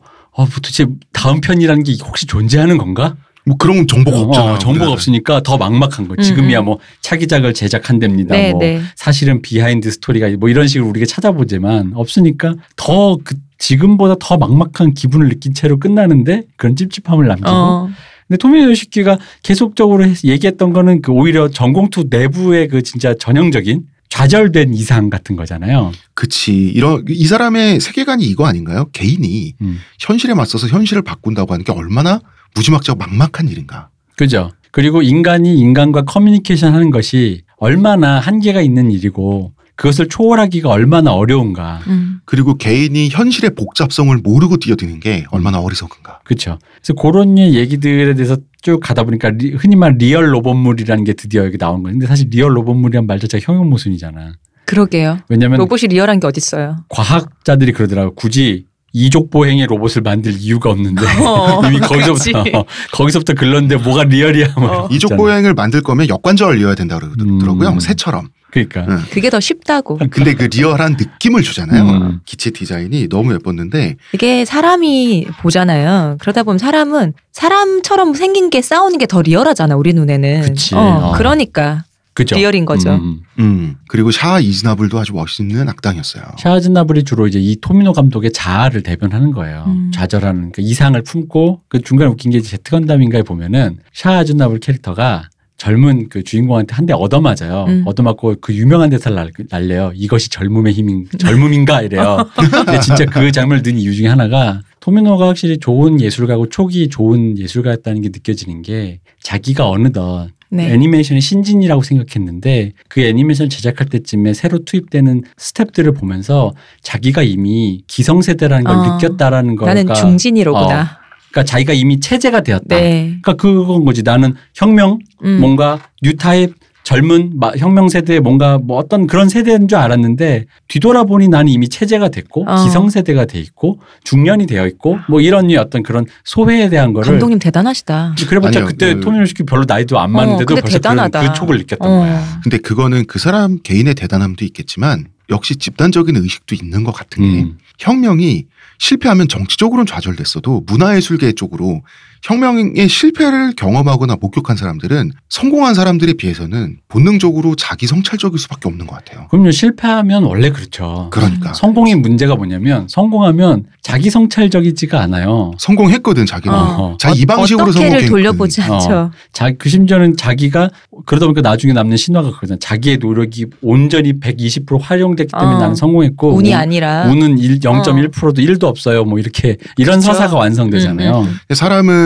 [0.54, 3.16] 도대체 다음 편이라는 게 혹시 존재하는 건가?
[3.48, 4.54] 뭐 그런 정보가 어, 없잖아.
[4.54, 4.92] 어, 정보가.
[4.92, 6.08] 없으니까 더 막막한.
[6.12, 6.66] 음, 지금이야 음.
[6.66, 8.36] 뭐 차기작을 제작한답니다.
[8.36, 8.82] 네, 뭐 네.
[8.96, 15.30] 사실은 behind story가 뭐 이런 식으로 우리가 찾아보지만 없으니까 더 그 지금보다 더 막막한 기분을
[15.30, 17.90] 느낀 채로 끝나는데 그런 찝찝함을 남기고 어.
[18.28, 24.74] 근데 토미노 요시유키가 계속적으로 해- 얘기했던 거는 그 오히려 전공투 내부의 그 진짜 전형적인 좌절된
[24.74, 25.92] 이상 같은 거잖아요.
[26.14, 26.54] 그치.
[26.54, 28.90] 이런 이 사람의 세계관이 이거 아닌가요?
[28.94, 29.80] 개인이 음.
[30.00, 32.22] 현실에 맞서서 현실을 바꾼다고 하는 게 얼마나
[32.56, 33.90] 무지막지하고 막막한 일인가.
[34.16, 34.52] 그죠.
[34.72, 41.80] 그리고 인간이 인간과 커뮤니케이션 하는 것이 얼마나 한계가 있는 일이고 그것을 초월하기가 얼마나 어려운가.
[41.88, 42.20] 음.
[42.26, 46.22] 그리고 개인이 현실의 복잡성을 모르고 뛰어드는 게 얼마나 어리석은가.
[46.26, 46.58] 그렇죠.
[46.82, 51.58] 그래서 그런 얘기들에 대해서 쭉 가다 보니까 리- 흔히 말 real 로봇물이라는 게 드디어 여기
[51.58, 51.94] 나온 거예요.
[51.94, 54.34] 근데 사실 real 로봇물이란 말 자체가 형용모순이잖아.
[54.66, 55.20] 그러게요.
[55.30, 56.78] 왜냐하면 로봇이 리얼한 게 어딨어요.
[56.90, 58.16] 과학자들이 그러더라고.
[58.16, 62.54] 굳이 이족 보행의 로봇을 만들 이유가 없는데 어, 이미 거기서부터 그치.
[62.92, 64.54] 거기서부터 글렀는데 뭐가 리얼이야.
[64.58, 64.88] 뭐 어.
[64.92, 65.16] 이족.
[65.18, 67.70] 보행을 만들 거면 역관절이어야 된다 그러더라고요.
[67.70, 67.80] 음.
[67.80, 68.30] 새처럼.
[68.50, 68.98] 그러니까 응.
[69.12, 70.00] 그게 더 쉽다고.
[70.10, 71.84] 근데 그 리얼한 느낌을 주잖아요.
[71.84, 72.20] 음.
[72.26, 76.16] 기체 디자인이 너무 예뻤는데 이게 사람이 보잖아요.
[76.22, 79.76] 그러다 보면 사람은 사람처럼 생긴 게 싸우는 게 더 리얼하잖아.
[79.76, 80.42] 우리 눈에는.
[80.42, 80.76] 그치.
[80.76, 81.12] 어, 어.
[81.18, 81.84] 그러니까
[82.18, 82.36] 그죠.
[82.36, 82.96] 리얼인 거죠.
[82.96, 83.44] 음, 음.
[83.44, 86.24] 음 그리고 샤아 아즈나블도 아주 멋있는 악당이었어요.
[86.40, 89.66] 샤아 아즈나블이 주로 이제 이 토미노 감독의 자아를 대변하는 거예요.
[89.68, 89.92] 음.
[89.94, 96.10] 좌절하는 그 이상을 품고 그 중간에 웃긴 게 제트 건담인가에 보면은 샤아 아즈나블 캐릭터가 젊은
[96.10, 97.66] 그 주인공한테 한 대 얻어맞아요.
[97.68, 97.84] 음.
[97.86, 99.92] 얻어맞고 얻어맞고 그 유명한 대사를 날- 날려요.
[99.96, 102.28] 이것이 젊음의 힘인 젊음인가 이래요.
[102.66, 108.02] 근데 진짜 그 장면을 넣은 이유 중에 하나가 토미노가 확실히 좋은 예술가고 초기 좋은 예술가였다는
[108.02, 110.72] 게 느껴지는 게 자기가 어느덧 네.
[110.74, 118.76] 애니메이션의 신진이라고 생각했는데 그 애니메이션 제작할 때쯤에 새로 투입되는 스텝들을 보면서 자기가 이미 기성세대라는 걸
[118.76, 118.94] 어.
[118.96, 121.00] 느꼈다라는 거가 나는 중진이로구나.
[121.32, 122.76] 그러니까 자기가 이미 체제가 되었다.
[122.76, 123.18] 네.
[123.22, 124.02] 그러니까 그건 거지.
[124.04, 125.40] 나는 혁명, 음.
[125.40, 126.54] 뭔가 뉴타입
[126.92, 132.08] 젊은 마- 혁명 세대 뭔가 뭐 어떤 그런 세대인 줄 알았는데 뒤돌아보니 나는 이미 체제가
[132.08, 132.64] 됐고 어.
[132.64, 137.40] 기성 세대가 돼 있고 중년이 되어 있고 뭐 이런 어떤 그런 소회에 대한 거를 감독님
[137.40, 138.16] 대단하시다.
[138.30, 141.34] 그래봤자 그때 그- 토미노시키 별로 나이도 안 많은데도 근데 벌써 그런 대단하다.
[141.34, 141.98] 그 촉을 느꼈던 어.
[142.00, 142.40] 거야.
[142.42, 147.58] 근데 그거는 그 사람 개인의 대단함도 있겠지만 역시 집단적인 의식도 있는 것 같은 게 음.
[147.80, 148.46] 혁명이
[148.80, 151.82] 실패하면 정치적으로는 좌절됐어도 문화예술계 쪽으로
[152.24, 159.28] 혁명의 실패를 경험하거나 목격한 사람들은 성공한 사람들에 비해서는 본능적으로 자기 성찰적일 수밖에 없는 것 같아요.
[159.30, 161.10] 그럼요 실패하면 원래 그렇죠.
[161.12, 165.52] 그러니까 성공의 문제가 뭐냐면 성공하면 자기 성찰적이지가 않아요.
[165.58, 166.58] 성공했거든 자기는.
[166.58, 166.98] 어.
[167.00, 168.10] 자이 방식으로 성공했거든.
[168.10, 168.74] 돌려보지 어.
[168.74, 169.12] 않죠.
[169.32, 170.70] 자, 그 심지어는 자기가
[171.06, 172.58] 그러다 보니까 나중에 남는 신화가 그거잖아.
[172.60, 175.60] 자기의 노력이 온전히 120% 활용됐기 때문에 어.
[175.60, 177.06] 나는 성공했고 운이 운- 아니라.
[177.08, 179.04] 운은 1, 0.1%도 1도 없어요.
[179.06, 180.12] 뭐 이렇게 이런 그쵸.
[180.12, 181.12] 서사가 완성되잖아요.
[181.20, 181.56] 음, 음, 근데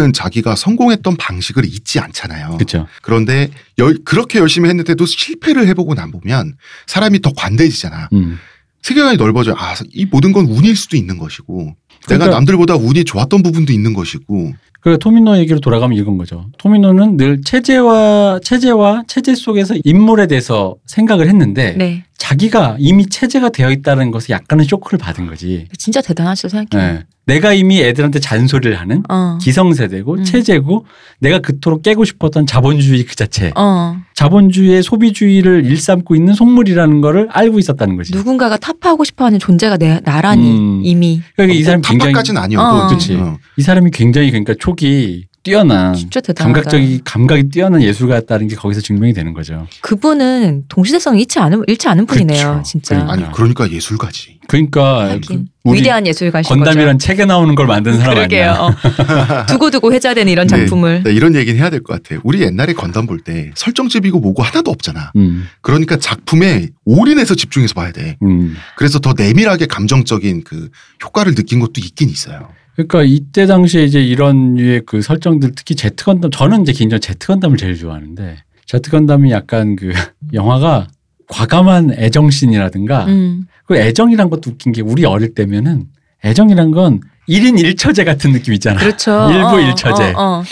[0.01, 2.57] 사람은 자기가 성공했던 방식을 잊지 않잖아요.
[2.57, 2.87] 그렇죠.
[3.01, 6.55] 그런데 열- 그렇게 열심히 했는데도 실패를 해보고 나보면
[6.87, 8.09] 사람이 더 관대해지잖아.
[8.13, 8.39] 음.
[8.81, 9.53] 세계관이 넓어져.
[9.57, 11.65] 아, 이 모든 건 운일 수도 있는 것이고,
[12.07, 16.47] 내가 그러니까- 남들보다 운이 좋았던 부분도 있는 것이고, 그 토미노 얘기로 돌아가면 이건 거죠.
[16.57, 22.03] 토미노는 늘 체제와 체제와 체제 속에서 인물에 대해서 생각을 했는데 네.
[22.17, 25.67] 자기가 이미 체제가 되어 있다는 것에 약간은 쇼크를 받은 거지.
[25.77, 26.93] 진짜 대단하시다 생각해.
[26.93, 27.03] 네.
[27.25, 29.37] 내가 이미 애들한테 잔소리를 하는 어.
[29.41, 30.23] 기성세대고 음.
[30.23, 30.85] 체제고
[31.19, 33.51] 내가 그토록 깨고 싶었던 자본주의 그 자체.
[33.55, 33.97] 어.
[34.15, 38.13] 자본주의의 소비주의를 일삼고 있는 속물이라는 거를 알고 있었다는 거지.
[38.13, 40.81] 누군가가 타파하고 싶어하는 존재가 내 나라니 음.
[40.83, 42.87] 이미 그러니까 이 사람이 굉장히 탑까지는 아니어도, 어.
[42.87, 43.37] 어.
[43.57, 46.53] 이 사람이 굉장히 그러니까 촉이 뛰어난 진짜 대단하다.
[46.53, 49.67] 감각적이 감각이 뛰어난 예술가였다는 게 거기서 증명이 되는 거죠.
[49.81, 52.47] 그분은 동시대성 잃지 않은 잃지 않은 분이네요.
[52.51, 52.63] 그렇죠.
[52.63, 52.95] 진짜.
[52.95, 53.13] 그러니까.
[53.13, 54.39] 아니, 그러니까 예술가지.
[54.47, 55.17] 그러니까.
[55.27, 58.01] 그 위대한 예술가신 건담이란 책에 나오는 걸 만든 거죠.
[58.03, 58.51] 사람 그러게요.
[58.51, 58.61] 아니야.
[59.41, 59.45] 어.
[59.47, 60.57] 두고두고 회자되는 이런 네.
[60.57, 61.03] 작품을.
[61.03, 62.21] 네, 이런 얘기는 해야 될 것 같아.
[62.23, 65.11] 우리 옛날에 건담 볼 때 설정집이고 뭐고 하나도 없잖아.
[65.15, 68.17] 음, 그러니까 작품에 올인해서 집중해서 봐야 돼.
[68.21, 68.55] 음.
[68.75, 70.69] 그래서 더 내밀하게 감정적인 그
[71.03, 72.49] 효과를 느낀 것도 있긴 있어요.
[72.87, 77.27] 그러니까 이때 당시에 이제 이런 류의 그 설정들 특히 제트 건담 저는 이제 개인적으로 제트
[77.27, 79.91] 건담을 제일 좋아하는데 제트 건담이 약간 그
[80.33, 80.87] 영화가
[81.27, 83.47] 과감한 애정씬이라든가 음.
[83.65, 85.85] 그 애정이란 것도 웃긴 게 우리 어릴 때면은
[86.25, 88.79] 애정이란 건 1인 1처제 같은 느낌 있잖아.
[88.79, 89.29] 그렇죠.
[89.31, 90.13] 일부 어, 일처제.
[90.13, 90.43] 어, 어.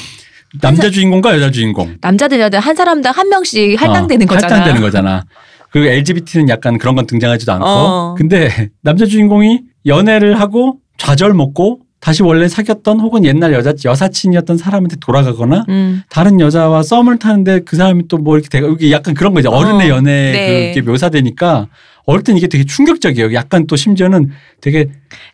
[0.61, 1.97] 남자 주인공과 여자 주인공.
[2.01, 4.55] 남자들 여자들 한 사람당 한 명씩 할당되는 어, 거잖아.
[4.55, 5.23] 할당되는 거잖아.
[5.69, 7.65] 그리고 LGBT는 약간 그런 건 등장하지도 않고.
[7.65, 8.15] 어.
[8.17, 14.95] 근데 남자 주인공이 연애를 하고 좌절 먹고 다시 원래 사귀었던 혹은 옛날 여자 여사친이었던 사람한테
[15.01, 16.01] 돌아가거나 음.
[16.09, 19.49] 다른 여자와 썸을 타는데 그 사람이 또 뭐 이렇게 되고 이게 약간 그런 거죠.
[19.49, 20.71] 어른의 어, 연애 네.
[20.73, 21.67] 그게 묘사되니까
[22.05, 23.33] 어릴 땐 이게 되게 충격적이에요.
[23.33, 24.29] 약간 또 심지어는
[24.61, 24.85] 되게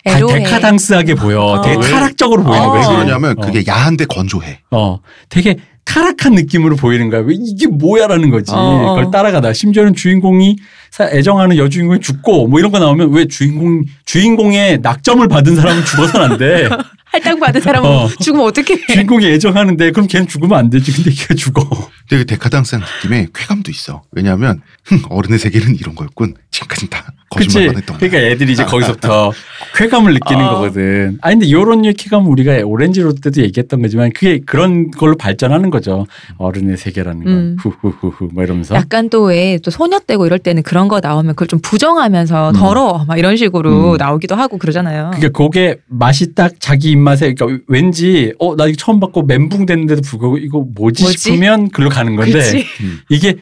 [0.03, 0.39] 다- 애로해.
[0.39, 1.41] 데카당스하게 보여.
[1.41, 1.61] 어.
[1.61, 1.81] 되게 왜?
[1.91, 2.71] 타락적으로 보이는 어.
[2.71, 2.87] 거예요.
[2.89, 3.03] 왜 이게.
[3.05, 3.41] 그러냐면 어.
[3.41, 4.59] 그게 야한데 건조해.
[4.71, 4.99] 어,
[5.29, 7.21] 되게 타락한 느낌으로 보이는 거야.
[7.21, 8.51] 왜 이게 뭐야라는 거지.
[8.51, 8.95] 어, 어.
[8.95, 9.53] 그걸 따라가다.
[9.53, 10.57] 심지어는 주인공이
[10.91, 16.31] 사- 애정하는 여주인공이 죽고 뭐 이런 거 나오면 왜 주인공 주인공의 낙점을 받은 사람은 죽어서는
[16.31, 16.67] 안 돼.
[17.05, 18.09] 할당 받은 사람은 어.
[18.19, 18.87] 죽으면 어떡해.
[18.87, 20.91] 주인공이 애정하는데 그럼 걔는 죽으면 안 되지.
[20.91, 21.65] 근데 걔가 죽어.
[22.09, 24.03] 되게 데카당스한 느낌의 쾌감도 있어.
[24.11, 26.33] 왜냐하면 흥, 어른의 세계는 이런 거였군.
[26.51, 27.13] 지금까지 다?
[27.29, 28.09] 거짓말만 했던 거야.
[28.09, 29.31] 그러니까 애들이 이제 거기서부터
[29.75, 30.49] 쾌감을 느끼는 어.
[30.55, 31.17] 거거든.
[31.21, 36.05] 아니 근데 류의 쾌감은 우리가 오렌지 로드 때도 얘기했던 거지만 그게 그런 걸로 발전하는 거죠.
[36.37, 37.33] 어른의 세계라는 건.
[37.33, 37.55] 음.
[37.59, 38.75] 후후후후 뭐 이러면서.
[38.75, 42.53] 약간 또 왜 또 소녀 때고 이럴 때는 그런 거 나오면 그걸 좀 부정하면서 음.
[42.53, 43.97] 더러워 막 이런 식으로 음.
[43.97, 45.11] 나오기도 하고 그러잖아요.
[45.15, 50.01] 그러니까 그게 맛이 딱 자기 입맛에 그러니까 왠지 어 나 이거 처음 받고 멘붕 됐는데도
[50.01, 51.17] 불구하고 이거 뭐지, 뭐지?
[51.17, 52.63] 싶으면 글로 가는 건데.
[53.09, 53.35] 이게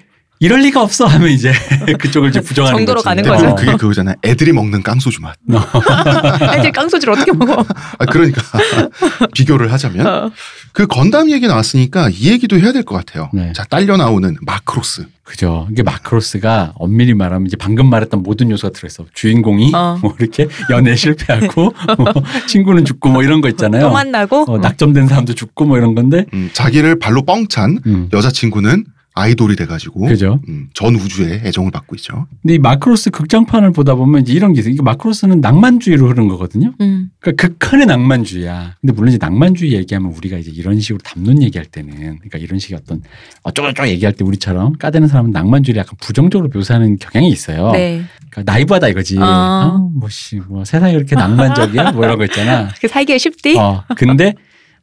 [0.44, 1.54] 이럴 리가 없어 하면 이제
[2.00, 3.06] 그쪽을 이제 부정하는 정도로 거지.
[3.06, 3.56] 가는 거죠.
[3.56, 4.14] 그게 그거잖아.
[4.26, 5.36] 애들이 먹는 깡소주 맛.
[6.58, 7.66] 애들 깡소주를 어떻게 먹어?
[8.00, 8.42] 아, 그러니까
[9.34, 10.32] 비교를 하자면 어.
[10.74, 13.30] 그 건담 얘기 나왔으니까 이 얘기도 해야 될 것 같아요.
[13.34, 13.54] 네.
[13.56, 15.06] 자 딸려 나오는 마크로스.
[15.24, 15.70] 그죠.
[15.72, 19.06] 이게 마크로스가 엄밀히 말하면 이제 방금 말했던 모든 요소가 들어있어.
[19.14, 19.98] 주인공이 어.
[20.02, 22.14] 뭐 이렇게 연애 실패하고 뭐
[22.48, 23.84] 친구는 죽고 뭐 이런 거 있잖아요.
[23.84, 26.26] 또 만나고 어, 낙점된 사람도 죽고 뭐 이런 건데.
[26.34, 28.10] 음, 자기를 발로 뻥찬 음.
[28.12, 28.84] 여자친구는
[29.16, 30.42] 아이돌이 돼가지고 그죠.
[30.50, 32.28] 음, 전 우주에 애정을 받고 있죠.
[32.42, 34.76] 근데 이 마크로스 극장판을 보다 보면 이제 이런 게 있어요.
[34.82, 36.74] 마크로스는 낭만주의로 흐른 거거든요.
[36.82, 37.10] 음.
[37.20, 38.76] 그러니까 극한의 낭만주의야.
[38.82, 42.80] 근데 물론 이제 낭만주의 얘기하면 우리가 이제 이런 식으로 담론 얘기할 때는 그러니까 이런 식의
[42.82, 43.02] 어떤
[43.44, 47.72] 어쩌고저쩌고 얘기할 때 우리처럼 까대는 사람은 낭만주의를 약간 부정적으로 묘사하는 경향이 있어요.
[47.72, 48.04] 네.
[48.32, 49.20] 그러니까 나이브하다 이거지.
[49.20, 49.24] 어.
[49.24, 51.92] 어, 뭐씨 뭐 세상이 그렇게 낭만적이야?
[51.92, 52.70] 뭐 이런 거 있잖아.
[52.82, 53.60] 그 살기가 쉽디?
[53.60, 54.34] 어, 근데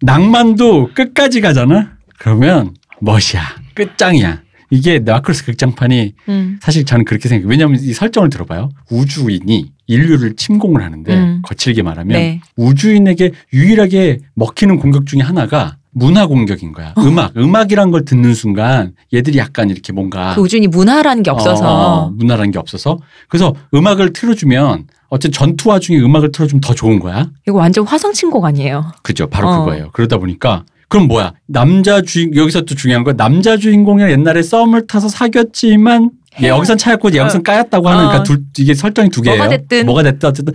[0.03, 1.97] 낭만도 끝까지 가잖아.
[2.19, 3.43] 그러면 멋이야.
[3.87, 4.43] 끝장이야.
[4.71, 6.59] 이게 마크로스 극장판이 음.
[6.63, 7.49] 사실 저는 그렇게 생각해요.
[7.49, 8.71] 왜냐하면 이 설정을 들어봐요.
[8.91, 11.43] 우주인이 인류를 침공을 하는데 음.
[11.43, 12.41] 거칠게 말하면 네.
[12.57, 16.95] 우주인에게 유일하게 먹히는 공격 중에 하나가 문화 공격인 거야.
[16.97, 17.03] 어.
[17.03, 17.37] 음악.
[17.37, 22.11] 음악이란 걸 듣는 순간 얘들이 약간 이렇게 뭔가 그 우준이 문화라는 게 어, 없어서 어,
[22.11, 27.29] 문화라는 게 없어서 그래서 음악을 틀어주면 어쨌든 전투 와중에 음악을 틀어주면 더 좋은 거야.
[27.49, 28.93] 이거 완전 화성 침공 아니에요?
[29.03, 29.27] 그죠.
[29.27, 29.59] 바로 어.
[29.65, 29.91] 그거예요.
[29.93, 31.33] 그러다 보니까 그럼 뭐야?
[31.47, 36.11] 남자 주인 여기서 또 중요한 건 남자 주인공이랑 옛날에 썸을 타서 사귀었지만
[36.43, 38.09] 얘 여기선 차였고 얘 여기선 까였다고 하는 어.
[38.09, 39.39] 그러니까 둘 이게 설정이 두 개예요.
[39.39, 39.87] 뭐가 됐든.
[39.87, 40.53] 뭐가 됐든 어쨌든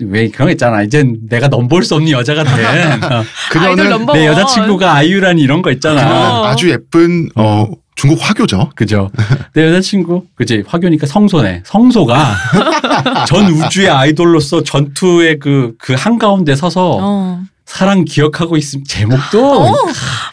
[0.00, 0.82] 왜 그런 거 있잖아.
[0.82, 2.54] 이젠 내가 넘볼 수 없는 여자가 된
[3.12, 4.36] 어, 그녀는 내 원.
[4.36, 6.40] 여자친구가 아이유라니 이런 거 있잖아.
[6.40, 6.46] 어.
[6.46, 7.66] 아주 예쁜 어,
[7.96, 8.70] 중국 화교죠.
[8.74, 9.10] 그죠.
[9.54, 10.64] 내 여자친구, 그지.
[10.66, 11.62] 화교니까 성소네.
[11.64, 12.34] 성소가
[13.26, 17.42] 전 우주의 아이돌로서 전투의 그, 그 한가운데 서서 어.
[17.66, 19.74] 사랑 기억하고 있음, 제목도 어.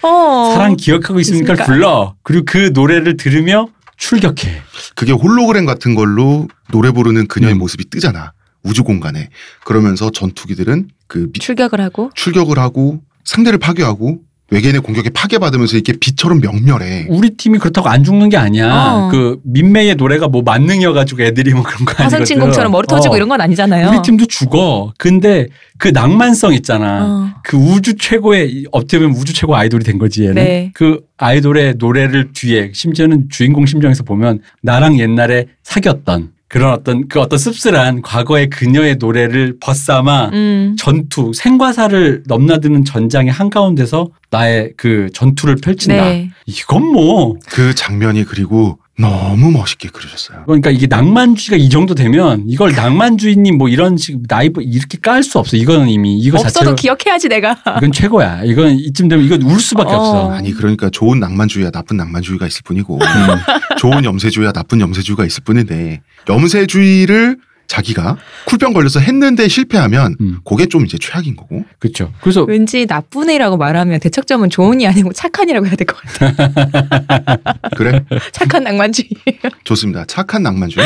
[0.08, 0.54] 어.
[0.54, 1.66] 사랑 기억하고 있으니까 있으니까.
[1.66, 2.16] 불러.
[2.24, 3.68] 그리고 그 노래를 들으며
[3.98, 4.62] 출격해.
[4.96, 7.60] 그게 홀로그램 같은 걸로 노래 부르는 그녀의 음.
[7.60, 8.34] 모습이 뜨잖아.
[8.64, 9.30] 우주 공간에.
[9.64, 14.20] 그러면서 전투기들은 그 미- 출격을 하고 출격을 하고 상대를 파괴하고
[14.52, 17.06] 외계인의 공격에 파괴받으면서 이게 빛처럼 명멸해.
[17.10, 18.68] 우리 팀이 그렇다고 안 죽는 게 아니야.
[18.74, 19.10] 어.
[19.12, 22.04] 그 민매의 노래가 뭐 만능이어가지고 애들이 뭐 그런 거 아니거든.
[22.06, 23.18] 화성 침공처럼 머리 터지고 어.
[23.18, 23.90] 이런 건 아니잖아요.
[23.90, 24.92] 우리 팀도 죽어.
[24.98, 25.48] 근데
[25.78, 27.06] 그 낭만성 있잖아.
[27.06, 27.40] 어.
[27.44, 30.36] 그 우주 최고의 이- 어떻게 보면 우주 최고 아이돌이 된 거지 얘는.
[30.36, 30.72] 네.
[30.74, 37.38] 그 아이돌의 노래를 뒤에 심지어는 주인공 심정에서 보면 나랑 옛날에 사귀었던 그런 어떤 그 어떤
[37.38, 40.76] 씁쓸한 과거의 그녀의 노래를 벗삼아 음.
[40.80, 46.10] 전투 생과사를 넘나드는 전장의 한가운데서 나의 그 전투를 펼친다.
[46.10, 46.32] 네.
[46.48, 50.44] 이건 뭐 그 장면이 그리고 너무 멋있게 그려졌어요.
[50.46, 55.40] 그러니까 이게 낭만주의가 이 정도 되면 이걸 낭만주의님 뭐 이런 식 나이브 이렇게 깔 수
[55.40, 55.56] 없어.
[55.56, 57.58] 이거는 이미 이거 없어도 자체로 기억해야지 내가.
[57.78, 58.44] 이건 최고야.
[58.44, 59.98] 이건 이쯤 되면 이건 울 수밖에 어.
[59.98, 60.32] 없어.
[60.32, 63.00] 아니 그러니까 좋은 낭만주의와 나쁜 낭만주의가 있을 뿐이고 음.
[63.80, 67.38] 좋은 염세주의와 나쁜 염세주의가 있을 뿐인데 염세주의를
[67.70, 68.18] 자기가
[68.48, 72.12] 쿨병 걸려서 했는데 실패하면 음, 그게 좀 이제 최악인 거고 그렇죠.
[72.20, 76.34] 그래서 왠지 나쁜 애라고 말하면 대척점은 좋은이 아니고 착한이라고 해야 될 것 같아.
[77.78, 79.10] 그래 착한 낭만주의.
[79.64, 80.86] 좋습니다 착한 낭만주의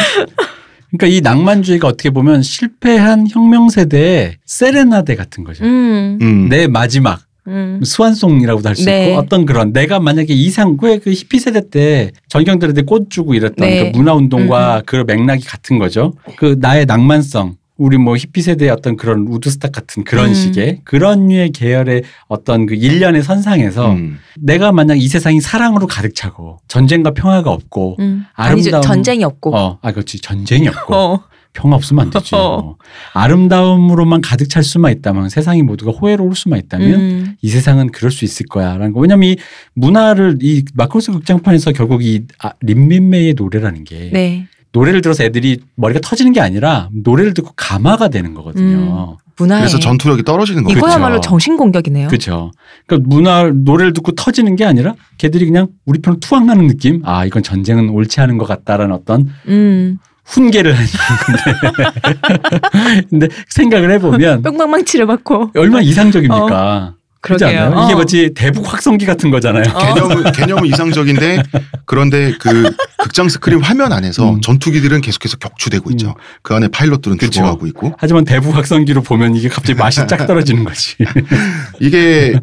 [0.91, 5.63] 그러니까 이 낭만주의가 어떻게 보면 실패한 혁명 세대의 세레나데 같은 거죠.
[5.63, 6.19] 음.
[6.21, 6.49] 음.
[6.49, 7.81] 내 마지막 음.
[7.83, 9.09] swan song이라고도 할수 네.
[9.09, 13.91] 있고 어떤 그런 내가 만약에 이상 왜그 히피 세대 때 전경들한테 꽃 주고 이랬던 네.
[13.91, 16.13] 그 문화 운동과 그 맥락이 같은 거죠.
[16.37, 20.33] 그 나의 낭만성 우리 뭐 히피 세대의 어떤 그런 우드스탁 같은 그런 음.
[20.33, 24.19] 식의 그런 류의 계열의 어떤 그 일련의 선상에서 음.
[24.39, 28.25] 내가 만약 이 세상이 사랑으로 가득 차고 전쟁과 평화가 없고 음.
[28.35, 28.69] 아니죠.
[28.69, 29.55] 아름다운- 전쟁이 없고.
[29.55, 31.23] 어, 아 그렇지 전쟁이 없고 어.
[31.53, 32.35] 평화 없으면 안 되지.
[32.35, 32.75] 어.
[33.13, 37.35] 아름다움으로만 가득 찰 수만 있다면 세상이 모두가 호혜로울 수만 있다면 음.
[37.41, 38.99] 이 세상은 그럴 수 있을 거야라는 거.
[38.99, 39.37] 왜냐면 이
[39.75, 44.47] 문화를 이 마크로스 극장판에서 결국 이 아, 린민메이의 노래라는 게 네.
[44.71, 49.17] 노래를 들어서 애들이 머리가 터지는 게 아니라 노래를 듣고 감화가 되는 거거든요.
[49.37, 50.77] 문화에 그래서 전투력이 떨어지는 거죠.
[50.77, 51.29] 이거야말로 그렇죠.
[51.29, 52.07] 정신 공격이네요.
[52.07, 52.51] 그렇죠.
[52.87, 57.01] 그러니까 문화 노래를 듣고 터지는 게 아니라 걔들이 그냥 우리 편을 투항하는 느낌.
[57.05, 59.99] 아 이건 전쟁은 옳지 않은 것 같다라는 어떤 음.
[60.25, 60.87] 훈계를 하는
[61.25, 63.03] 건데.
[63.09, 65.51] 근데 생각을 해보면 뿅망망 치를 맞고.
[65.55, 66.95] 얼마나 이상적입니까?
[67.21, 67.61] 그렇지 그러게요.
[67.67, 67.85] 않아요?
[67.85, 67.97] 이게 어.
[67.97, 69.63] 마치 대북 확성기 같은 거잖아요.
[69.63, 71.43] 개념은 개념은 이상적인데
[71.85, 72.69] 그런데 그
[73.01, 74.41] 극장 스크린 화면 안에서 음.
[74.41, 76.15] 전투기들은 계속해서 격추되고 있죠.
[76.41, 77.31] 그 안에 파일럿들은 그쵸.
[77.31, 80.95] 죽어가고 있고 하지만 대북 확성기로 보면 이게 갑자기 맛이 쫙 떨어지는 거지.
[81.79, 82.33] 이게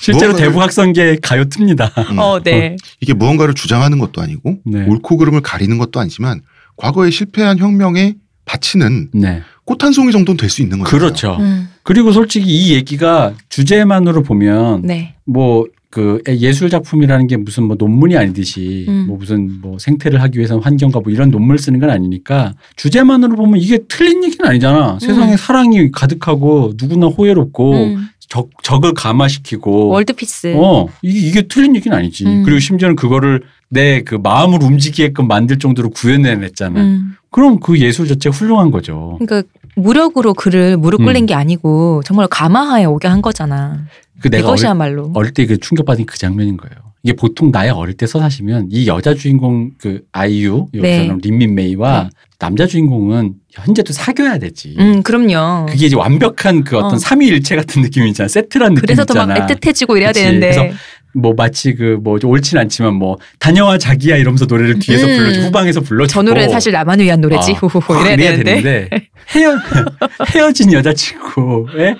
[0.00, 2.10] 실제로 무언가를- 대북 확성기에 가요 틉니다.
[2.10, 2.74] 음, 어, 네.
[3.00, 4.84] 이게 무언가를 주장하는 것도 아니고 네.
[4.88, 6.40] 옳고 그름을 가리는 것도 아니지만
[6.76, 8.14] 과거에 실패한 혁명에
[8.44, 9.42] 바치는 네.
[9.64, 10.90] 꽃한 송이 정도는 될 수 있는 거죠.
[10.90, 11.36] 그렇죠.
[11.40, 11.68] 음.
[11.82, 15.14] 그리고 솔직히 이 얘기가 주제만으로 보면 네.
[15.24, 19.06] 뭐그 예술 작품이라는 게 무슨 뭐 논문이 아니듯이 음.
[19.08, 23.60] 뭐 무슨 뭐 생태를 하기 위해서 환경과 뭐 이런 논문을 쓰는 건 아니니까 주제만으로 보면
[23.60, 24.98] 이게 틀린 얘기는 아니잖아.
[25.00, 28.08] 세상에 사랑이 가득하고 누구나 호혜롭고 음.
[28.28, 30.54] 적, 적을 감화시키고 월드피스.
[30.56, 32.26] 어 이게, 이게 틀린 얘기는 아니지.
[32.26, 32.42] 음.
[32.44, 33.42] 그리고 심지어는 그거를
[33.74, 36.80] 내 그 마음을 움직이게끔 만들 정도로 구현해냈잖아.
[36.80, 37.16] 음.
[37.30, 39.18] 그럼 그 예술 자체가 훌륭한 거죠.
[39.20, 39.46] 그러니까
[39.76, 41.26] 무력으로 그를 무릎 꿇린 음.
[41.26, 43.84] 게 아니고 정말 감화하에 오게 한 거잖아.
[44.20, 45.10] 그 내가 어릴, 이것이야말로.
[45.14, 46.74] 어릴 때 그 충격받은 그 장면인 거예요.
[47.02, 52.08] 이게 보통 나의 어릴 때 서사시면 이 여자 주인공 그 아이유 여기서는 린민 메이와 네.
[52.38, 54.74] 남자 주인공은 현재도 사귀어야 되지.
[54.78, 55.66] 음, 그럼요.
[55.68, 56.98] 그게 이제 완벽한 그 어떤 어.
[56.98, 58.28] 삼위일체 같은 느낌이잖아.
[58.28, 59.14] 세트란 느낌 그래서 더.
[59.26, 60.22] 막 애틋해지고 이래야 그치.
[60.24, 60.50] 되는데.
[60.54, 60.74] 그래서
[61.14, 65.16] 뭐 마치 그 뭐 옳진 않지만 뭐 다녀와 자기야 이러면서 노래를 뒤에서 음.
[65.16, 67.52] 불러주 후방에서 불러주고 저 노래는 사실 나만을 위한 노래지.
[67.52, 68.62] 어, 후후후 이래야 그래야 되는데.
[68.62, 69.56] 되는데 헤어
[70.34, 71.96] 헤어진 여자친구의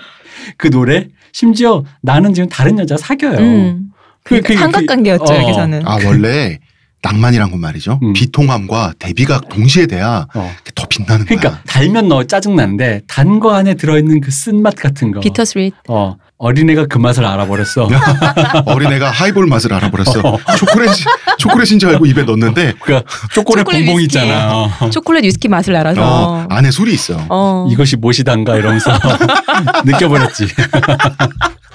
[0.57, 3.37] 그 노래 심지어 나는 지금 다른 여자 사귀어요.
[3.39, 3.87] 음.
[4.23, 5.43] 그- 그러니까 그- 삼각 관계였죠 그- 어.
[5.43, 5.87] 여기서는.
[5.87, 6.59] 아 원래
[7.01, 7.99] 낭만이란 건 말이죠.
[8.01, 8.13] 음.
[8.13, 10.51] 비통함과 대비가 동시에 돼야 어.
[10.73, 11.37] 더 빛나는 거야.
[11.39, 15.19] 그러니까 달면 너 짜증 나는데 단 거 안에 들어있는 그 쓴맛 같은 거.
[15.19, 15.73] 비터 스윗.
[15.87, 17.89] 어 어린애가 그 맛을 알아버렸어.
[18.65, 20.21] 어린애가 하이볼 맛을 알아버렸어.
[20.59, 20.91] 초콜릿
[21.39, 23.01] 초콜릿인 줄 알고 입에 넣었는데 그
[23.33, 24.03] 초콜릿 초콜릿 봉봉 위스키.
[24.03, 24.53] 있잖아.
[24.79, 24.89] 어.
[24.91, 26.01] 초콜릿 위스키 맛을 알아서.
[26.03, 27.17] 어, 안에 술이 있어.
[27.29, 27.67] 어.
[27.71, 28.91] 이것이 무엇이단가 이러면서
[29.85, 30.47] 느껴버렸지.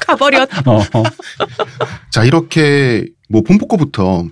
[0.07, 0.49] 가버렸.
[0.69, 0.83] 어.
[2.13, 4.25] 자 이렇게 뭐 폼포코부터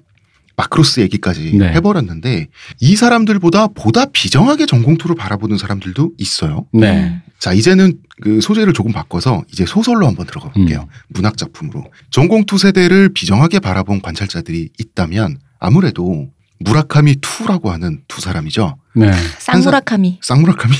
[0.56, 1.68] 마크로스 얘기까지 네.
[1.72, 2.46] 해버렸는데
[2.80, 6.66] 이 사람들보다 보다 비정하게 전공투를 바라보는 사람들도 있어요.
[6.72, 7.22] 네.
[7.38, 7.40] 음.
[7.40, 10.88] 자 이제는 그 소재를 조금 바꿔서 이제 소설로 한번 들어가 볼게요.
[10.88, 10.98] 음.
[11.08, 16.28] 문학 작품으로 전공투 세대를 비정하게 바라본 관찰자들이 있다면 아무래도
[16.60, 18.76] 무라카미 투라고 하는 두 사람이죠.
[18.96, 19.12] 네.
[19.38, 20.18] 쌍무라카미.
[20.22, 20.74] 쌍무라카미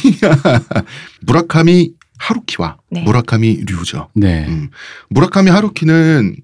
[1.23, 3.03] 무라카미 하루키와 네.
[3.03, 4.09] 무라카미 류죠.
[4.15, 4.47] 네.
[4.49, 4.71] 음.
[5.11, 6.35] 무라카미 하루키는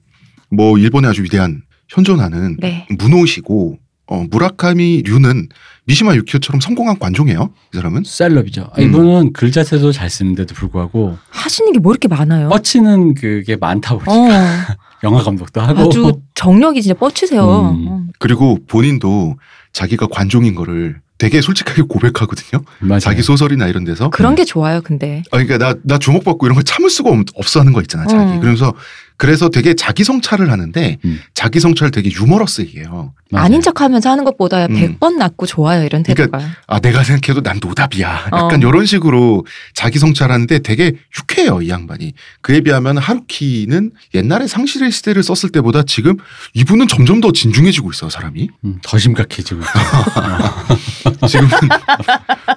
[0.50, 2.86] 뭐 일본의 아주 위대한 현존하는 네.
[2.96, 5.48] 문호시고 어, 무라카미 류는
[5.87, 7.51] 미시마 유키오처럼 성공한 관종이에요.
[7.72, 8.62] 이 사람은 셀럽이죠.
[8.72, 8.85] 아, 음.
[8.89, 12.49] 이분은 글 자체도 잘 쓰는데도 불구하고 하시는 게 뭐 이렇게 많아요?
[12.49, 14.28] 뻗치는 그게 많다고 어.
[15.05, 17.43] 영화 감독도 하고 아주 정력이 진짜 뻗치세요.
[17.45, 17.87] 음.
[17.89, 18.03] 어.
[18.18, 19.37] 그리고 본인도
[19.72, 22.64] 자기가 관종인 거를 되게 솔직하게 고백하거든요.
[22.80, 23.01] 맞아요.
[23.01, 24.09] 자기 소설이나 이런 데서.
[24.11, 25.22] 그런 게 좋아요, 근데.
[25.30, 28.32] 아, 그러니까 나, 나 주목받고 이런 걸 참을 수가 없, 없어 하는 거 있잖아, 자기.
[28.32, 28.41] 음.
[28.41, 28.72] 그러면서
[29.16, 31.20] 그래서 되게 자기 성찰을 하는데 음.
[31.34, 33.12] 자기 성찰 되게 유머러스해요.
[33.32, 34.98] 아닌 척 하면서 하는 것보다 음.
[34.98, 36.56] 100번 낫고 좋아요, 이런 그러니까 태도가.
[36.66, 38.26] 아, 내가 생각해도 난 노답이야.
[38.26, 38.68] 약간 어.
[38.68, 42.12] 이런 식으로 자기 성찰하는데 되게 유쾌해요, 이 양반이.
[42.42, 46.16] 그에 비하면 하루키는 옛날에 상실의 시대를 썼을 때보다 지금
[46.54, 48.48] 이분은 점점 더 진중해지고 있어, 사람이.
[48.64, 49.62] 음, 더 심각해지고.
[51.28, 51.50] 지금은,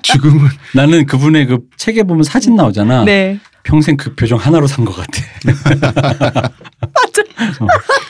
[0.04, 3.04] 지금은 나는 그분의 그 책에 보면 사진 나오잖아.
[3.04, 3.40] 네.
[3.68, 5.22] 평생 그 표정 하나로 산 것 같아.
[7.60, 7.68] 어,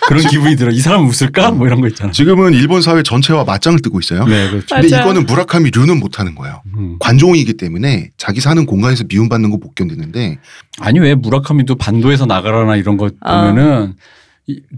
[0.07, 0.71] 그런 기분이 들어.
[0.71, 1.51] 이 사람 웃을까?
[1.51, 2.11] 뭐 이런 거 있잖아.
[2.11, 4.25] 지금은 일본 사회 전체와 맞짱을 뜨고 있어요.
[4.25, 4.75] 네, 그렇죠.
[4.75, 5.03] 근데 맞아요.
[5.03, 6.61] 이거는 무라카미 류는 못하는 거예요.
[6.77, 6.97] 음.
[6.99, 10.37] 관종이기 때문에 자기 사는 공간에서 미움받는 거 못 견디는데
[10.79, 13.47] 아니 왜 무라카미도 반도에서 나가라나 이런 거 아.
[13.49, 13.93] 보면은 이,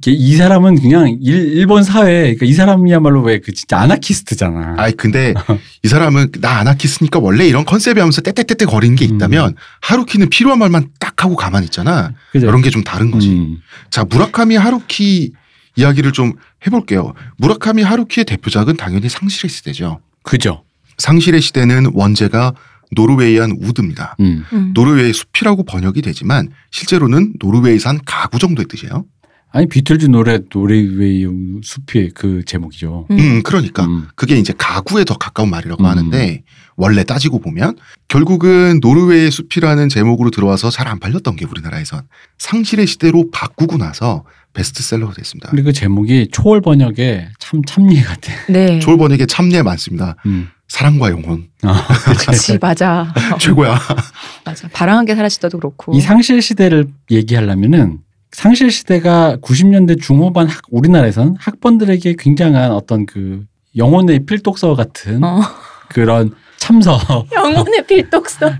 [0.07, 4.75] 이 사람은 그냥 일, 일본 사회 그러니까 이 사람이야말로 왜 그 진짜 아나키스트잖아.
[4.77, 5.33] 아이 근데
[5.83, 10.89] 이 사람은 나 아나키스니까 원래 이런 컨셉이 하면서 떼떼떼떼 거리는 게 있다면 하루키는 필요한 말만
[10.99, 12.13] 딱 하고 가만히 있잖아.
[12.31, 12.47] 그죠?
[12.47, 13.29] 이런 게 좀 다른 거지.
[13.29, 13.57] 음.
[13.91, 15.33] 자 무라카미 하루키
[15.75, 16.33] 이야기를 좀
[16.65, 17.13] 해볼게요.
[17.37, 19.99] 무라카미 하루키의 대표작은 당연히 상실의 시대죠.
[20.23, 20.63] 그죠.
[20.97, 22.53] 상실의 시대는 원제가
[22.91, 24.15] Norwegian Wood입니다.
[24.19, 24.43] 음.
[24.51, 24.71] 음.
[24.73, 29.05] 노르웨이 숲이라고 번역이 되지만 실제로는 노르웨이산 가구 정도의 뜻이에요.
[29.51, 31.25] 아니 비틀즈 노래 노르웨이
[31.63, 33.07] 숲이 그 제목이죠.
[33.09, 33.17] 음.
[33.19, 34.07] 음, 그러니까 음.
[34.15, 35.85] 그게 이제 가구에 더 가까운 말이라고 음.
[35.89, 36.43] 하는데
[36.75, 37.75] 원래 따지고 보면
[38.07, 42.03] 결국은 노르웨이의 숲이라는 제목으로 들어와서 잘 안 팔렸던 게 우리나라에선
[42.37, 44.23] 상실의 시대로 바꾸고 나서
[44.53, 45.49] 베스트셀러가 됐습니다.
[45.51, 48.33] 그리고 그 제목이 초월 번역에 참 참리 같아.
[48.49, 48.79] 네.
[48.79, 50.15] 졸번에게 참내 많습니다.
[50.25, 50.49] 음.
[50.67, 51.87] 사랑과 영혼 아,
[52.27, 53.13] 그치 맞아.
[53.39, 53.79] 최고야.
[54.45, 54.67] 맞아.
[54.69, 55.95] 바람하게 사라지다도 그렇고.
[55.95, 57.99] 이 상실 시대를 얘기하려면은
[58.39, 63.43] 상실 시대가 90년대 중후반 학, 우리나라에선 학번들에게 굉장한 어떤 그
[63.75, 65.41] 영혼의 필독서 같은 어.
[65.89, 68.53] 그런 참서처럼 영혼의 필독서.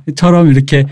[0.52, 0.84] 이렇게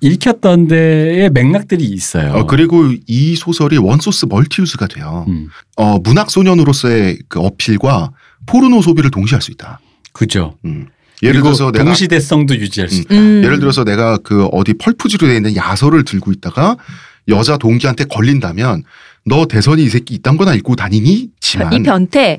[0.00, 2.34] 읽혔던 데의 맥락들이 있어요.
[2.34, 5.24] 어, 그리고 이 소설이 원소스 멀티유스가 돼요.
[5.26, 8.12] 음, 어, 문학 소년으로서의 그 어필과
[8.46, 9.80] 포르노 소비를 동시에 할 수 있다.
[10.12, 10.56] 그죠.
[10.64, 10.86] 음.
[11.20, 13.02] 예를 들어서 내가 동시대성도 유지할 수 음.
[13.02, 13.14] 있다.
[13.16, 13.42] 음.
[13.42, 16.76] 예를 들어서 내가 그 어디 펄프지로 되어 있는 야서를 들고 있다가
[17.28, 18.84] 여자 동기한테 걸린다면
[19.28, 21.30] 너 대선이 이 새끼 이딴 거나 읽고 다니니?
[21.40, 22.36] 지만 이 변태.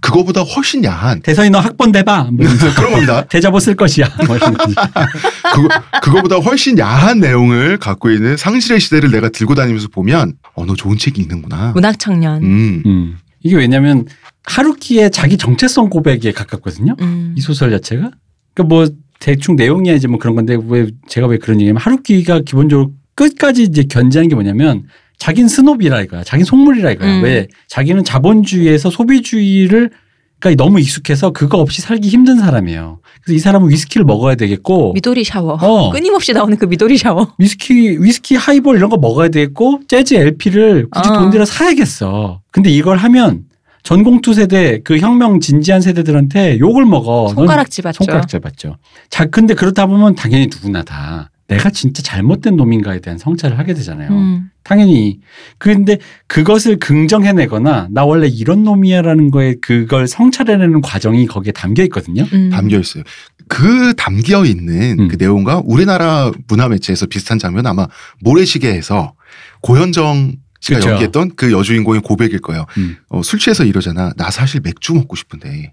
[0.00, 2.30] 그거보다 훨씬 야한 대선이 너 학번 대봐.
[2.32, 3.24] 뭐 이러면서 그런 겁니다.
[3.28, 4.06] 대자보 쓸 것이야.
[4.26, 4.38] 뭐.
[4.38, 5.68] 그거,
[6.02, 10.96] 그거보다 훨씬 야한 내용을 갖고 있는 상실의 시대를 내가 들고 다니면서 보면 어, 너 좋은
[10.96, 11.72] 책이 있는구나.
[11.74, 12.42] 문학 청년.
[12.42, 12.82] 음.
[12.86, 13.18] 음.
[13.42, 14.06] 이게 왜냐면
[14.44, 16.96] 하루키의 자기 정체성 고백에 가깝거든요.
[17.02, 17.34] 음.
[17.36, 18.10] 이 소설 자체가.
[18.54, 18.88] 그러니까 뭐
[19.18, 23.82] 대충 내용이야 이제 뭐 그런 건데 왜 제가 왜 그런 얘기냐면 하루키가 기본적으로 끝까지 이제
[23.82, 24.84] 견지한 게 뭐냐면
[25.18, 26.24] 자긴 snob이라 이거야.
[26.24, 27.18] 자긴 속물이라 이거야.
[27.18, 27.22] 음.
[27.22, 29.90] 왜 자기는 자본주의에서 소비주의를
[30.38, 33.00] 그러니까 너무 익숙해서 그거 없이 살기 힘든 사람이에요.
[33.22, 35.58] 그래서 이 사람은 위스키를 먹어야 되겠고 미도리 샤워.
[35.60, 35.90] 어.
[35.90, 37.34] 끊임없이 나오는 그 미도리 샤워.
[37.36, 41.12] 위스키 위스키 하이볼 이런 거 먹어야 되겠고 재즈 LP를 굳이 어.
[41.12, 42.40] 돈 들여 사야겠어.
[42.50, 43.44] 근데 이걸 하면
[43.82, 47.26] 전공투 세대 그 혁명 진지한 세대들한테 욕을 먹어.
[47.28, 48.04] 넌 손가락질 받죠.
[48.04, 48.76] 손가락질 받죠.
[49.10, 54.10] 자, 근데 그렇다 보면 당연히 누구나 다 내가 진짜 잘못된 놈인가에 대한 성찰을 하게 되잖아요.
[54.10, 54.50] 음.
[54.62, 55.20] 당연히.
[55.58, 55.98] 근데
[56.28, 62.24] 그것을 긍정해내거나 나 원래 이런 놈이야라는 거에 그걸 성찰해내는 과정이 거기에 담겨 있거든요.
[62.32, 62.50] 음.
[62.50, 63.02] 담겨 있어요.
[63.48, 65.08] 그 담겨 있는 음.
[65.08, 67.88] 그 내용과 우리나라 문화 매체에서 비슷한 장면 아마
[68.20, 69.14] 모래시계에서
[69.62, 70.90] 고현정 씨가 그쵸.
[70.90, 72.66] 연기했던 그 여주인공의 고백일 거예요.
[72.78, 72.96] 음.
[73.08, 74.12] 어, 술 취해서 이러잖아.
[74.16, 75.72] 나 사실 맥주 먹고 싶은데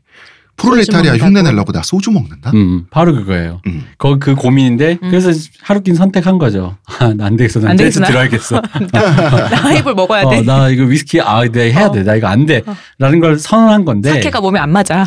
[0.58, 1.18] 프롤레타리아.
[1.18, 2.52] 흉내 내려고 나 소주 먹는다.
[2.54, 3.62] 음, 바로 그거예요.
[3.68, 3.86] 음.
[3.98, 5.10] 거, 그 고민인데 음.
[5.10, 5.32] 그래서
[5.62, 6.76] 하루킨 선택한 거죠.
[7.00, 7.60] 아, 나안 되겠어.
[7.60, 7.78] 난 안.
[7.78, 8.62] 들어야겠어.
[8.92, 10.40] 나 하이볼 먹어야 돼.
[10.40, 11.92] 어, 나 이거 위스키 아, 내 해야 어.
[11.92, 12.04] 돼.
[12.04, 12.64] 나 이거 안 돼.
[12.98, 14.14] 라는 걸 선언한 건데.
[14.14, 15.06] 사케가 몸에 안 맞아.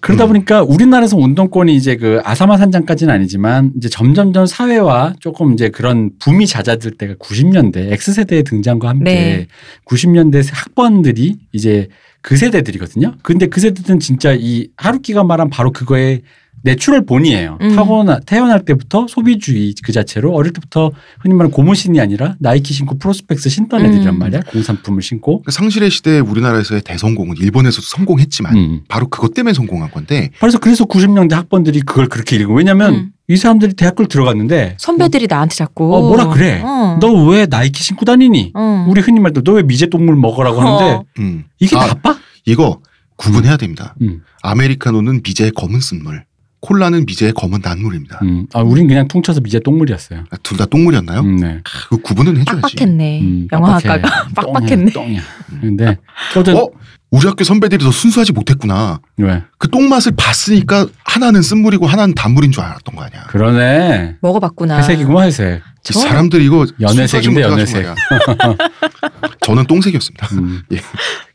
[0.00, 0.28] 그러다 음.
[0.28, 6.46] 보니까 우리나라에서 운동권이 이제 그 아사마 산장까지는 아니지만 이제 점점점 사회와 조금 이제 그런 붐이
[6.46, 9.46] 잦아들 때가 90년대 X세대의 등장과 함께 네.
[9.86, 11.88] 90년대 학번들이 이제
[12.22, 13.16] 그 세대들이거든요.
[13.22, 16.22] 근데 그 세대들은 진짜 이 하루키가 말한 바로 그거에
[16.62, 17.58] natural born이에요.
[17.60, 17.74] 음.
[17.76, 20.90] 타고나 태어날 때부터 소비주의 그 자체로 어릴 때부터
[21.20, 24.18] 흔히 말하는 고무신이 아니라 나이키 신고 프로스펙스 신던 애들이란 음.
[24.18, 24.40] 말이야.
[24.50, 25.42] 공산품을 신고.
[25.42, 28.80] 그 상실의 시대 우리나라에서의 대성공은 일본에서도 성공했지만 음.
[28.88, 33.10] 바로 그것 때문에 성공한 건데 그래서 그래서 90년대 학번들이 그걸 그렇게 읽고 왜냐면 음.
[33.28, 35.94] 이 사람들이 대학교를 들어갔는데 선배들이 나한테 자꾸.
[35.94, 36.60] 어, 뭐라 그래?
[36.64, 36.98] 어.
[37.00, 38.52] 너왜 나이키 신고 다니니?
[38.54, 38.86] 어.
[38.88, 41.04] 우리 흔히 말도 너 왜 미제 동물 먹으라고 하는데 어.
[41.20, 41.44] 음.
[41.58, 41.86] 이게 아.
[41.86, 42.16] 나빠?
[42.46, 42.80] 이거
[43.16, 43.94] 구분해야 됩니다.
[44.00, 44.22] 음.
[44.42, 46.24] 아메리카노는 미제의 검은 쓴물,
[46.60, 48.18] 콜라는 미제의 검은 난물입니다.
[48.22, 48.46] 음.
[48.52, 50.24] 아, 우린 그냥 퉁쳐서 미제 똥물이었어요.
[50.42, 51.20] 둘다 똥물이었나요?
[51.20, 51.60] 음, 네.
[51.88, 52.60] 그 구분은 해줘야지.
[52.60, 53.20] 빡빡했네.
[53.22, 54.28] 음, 영화학과가.
[54.36, 54.92] 빡빡했네.
[54.92, 55.20] 똥이야.
[55.60, 55.96] 근데
[56.30, 56.68] 어쨌든 어?
[57.10, 59.00] 우리 학교 선배들이 더 순수하지 못했구나.
[59.16, 59.42] 왜?
[59.58, 63.24] 그 똥맛을 봤으니까 하나는 쓴물이고 하나는 단물인 줄 알았던 거 아니야.
[63.28, 64.16] 그러네.
[64.20, 64.78] 먹어봤구나.
[64.78, 65.56] 회색이구만 회색.
[65.58, 65.60] 이
[65.92, 67.96] 저- 사람들이 이거 못해가지고 말이야.
[69.40, 70.28] 저는 똥색이었습니다.
[70.32, 70.62] 음.
[70.72, 70.80] 예.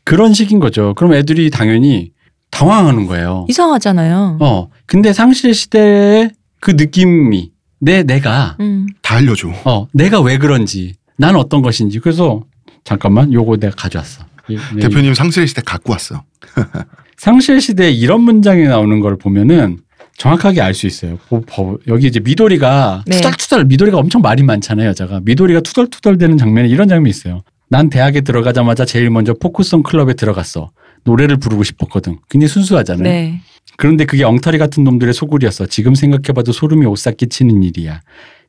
[0.04, 0.94] 그런 식인 거죠.
[0.94, 2.12] 그럼 애들이 당연히
[2.50, 3.46] 당황하는 거예요.
[3.48, 4.38] 이상하잖아요.
[4.40, 4.68] 어.
[4.86, 6.30] 근데 상실 시대의
[6.60, 8.86] 그 느낌이 내 내가 음.
[9.02, 9.48] 다 알려줘.
[9.64, 11.98] 어, 내가 왜 그런지, 난 어떤 것인지.
[12.00, 12.42] 그래서
[12.84, 14.24] 잠깐만, 요거 내가 가져왔어.
[14.48, 16.22] 이- 이- 대표님 상실의 시대 갖고 왔어.
[17.18, 19.78] 상실 시대에 이런 문장이 나오는 걸 보면은
[20.16, 21.18] 정확하게 알 수 있어요.
[21.28, 23.16] 보- 보- 여기 이제 미도리가 네.
[23.16, 25.20] 투덜투덜 미도리가 엄청 말이 많잖아요, 여자가.
[25.24, 27.42] 미도리가 투덜투덜 되는 장면에 이런 장면이 있어요.
[27.68, 30.70] 난 대학에 들어가자마자 제일 먼저 포크송 클럽에 들어갔어.
[31.04, 32.18] 노래를 부르고 싶었거든.
[32.30, 33.02] 굉장히 순수하잖아요.
[33.04, 33.40] 네.
[33.76, 35.66] 그런데 그게 엉터리 같은 놈들의 소굴이었어.
[35.66, 38.00] 지금 생각해봐도 소름이 오싹 끼치는 일이야.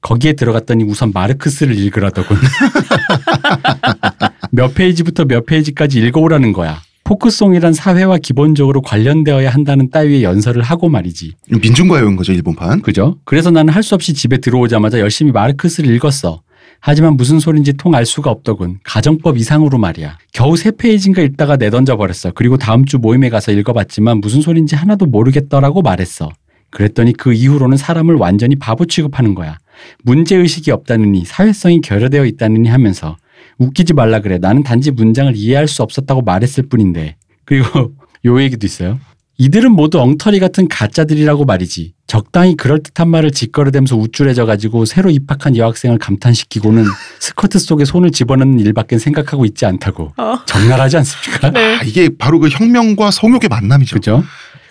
[0.01, 2.37] 거기에 들어갔더니 우선 마르크스를 읽으라더군.
[4.51, 6.81] 몇 페이지부터 몇 페이지까지 읽어오라는 거야.
[7.03, 11.33] 포크송이란 사회와 기본적으로 관련되어야 한다는 따위의 연설을 하고 말이지.
[11.49, 12.81] 민중가요인 거죠 일본판.
[12.81, 13.17] 그죠?
[13.23, 16.41] 그래서 나는 할 수 없이 집에 들어오자마자 열심히 마르크스를 읽었어.
[16.79, 18.79] 하지만 무슨 소린지 통 알 수가 없더군.
[18.83, 20.17] 가정법 이상으로 말이야.
[20.31, 22.31] 겨우 세 페이지인가 읽다가 내던져 버렸어.
[22.35, 26.29] 그리고 다음 주 모임에 가서 읽어봤지만 무슨 소린지 하나도 모르겠더라고 말했어.
[26.69, 29.57] 그랬더니 그 이후로는 사람을 완전히 바보 취급하는 거야.
[30.03, 33.17] 문제의식이 없다느니 사회성이 결여되어 있다느니 하면서
[33.57, 34.37] 웃기지 말라 그래.
[34.37, 37.15] 나는 단지 문장을 이해할 수 없었다고 말했을 뿐인데.
[37.45, 37.93] 그리고
[38.25, 38.99] 요 얘기도 있어요.
[39.39, 41.93] 이들은 모두 엉터리 같은 가짜들이라고 말이지.
[42.07, 46.85] 적당히 그럴듯한 말을 짓거려대면서 우쭐해져 가지고 새로 입학한 여학생을 감탄시키고는
[47.19, 50.13] 스커트 속에 손을 집어넣는 일밖엔 생각하고 있지 않다고.
[50.17, 50.39] 어.
[50.45, 51.51] 적나라하지 않습니까?
[51.51, 51.77] 네.
[51.77, 53.95] 아, 이게 바로 그 혁명과 성욕의 만남이죠.
[53.95, 54.23] 그죠?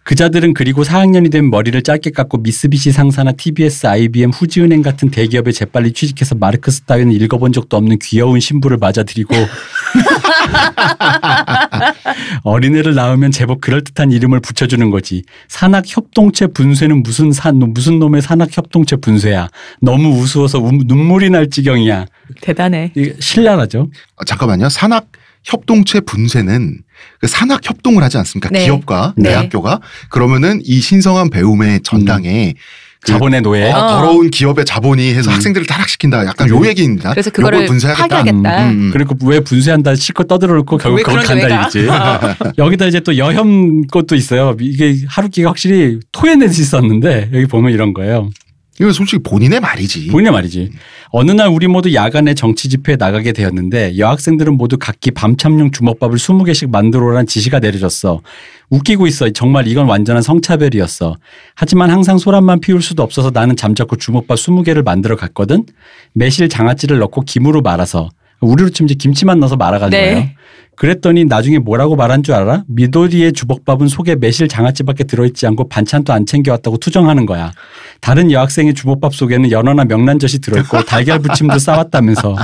[0.06, 5.92] 그자들은 그리고 4학년이 되면 머리를 짧게 깎고 미쓰비시 상사나 TBS, IBM, 후지은행 같은 대기업에 재빨리
[5.92, 9.34] 취직해서 마르크스 따위는 읽어본 적도 없는 귀여운 신부를 맞아들이고
[12.44, 15.22] 어린애를 낳으면 제법 그럴듯한 이름을 붙여주는 거지.
[15.48, 19.48] 산학협동체 분쇄는 무슨 산 무슨 놈의 산학협동체 분쇄야.
[19.80, 22.06] 너무 우스워서 우- 눈물이 날 지경이야.
[22.40, 22.92] 대단해.
[22.94, 23.90] 이게 신랄하죠.
[24.16, 24.68] 아, 잠깐만요.
[24.68, 25.08] 산학
[25.44, 26.78] 협동체 분쇄는
[27.20, 28.48] 그 산학 협동을 하지 않습니까?
[28.50, 28.64] 네.
[28.64, 29.30] 기업과 네.
[29.30, 29.80] 대학교가
[30.10, 32.54] 그러면은 이 신성한 배움의 전당에
[33.00, 33.70] 그 자본의 노예.
[33.70, 33.88] 어, 어.
[33.88, 35.34] 더러운 기업의 자본이 해서 음.
[35.34, 36.26] 학생들을 타락시킨다.
[36.26, 36.48] 약간.
[36.48, 37.10] 요 얘기입니다.
[37.10, 38.08] 그래서 그거를 분쇄하겠다.
[38.08, 38.64] 파괴하겠다.
[38.64, 38.90] 음, 음.
[38.92, 41.60] 그리고 왜 분쇄한다 실컷 떠들어 놓고 결국 왜 거기 간다?
[41.60, 41.88] 이거지.
[41.88, 42.52] 어.
[42.58, 44.56] 여기다 이제 또 여혐 것도 있어요.
[44.60, 48.30] 이게 하루키가 확실히 토해내지 있었는데 여기 보면 이런 거예요.
[48.80, 50.08] 이거 솔직히 본인의 말이지.
[50.08, 50.70] 본인의 말이지.
[51.10, 56.70] 어느 날 우리 모두 야간에 정치 집회에 나가게 되었는데 여학생들은 모두 각기 밤참용 주먹밥을 20개씩
[56.70, 58.20] 만들어 오라는 지시가 내려졌어.
[58.68, 59.30] 웃기고 있어.
[59.30, 61.16] 정말 이건 완전한 성차별이었어.
[61.54, 65.64] 하지만 항상 소란만 피울 수도 없어서 나는 잠자코 주먹밥 20개를 만들어 갔거든.
[66.12, 70.12] 매실 장아찌를 넣고 김으로 말아서 우리로 치면 이제 김치만 넣어서 말아가는 네.
[70.14, 70.28] 거예요.
[70.76, 72.64] 그랬더니 나중에 뭐라고 말한 줄 알아?
[72.68, 77.52] 미도리의 주먹밥은 속에 매실 장아찌밖에 들어있지 않고 반찬도 안 챙겨왔다고 투정하는 거야.
[78.00, 82.36] 다른 여학생의 주먹밥 속에는 연어나 명란젓이 들어있고 달걀 부침도 싸왔다면서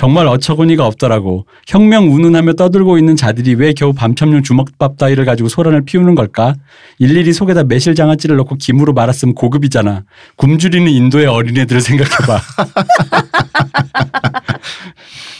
[0.00, 1.46] 정말 어처구니가 없더라고.
[1.68, 6.54] 혁명 운운하며 떠들고 있는 자들이 왜 겨우 밤참용 주먹밥 따위를 가지고 소란을 피우는 걸까?
[6.98, 10.04] 일일이 속에다 매실 장아찌를 넣고 김으로 말았으면 고급이잖아.
[10.36, 12.40] 굶주리는 인도의 어린애들을 생각해봐.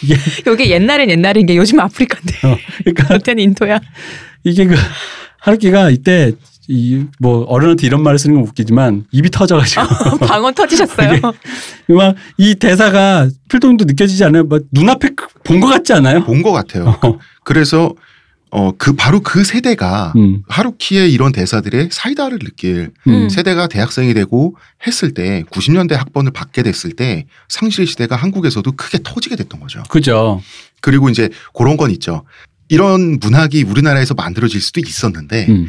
[0.52, 2.33] 이게 옛날엔 옛날인 게 요즘 아프리카인데.
[2.42, 3.80] 어, 그러니까 그때는 인도야.
[4.44, 4.74] 이게 그
[5.40, 6.32] 하루키가 이때
[6.68, 11.20] 이 뭐 어른한테 이런 말을 쓰는 건 웃기지만 입이 터져가지고 방언 터지셨어요.
[11.88, 14.44] 막 이 대사가 필동도 느껴지지 않아요?
[14.44, 15.10] 막 눈앞에
[15.44, 16.24] 본 것 같지 않아요?
[16.24, 16.98] 본 것 같아요.
[17.02, 17.18] 어.
[17.44, 17.94] 그래서
[18.50, 23.28] 어 그 바로 그 세대가 음, 하루키의 이런 대사들의 사이다를 느낄 음.
[23.28, 24.56] 세대가 대학생이 되고
[24.86, 29.82] 했을 때 90년대 학번을 받게 됐을 때 상실 시대가 한국에서도 크게 터지게 됐던 거죠.
[29.90, 30.40] 그죠.
[30.84, 32.24] 그리고 이제 그런 건 있죠.
[32.68, 35.68] 이런 문학이 우리나라에서 만들어질 수도 있었는데 음,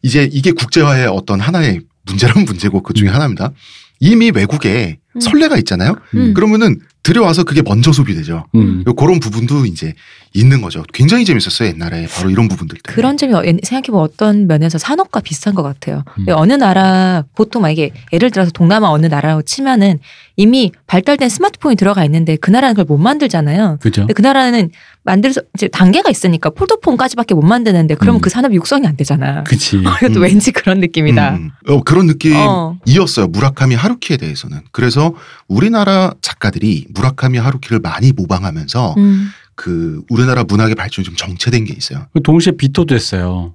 [0.00, 3.52] 이제 이게 국제화의 어떤 하나의 문제란 문제고 그 중에 하나입니다.
[4.00, 5.20] 이미 외국에 음.
[5.20, 5.96] 선례가 있잖아요.
[6.14, 6.32] 음.
[6.32, 8.46] 그러면은 들여와서 그게 먼저 소비되죠.
[8.54, 8.82] 음.
[8.96, 9.94] 그런 부분도 이제
[10.32, 10.82] 있는 거죠.
[10.92, 12.94] 굉장히 재밌었어요 옛날에 바로 이런 부분들 때문에.
[12.94, 16.02] 그런 점이 생각해보면 어떤 면에서 산업과 비슷한 것 같아요.
[16.18, 16.24] 음.
[16.30, 19.98] 어느 나라 보통 만약에 예를 들어서 동남아 어느 나라라고 치면은
[20.36, 23.78] 이미 발달된 스마트폰이 들어가 있는데 그 나라는 그걸 못 만들잖아요.
[23.80, 24.02] 그죠.
[24.02, 24.70] 근데 그 나라는
[25.02, 28.20] 만들서 이제 단계가 있으니까 폴더폰까지밖에 못 만드는데 그러면 음.
[28.20, 29.44] 그 산업이 육성이 안 되잖아.
[29.44, 29.78] 그치.
[29.80, 30.22] 이것도 음.
[30.22, 31.36] 왠지 그런 느낌이다.
[31.36, 32.76] 음, 어, 그런 어.
[32.84, 33.28] 느낌이었어요.
[33.28, 34.60] 무라카미 하루키에 대해서는.
[34.72, 35.14] 그래서
[35.48, 39.30] 우리나라 작가들이 무라카미 하루키를 많이 모방하면서 음.
[39.54, 42.06] 그 우리나라 문학의 발전이 좀 정체된 게 있어요.
[42.22, 43.54] 동시에 비토도 했어요.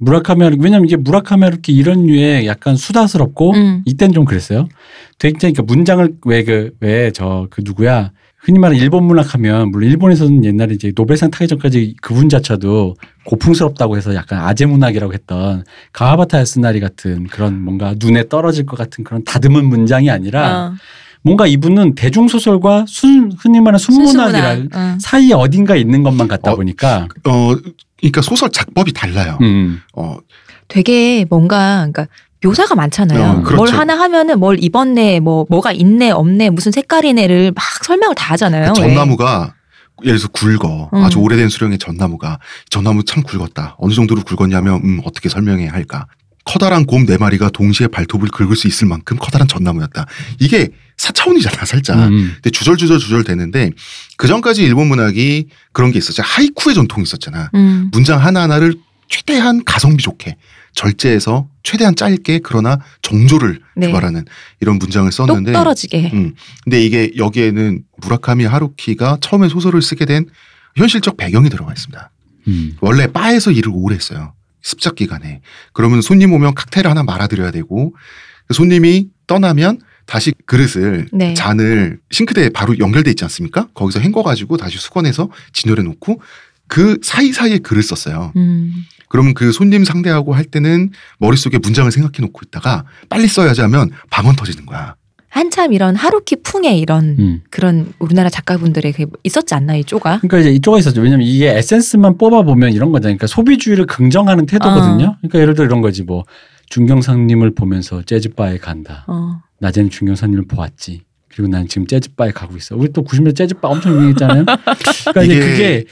[0.00, 3.82] 무라카미 하루키 왜냐면 이게 무라카미 하루키 이런 류의 약간 수다스럽고 음.
[3.84, 4.68] 이땐 좀 그랬어요.
[5.18, 10.92] 굉장히 그 문장을 왜 그 왜저그 누구야 흔히 말하는 일본 문학하면 물론 일본에서는 옛날에 이제
[10.96, 12.96] 노벨상 타기 전까지 그분 자체도
[13.26, 19.04] 고풍스럽다고 해서 약간 아재 문학이라고 했던 가와바타 야스나리 같은 그런 뭔가 눈에 떨어질 것 같은
[19.04, 20.74] 그런 다듬은 문장이 아니라 어.
[21.22, 24.94] 뭔가 이분은 대중소설과 순, 흔히 말하는 순문학이라 순수문학.
[24.94, 24.98] 어.
[25.00, 27.54] 사이에 어딘가 있는 것만 같다 어, 보니까 어,
[27.98, 29.38] 그러니까 소설 작법이 달라요.
[29.42, 29.80] 음.
[29.94, 30.16] 어,
[30.68, 32.06] 되게 뭔가 그러니까
[32.42, 33.22] 묘사가 많잖아요.
[33.22, 33.56] 어, 그렇죠.
[33.56, 38.72] 뭘 하나 하면은 뭘 입었네, 뭐 뭐가 있네, 없네, 무슨 색깔이네를 막 설명을 다 하잖아요.
[38.72, 38.88] 그 왜?
[38.88, 39.54] 전나무가
[40.02, 40.90] 예를 들어서 굵어.
[40.94, 41.04] 음.
[41.04, 42.38] 아주 오래된 수령의 전나무가
[42.70, 43.76] 전나무 참 굵었다.
[43.78, 46.06] 어느 정도로 굵었냐면 음, 어떻게 설명해야 할까?
[46.44, 50.06] 커다란 곰 네 마리가 동시에 발톱을 긁을 수 있을 만큼 커다란 전나무였다.
[50.38, 51.98] 이게 사차원이잖아, 살짝.
[51.98, 52.32] 음.
[52.34, 53.70] 근데 주절주절 주절 되는데
[54.16, 56.22] 그 전까지 일본 문학이 그런 게 있었죠.
[56.22, 57.50] 하이쿠의 전통이 있었잖아.
[57.54, 57.90] 음.
[57.92, 58.74] 문장 하나하나를
[59.08, 60.36] 최대한 가성비 좋게
[60.74, 63.86] 절제해서 최대한 짧게 그러나 정조를 네.
[63.88, 64.24] 주발하는
[64.60, 66.10] 이런 문장을 똑 썼는데 떨어지게.
[66.12, 66.34] 음.
[66.64, 70.26] 근데 이게 여기에는 무라카미 하루키가 처음에 소설을 쓰게 된
[70.76, 72.10] 현실적 배경이 들어가 있습니다.
[72.48, 72.76] 음.
[72.80, 74.32] 원래 바에서 일을 오래 했어요.
[74.62, 75.40] 습작 기간에.
[75.72, 77.94] 그러면 손님 오면 칵테일 하나 말아드려야 되고
[78.46, 81.34] 그 손님이 떠나면 다시 그릇을 네.
[81.34, 83.68] 잔을 싱크대에 바로 연결돼 있지 않습니까?
[83.74, 86.20] 거기서 헹궈가지고 다시 수건해서 진열해 놓고
[86.66, 88.32] 그 사이사이에 글을 썼어요.
[88.36, 88.72] 음.
[89.08, 94.36] 그러면 그 손님 상대하고 할 때는 머릿속에 문장을 생각해 놓고 있다가 빨리 써야지 하면 방언
[94.36, 94.94] 터지는 거야.
[95.30, 97.40] 한참 이런 하루키 풍의 이런 음.
[97.50, 100.18] 그런 우리나라 작가분들의 그 있었지 않나 이 쪼가?
[100.18, 101.00] 그러니까 이제 이쪽에 있었죠.
[101.00, 103.16] 왜냐면 이게 에센스만 뽑아 보면 이런 거잖아요.
[103.16, 105.04] 그러니까 소비주의를 긍정하는 태도거든요.
[105.06, 105.16] 어.
[105.20, 106.24] 그러니까 예를 들어 이런 거지 뭐
[106.68, 109.04] 중경사님을 보면서 재즈바에 간다.
[109.08, 109.40] 어.
[109.60, 111.02] 낮에는 중경사님을 보았지.
[111.28, 112.74] 그리고 난 지금 재즈바에 가고 있어.
[112.76, 114.44] 우리 또 90년대 재즈바 엄청 유행했잖아요.
[114.44, 115.84] 그러니까 이제 이게- 그게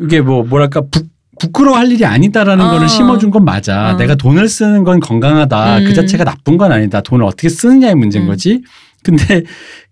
[0.00, 1.02] 이게 뭐 뭐랄까 부,
[1.38, 2.70] 부끄러워할 일이 아니다라는 어.
[2.70, 3.94] 거를 심어준 건 맞아.
[3.94, 3.96] 어.
[3.96, 5.78] 내가 돈을 쓰는 건 건강하다.
[5.78, 5.84] 음.
[5.84, 7.00] 그 자체가 나쁜 건 아니다.
[7.00, 8.28] 돈을 어떻게 쓰느냐의 문제인 음.
[8.28, 8.62] 거지.
[9.02, 9.42] 근데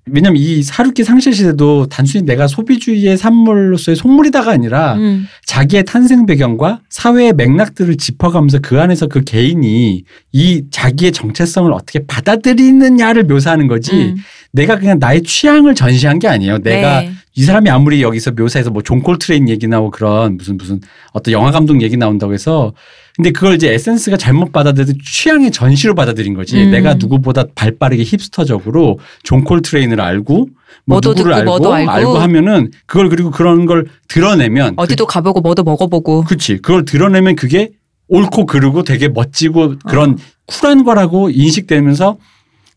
[0.07, 5.27] 왜냐면 이 하루키 상실 시대도 단순히 내가 소비주의의 산물로서의 속물이다가 아니라 음.
[5.47, 10.03] 자기의 탄생 배경과 사회의 맥락들을 짚어가면서 그 안에서 그 개인이
[10.33, 13.93] 이 자기의 정체성을 어떻게 받아들이느냐를 묘사하는 거지.
[13.93, 14.17] 음.
[14.51, 16.59] 내가 그냥 나의 취향을 전시한 게 아니에요.
[16.59, 17.13] 내가 네.
[17.35, 20.81] 이 사람이 아무리 여기서 묘사해서 뭐 존 콜트레인 얘기 나오고 그런 무슨 무슨
[21.13, 22.73] 어떤 영화 감독 얘기 나온다고 해서
[23.17, 26.63] 근데 그걸 이제 에센스가 잘못 받아들여서 취향의 전시로 받아들인 거지.
[26.63, 26.71] 음.
[26.71, 30.49] 내가 누구보다 발 빠르게 hipster적으로 존 콜트레인 을 알고
[30.85, 32.19] 뭐 뭐도 누구를 듣고 알고, 뭐도 알고.
[32.19, 36.25] 하면은 그걸 그리고 그런 걸 드러내면 어디도 가보고 뭐도 먹어보고.
[36.25, 37.71] 그, 치 그걸 드러내면 그게
[38.09, 40.17] 옳고 그르고 되게 멋지고 그런 어.
[40.47, 42.19] 쿨한 거라고 인식되면서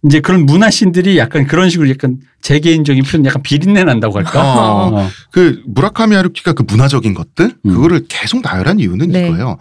[0.06, 4.42] 이제 그런 문화신들이 약간 그런 식으로 약간 제 개인적인 표현 약간 비린내 난다고 할까?
[4.42, 5.10] 어, 어.
[5.32, 7.70] 그 무라카미 하루키가 그 문화적인 것들 음.
[7.74, 9.28] 그거를 계속 나열한 이유는 네.
[9.28, 9.58] 이거예요.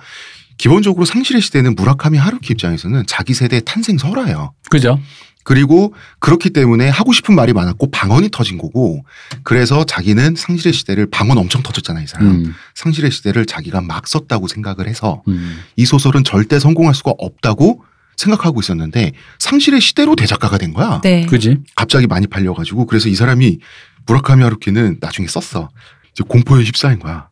[0.58, 4.52] 기본적으로 상실의 시대는 무라카미 하루키 입장에서는 자기 세대의 탄생 설화예요.
[4.70, 5.00] 그죠?
[5.44, 9.04] 그리고 그렇기 때문에 하고 싶은 말이 많았고 방언이 터진 거고
[9.42, 14.48] 그래서 자기는 상실의 시대를 방언 엄청 터졌잖아요 이 사람 음, 상실의 시대를 자기가 막 썼다고
[14.48, 15.58] 생각을 해서 음.
[15.76, 17.84] 이 소설은 절대 성공할 수가 없다고
[18.16, 21.26] 생각하고 있었는데 상실의 시대로 대작가가 된 거야 네.
[21.26, 21.58] 그지?
[21.76, 23.58] 갑자기 많이 팔려가지고 그래서 이 사람이
[24.06, 25.68] 무라카미 하루키는 나중에 썼어
[26.12, 27.28] 이제 공포에 휩싸인 거야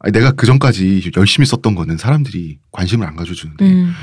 [0.00, 3.94] 아니, 내가 그 전까지 열심히 썼던 거는 사람들이 관심을 안 가져주는데 음.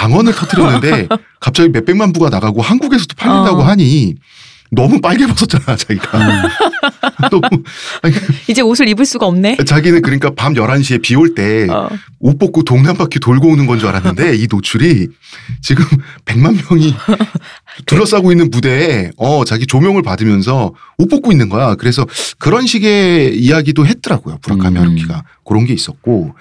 [0.00, 1.08] 방언을 터뜨렸는데
[1.40, 3.64] 갑자기 몇백만 부가 나가고 한국에서도 팔린다고 어.
[3.64, 4.14] 하니
[4.72, 6.42] 너무 빨개 벗었잖아 자기가 음.
[7.30, 7.62] 너무
[8.02, 8.14] 아니,
[8.48, 9.58] 이제 옷을 입을 수가 없네.
[9.66, 11.90] 자기는 그러니까 밤 11시에 비 올 때옷 어.
[12.38, 15.08] 벗고 동네 한 바퀴 돌고 오는 건 줄 알았는데 이 노출이
[15.60, 15.84] 지금
[16.24, 16.94] 100만 명이
[17.86, 21.74] 둘러싸고 있는 무대에 어 자기 조명을 받으면서 옷 벗고 있는 거야.
[21.74, 22.06] 그래서
[22.38, 24.38] 그런 식의 이야기도 했더라고요.
[24.46, 24.82] 무라카미 음.
[24.82, 26.34] 하루키가 그런 게 있었고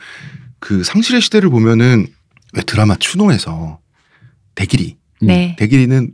[0.59, 2.07] 그 상실의 시대를 보면은
[2.53, 3.79] 왜 드라마 추노에서
[4.55, 5.55] 대길이 네.
[5.59, 6.13] 대길이는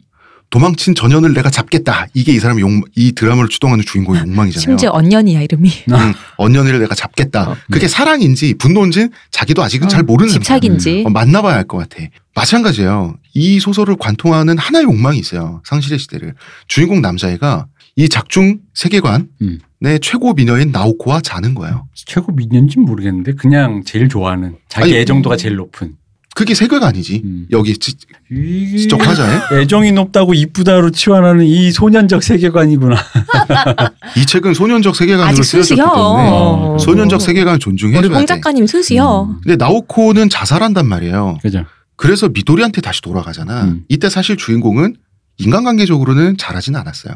[0.51, 2.07] 도망친 전현을 내가 잡겠다.
[2.13, 4.61] 이게 이 사람의 욕, 이 드라마를 추동하는 주인공의 욕망이잖아요.
[4.61, 5.69] 심지어 언년이야 이름이.
[5.91, 7.49] 응, 언년이를 내가 잡겠다.
[7.51, 7.57] 어.
[7.71, 10.31] 그게 사랑인지 분노인지 자기도 아직은 어, 잘 모르는.
[10.31, 11.03] 집착인지.
[11.05, 12.05] 어, 만나봐야 알 것 같아.
[12.35, 13.15] 마찬가지예요.
[13.33, 15.61] 이 소설을 관통하는 하나의 욕망이 있어요.
[15.65, 16.35] 상실의 시대를.
[16.67, 17.65] 주인공 남자애가
[17.97, 19.59] 이 작중 세계관의 음.
[20.01, 21.87] 최고 미녀인 나오코와 자는 거예요.
[21.95, 25.95] 최고 미녀인지는 모르겠는데 그냥 제일 좋아하는 자기 아니, 애정도가 제일 높은.
[26.35, 27.21] 그게 세계관이지.
[27.23, 27.47] 음.
[27.51, 27.93] 여기 지,
[28.29, 29.61] 이- 지적 화자에.
[29.61, 32.95] 애정이 높다고 이쁘다로 치환하는 이 소년적 세계관이구나.
[34.17, 35.75] 이 책은 소년적 세계관으로 아직 쓰여졌기.
[35.77, 36.77] 때문에 어.
[36.79, 38.13] 소년적 세계관을 존중해줘야 돼.
[38.13, 39.29] 홍 작가님 순수요.
[39.31, 39.39] 음.
[39.43, 41.37] 근데 나오코는 자살한단 말이에요.
[41.41, 41.63] 그죠?
[41.95, 43.63] 그래서 미도리한테 다시 돌아가잖아.
[43.63, 43.85] 음.
[43.87, 44.97] 이때 사실 주인공은
[45.37, 47.13] 인간관계적으로는 잘하진 않았어요.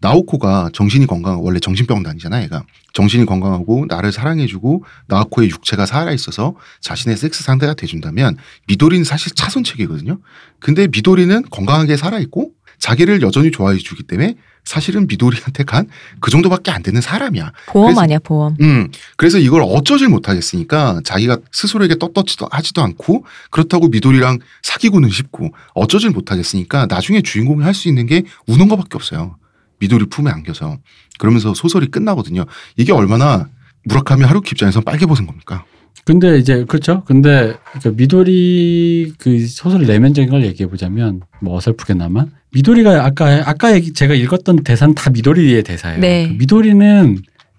[0.00, 2.64] 나오코가 정신이 건강, 원래 정신병 다니잖아, 얘가.
[2.92, 8.36] 정신이 건강하고 나를 사랑해주고 나오코의 육체가 살아있어서 자신의 섹스 상대가 돼준다면
[8.68, 10.18] 미도리는 사실 차선책이거든요.
[10.60, 15.86] 근데 미도리는 건강하게 살아있고 자기를 여전히 좋아해주기 때문에 사실은 미도리한테 간
[16.20, 17.52] 그 정도밖에 안 되는 사람이야.
[17.66, 18.56] 보험 그래서- 아니야 보험.
[18.62, 26.10] 음, 그래서 이걸 어쩌질 못하겠으니까 자기가 스스로에게 떳떳지도 하지도 않고 그렇다고 미도리랑 사귀고는 싶고 어쩌질
[26.10, 29.36] 못하겠으니까 나중에 주인공이 할 수 있는 게 우는 것밖에 없어요.
[29.84, 30.78] 미도리 품에 안겨서
[31.18, 32.46] 그러면서 소설이 끝나거든요.
[32.76, 33.48] 이게 얼마나
[33.84, 35.64] 무라카미 하루키 입장에서 빨개 벗은 겁니까?
[36.06, 37.02] 근데 이제 그렇죠.
[37.04, 43.92] 근데 그 미도리 그 소설 내면적인 걸 얘기해 보자면 뭐 어설프게나마 미도리가 아까 아까 얘기
[43.92, 46.00] 제가 읽었던 대사는 다 미도리의 대사예요.
[46.00, 46.28] 네.
[46.28, 47.18] 그 미도리는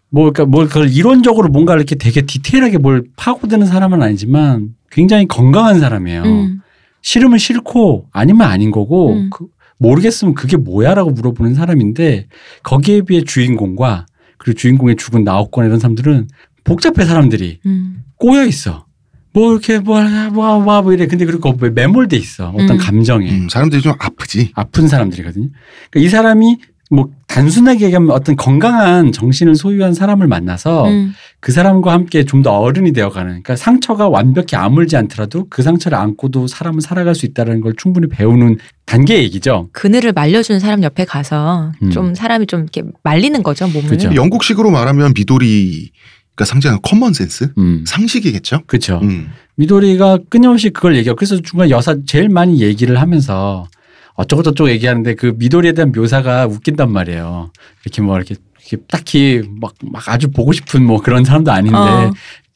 [0.09, 5.79] 뭐 그러니까 뭘 그걸 이론적으로 뭔가 이렇게 되게 디테일하게 뭘 파고드는 사람은 아니지만 굉장히 건강한
[5.79, 6.23] 사람이에요.
[6.23, 6.61] 음.
[7.01, 9.29] 싫으면 싫고 아니면 아닌 거고 음.
[9.31, 9.45] 그
[9.77, 12.27] 모르겠으면 그게 뭐야라고 물어보는 사람인데
[12.63, 14.05] 거기에 비해 주인공과
[14.37, 16.27] 그리고 주인공의 죽은 나옥권 이런 사람들은
[16.63, 18.03] 복잡해 사람들이 음.
[18.17, 18.85] 꼬여 있어.
[19.33, 20.31] 뭐 이렇게 뭐뭐
[20.61, 21.07] 뭐, 뭐 이래.
[21.07, 22.49] 근데 그리고 왜 매몰돼 있어.
[22.51, 22.77] 어떤 음.
[22.77, 24.51] 감정에 음, 사람들이 좀 아프지.
[24.55, 25.49] 아픈 사람들이거든요.
[25.91, 26.57] 그러니까 이 사람이
[26.91, 31.13] 뭐 단순하게 얘기하면 어떤 건강한 정신을 소유한 사람을 만나서 음.
[31.39, 33.27] 그 사람과 함께 좀 더 어른이 되어가는.
[33.29, 38.57] 그러니까 상처가 완벽히 아물지 않더라도 그 상처를 안고도 사람은 살아갈 수 있다는 걸 충분히 배우는
[38.85, 39.69] 단계 얘기죠.
[39.71, 41.89] 그늘을 말려주는 사람 옆에 가서 음.
[41.89, 43.89] 좀 사람이 좀 이렇게 말리는 거죠 몸을.
[43.89, 44.13] 그죠.
[44.13, 47.51] 영국식으로 말하면 미도리가 상징하는 common sense?
[47.57, 47.83] 음.
[47.87, 48.61] 상식이겠죠?
[48.67, 48.99] 그렇죠.
[49.01, 49.29] 음.
[49.55, 53.65] 미도리가 끊임없이 그걸 얘기하고 그래서 중간 여사 제일 많이 얘기를 하면서
[54.15, 57.51] 어쩌고 저쩌고 얘기하는데 그 미도리에 대한 묘사가 웃긴단 말이에요.
[57.83, 62.11] 이렇게 뭐 이렇게, 이렇게 딱히 막, 막 아주 보고 싶은 뭐 그런 사람도 아닌데 어.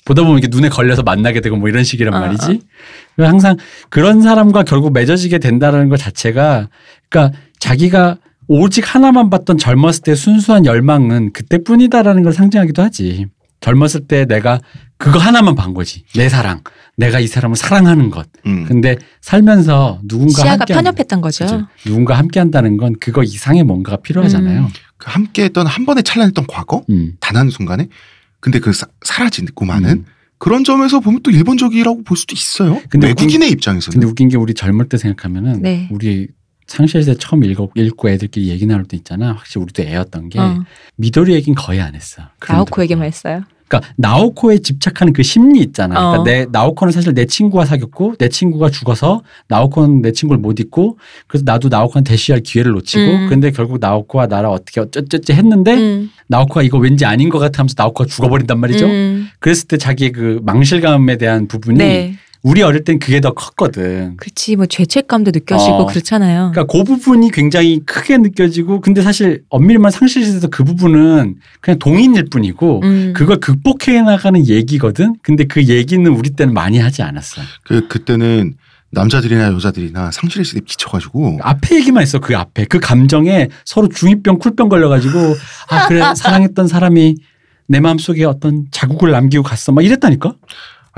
[0.06, 2.61] 보다 보면 이렇게 눈에 걸려서 만나게 되고 뭐 이런 식이란 어, 말이지.
[3.15, 3.57] 그래서 항상
[3.90, 6.69] 그런 사람과 결국 맺어지게 된다는 것 자체가
[7.10, 8.18] 그러니까 자기가
[8.48, 13.27] 오직 하나만 봤던 젊었을 때 순수한 열망은 그때뿐이다라는 걸 상징하기도 하지.
[13.61, 14.60] 젊었을 때 내가
[14.98, 16.03] 그거 하나만 본 거지.
[16.15, 16.61] 내 사랑.
[16.98, 18.27] 내가 이 사람을 사랑하는 것.
[18.45, 18.65] 음.
[18.65, 21.45] 근데 살면서 누군가 시야가 함께 편협했던 거죠.
[21.45, 21.68] 그죠.
[21.86, 24.69] 누군가 함께 한다는 건 그거 이상의 뭔가가 필요하잖아요.
[24.98, 27.14] 그 함께 했던 한 번에 찬란했던 과거 음.
[27.22, 27.88] 단한 순간에
[28.41, 30.06] 근데 그 사, 사라지고 마는 음.
[30.38, 32.81] 그런 점에서 보면 또 일본적이라고 볼 수도 있어요.
[32.90, 35.88] 근데 외국인의 입장에서는 근데 웃긴 게 우리 젊을 때 생각하면은 네.
[35.91, 36.27] 우리
[36.70, 39.34] 상실세 처음 읽고, 읽고 애들끼리 얘기 나눌 때 있잖아.
[39.34, 40.64] 확실히 우리도 애였던 게 어.
[40.96, 42.22] 미도리 얘기는 거의 안 했어.
[42.48, 43.06] 나오코 얘기만.
[43.06, 43.44] 했어요.
[43.68, 45.96] 그러니까 나오코에 집착하는 그 심리 있잖아.
[45.96, 46.12] 어.
[46.12, 50.98] 그러니까 내 나오코는 사실 내 친구가 사귀었고 내 친구가 죽어서 나오코는 내 친구를 못 잊고
[51.28, 53.30] 그래서 나도 나오코한테 대시할 기회를 놓치고 음.
[53.30, 56.10] 근데 결국 나오코와 나랑 어떻게 어쩌저쩌 했는데 음.
[56.28, 58.86] 나오코가 이거 왠지 아닌 것 같아 하면서 나오코가 죽어버린단 말이죠.
[58.86, 59.30] 음.
[59.40, 62.16] 그랬을 때 자기의 그 망실감에 대한 부분이 네.
[62.41, 64.16] 우리 어릴 땐 그게 더 컸거든.
[64.18, 65.86] 그렇지 뭐 죄책감도 느껴지고 어.
[65.86, 66.52] 그렇잖아요.
[66.53, 72.82] 그러니까 그 부분이 굉장히 크게 느껴지고 근데 사실 엄밀히만 상실에서 그 부분은 그냥 동인일 뿐이고
[72.84, 73.14] 음.
[73.14, 75.16] 그걸 극복해 나가는 얘기거든.
[75.22, 77.41] 근데 그 얘기는 우리 때는 많이 하지 않았어.
[77.64, 78.56] 그 그때는
[78.91, 82.20] 남자들이나 여자들이나 상실의 시대에 미쳐가지고 앞에 얘기만 했어.
[82.20, 85.36] 그 앞에 그 감정에 서로 중이병 쿨병 걸려가지고
[85.70, 87.16] 아 그래 사랑했던 사람이
[87.68, 89.74] 내 마음속에 어떤 자국을 남기고 갔어.
[89.74, 90.34] 막 이랬다니까.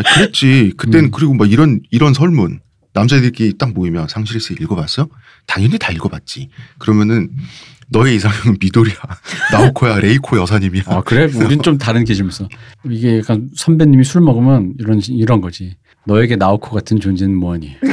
[0.06, 0.74] 아, 그랬지.
[0.78, 1.12] 그땐 음.
[1.12, 2.60] 그리고 막 이런 이런 설문
[2.94, 5.08] 남자들끼리 딱 모이면 상실의 시대 읽어봤어?
[5.48, 6.50] 당연히 다 읽어봤지.
[6.78, 7.30] 그러면은
[7.90, 8.96] 너의 이상형은 미도리야,
[9.52, 10.84] 나오코야, 레이코 여사님이야.
[10.88, 11.30] 아 그래?
[11.36, 12.48] 우린 좀 다른 기준이었어.
[12.90, 15.76] 이게 약간 선배님이 술 먹으면 이런 이런 거지.
[16.06, 17.76] 너에게 나오코 같은 존재는 뭐니?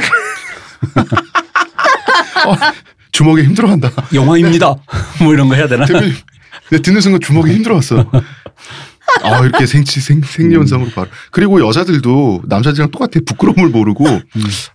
[3.11, 3.91] 주먹이 힘들어간다.
[4.13, 4.75] 영화입니다.
[5.21, 5.85] 뭐 이런 거 해야 되나?
[5.85, 6.13] 대표님,
[6.71, 8.09] 내 듣는 순간 주먹이 힘들어왔어.
[9.23, 14.05] 아 이렇게 생치 생 생리현상으로 바로 그리고 여자들도 남자들이랑 똑같아 부끄러움을 모르고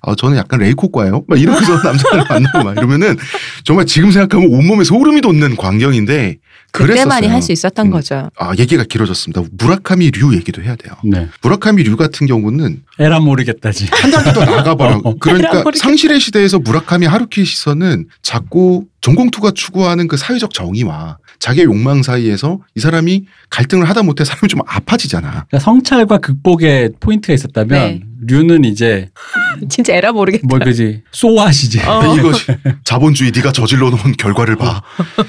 [0.02, 3.16] 아 저는 약간 레이코과예요 막 이러면서 남자를 만나고 막 이러면은
[3.65, 6.36] 정말 지금 생각하면 온몸에 소름이 돋는 광경인데
[6.73, 7.28] 그때만이.
[7.28, 7.90] 할 수 있었던 음.
[7.93, 8.31] 거죠.
[8.36, 11.28] 아 얘기가 길어졌습니다 무라카미 류 얘기도 해야 돼요 네.
[11.43, 13.86] 무라카미 류 같은 경우는 에라 모르겠다지.
[13.93, 15.15] 한 단계 더 나가봐라 어.
[15.20, 15.70] 그러니까 모르겠다.
[15.78, 22.80] 상실의 시대에서 무라카미 하루키 시선은 자꾸 전공투가 추구하는 그 사회적 정의와 자기의 욕망 사이에서 이
[22.80, 28.02] 사람이 갈등을 하다 못해 사람이 좀 아파지잖아 그러니까 성찰과 극복의 포인트가 있었다면 네.
[28.22, 29.10] 류는 이제
[29.68, 30.46] 진짜 에라 모르겠다.
[30.48, 31.80] 뭐 그지 소아시지.
[31.80, 32.16] 어.
[32.16, 32.46] 이거지.
[32.84, 34.82] 자본주의 네가 저질러 놓은 결과를 봐.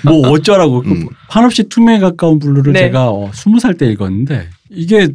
[0.06, 1.08] 뭐 어쩌라고 그 음.
[1.28, 2.80] 한없이 투명에 가까운 블루를 네.
[2.80, 5.10] 제가 어, 20살 때 읽었는데 이게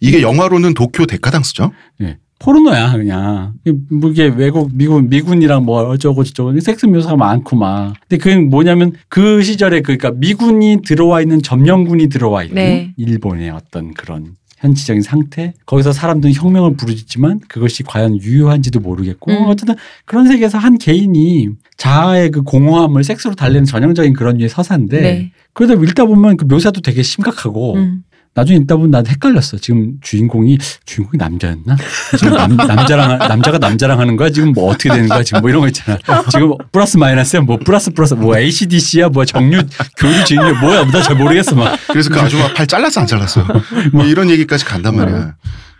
[0.00, 1.72] 이게 영화로는 도쿄 데카당스죠.
[2.02, 3.52] 예, 포르노야 그냥
[3.90, 8.92] 뭐 이게 외국 미군 미군이랑 뭐 어쩌고 저쩌고 섹스 묘사가 많고 막 근데 그게 뭐냐면
[9.08, 12.94] 그 시절에 그러니까 미군이 들어와 있는 점령군이 들어와 있는 네.
[12.96, 19.44] 일본의 어떤 그런 현지적인 상태 거기서 사람들은 혁명을 부르짖지만 그것이 과연 유효한지도 모르겠고 음.
[19.46, 19.74] 어쨌든
[20.06, 25.32] 그런 세계에서 한 개인이 자아의 그 공허함을 섹스로 달래는 전형적인 그런 류의 서사인데 네.
[25.52, 28.02] 그러다 읽다 보면 그 묘사도 되게 심각하고 음.
[28.34, 29.58] 나중에 읽다 보면 난 헷갈렸어.
[29.60, 31.76] 지금 주인공이 주인공이 남자였나?
[32.16, 34.30] 지금 남, 남자랑 남자가 남자랑 하는 거야?
[34.30, 35.22] 지금 뭐 어떻게 되는 거야?
[35.24, 35.98] 지금 뭐 이런 거 있잖아.
[36.30, 37.40] 지금 플러스 마이너스야?
[37.42, 39.08] 뭐 플러스 플러스 뭐 ACDC야?
[39.08, 39.62] 뭐 정류
[39.98, 40.84] 교류 진류 뭐야?
[40.90, 41.76] 나 잘 모르겠어 막.
[41.88, 43.44] 그래서 그 아줌마 팔 잘랐어 안 잘랐어.
[43.92, 45.34] 뭐 이런 얘기까지 간단 말이야.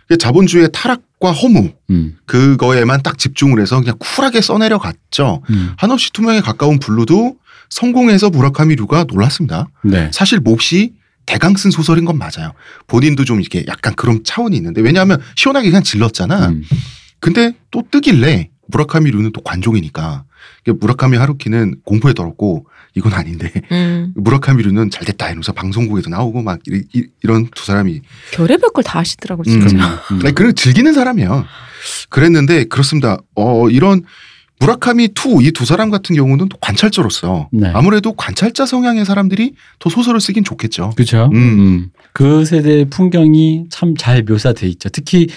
[0.09, 5.41] 이게 자본주의의 타락과 허무 음, 그거에만 딱 집중을 해서 그냥 쿨하게 써내려 갔죠.
[5.51, 5.71] 음.
[5.77, 7.35] 한없이 투명에 가까운 블루도
[7.69, 9.67] 성공해서 무라카미 류가 놀랐습니다.
[9.85, 10.09] 네.
[10.13, 10.91] 사실 몹시
[11.25, 12.53] 대강 쓴 소설인 건 맞아요.
[12.87, 16.49] 본인도 좀 이렇게 약간 그런 차원이 있는데 왜냐하면 시원하게 그냥 질렀잖아.
[16.49, 16.63] 음.
[17.19, 20.23] 근데 또 뜨길래 무라카미 류는 또 관종이니까
[20.79, 22.65] 무라카미 하루키는 공포에 떨었고
[22.95, 24.11] 이건 아닌데 음.
[24.17, 28.01] 무라카미 류는 잘 됐다 이러면서 방송국에도 나오고 막 이, 런두 사람이
[28.33, 29.67] 별의별 걸 다 하시더라고 음.
[29.67, 30.01] 진짜.
[30.11, 30.19] 음.
[30.25, 31.45] 아니, 그런 즐기는 사람이야.
[32.09, 33.17] 그랬는데 그렇습니다.
[33.35, 34.03] 어 이런
[34.61, 37.71] 무라카미 two 이 두 사람 같은 경우는 또 관찰자로서 네.
[37.73, 40.91] 아무래도 관찰자 성향의 사람들이 더 소설을 쓰긴 좋겠죠.
[40.95, 41.29] 그렇죠.
[41.33, 41.35] 음.
[41.35, 41.89] 음.
[42.13, 44.89] 그 세대의 풍경이 참 잘 묘사돼 있죠.
[44.89, 45.27] 특히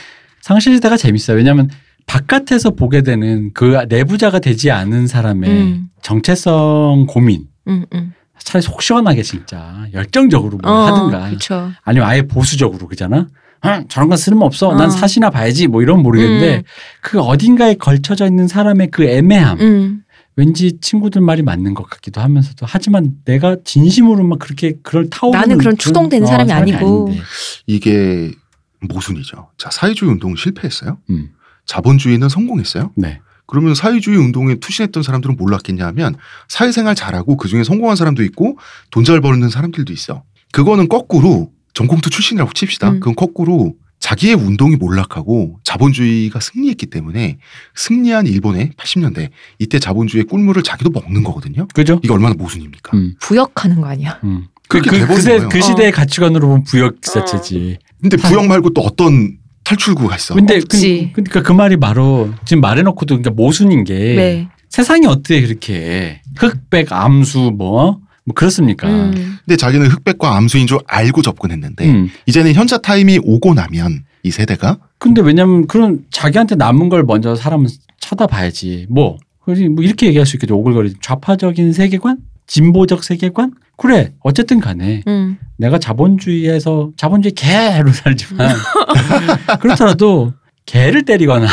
[0.42, 1.36] 상실시대가 재밌어요.
[1.38, 1.70] 왜냐하면
[2.06, 5.88] 바깥에서 보게 되는 그 내부자가 되지 않은 사람의 음.
[6.02, 8.12] 정체성 고민 음, 음.
[8.38, 11.70] 차라리 속 시원하게 진짜 열정적으로 뭘 어, 하든가 그렇죠.
[11.82, 13.26] 아니면 아예 보수적으로 그잖아.
[13.64, 14.68] 아, 저런 건 쓸모없어.
[14.68, 14.74] 어.
[14.76, 15.66] 난 사시나 봐야지.
[15.66, 16.62] 뭐 이런 모르겠는데 음.
[17.00, 19.60] 그 어딘가에 걸쳐져 있는 사람의 그 애매함.
[19.60, 20.00] 음.
[20.36, 25.58] 왠지 친구들 말이 맞는 것 같기도 하면서도 하지만 내가 진심으로 막 그렇게 그럴 타오르는 나는
[25.58, 27.06] 그런 추동되는 사람이 아니고.
[27.08, 27.22] 아닌데.
[27.68, 28.32] 이게
[28.80, 29.50] 모순이죠.
[29.58, 30.98] 자 사회주의 운동은 실패했어요.
[31.10, 31.30] 음.
[31.66, 32.90] 자본주의는 성공했어요.
[32.96, 33.20] 네.
[33.46, 36.16] 그러면 사회주의 운동에 투신했던 사람들은 몰랐겠냐 하면
[36.48, 38.58] 사회생활 잘하고 그중에 성공한 사람도 있고
[38.90, 40.24] 돈 잘 버는 사람들도 있어.
[40.52, 42.90] 그거는 거꾸로 전공투 출신이라고 칩시다.
[42.90, 43.01] 음.
[43.01, 47.38] 그건 거꾸로 자기의 운동이 몰락하고 자본주의가 승리했기 때문에
[47.74, 51.66] 승리한 일본의 80년대 이때 자본주의의 꿀물을 자기도 먹는 거거든요.
[51.74, 52.01] 그죠?
[52.02, 52.96] 이게 얼마나 모순입니까?
[52.96, 53.14] 음.
[53.20, 54.20] 부역하는 거 아니야?
[54.24, 54.46] 음.
[54.68, 55.48] 그렇게 그, 돼버린 그, 세, 거예요.
[55.48, 57.78] 그 시대의 가치관으로 보면 부역 자체지.
[58.01, 60.34] 근데 부역 말고 또 어떤 탈출구가 있어?
[60.34, 61.12] 근데 그, 없지.
[61.14, 64.48] 그 러니까 그 말이 바로 지금 말해놓고도 그러니까 모순인 게 네.
[64.68, 68.88] 세상이 어떻게 그렇게 흑백 암수 뭐, 뭐 그렇습니까?
[68.88, 69.38] 음.
[69.44, 72.10] 근데 자기는 흑백과 암수인 줄 알고 접근했는데 음.
[72.26, 77.68] 이제는 현자 타임이 오고 나면 이 세대가 근데 왜냐면 그런 자기한테 남은 걸 먼저 사람은
[78.01, 78.86] 쳐다봐야지.
[78.88, 80.56] 뭐, 그래서 뭐 이렇게 얘기할 수 있겠죠.
[80.56, 83.52] 오글거리 좌파적인 세계관, 진보적 세계관.
[83.76, 84.12] 그래.
[84.20, 85.36] 어쨌든 간에 음.
[85.56, 88.56] 내가 자본주의에서 자본주의 개로 살지만
[89.60, 90.32] 그렇더라도
[90.64, 91.46] 개를 때리거나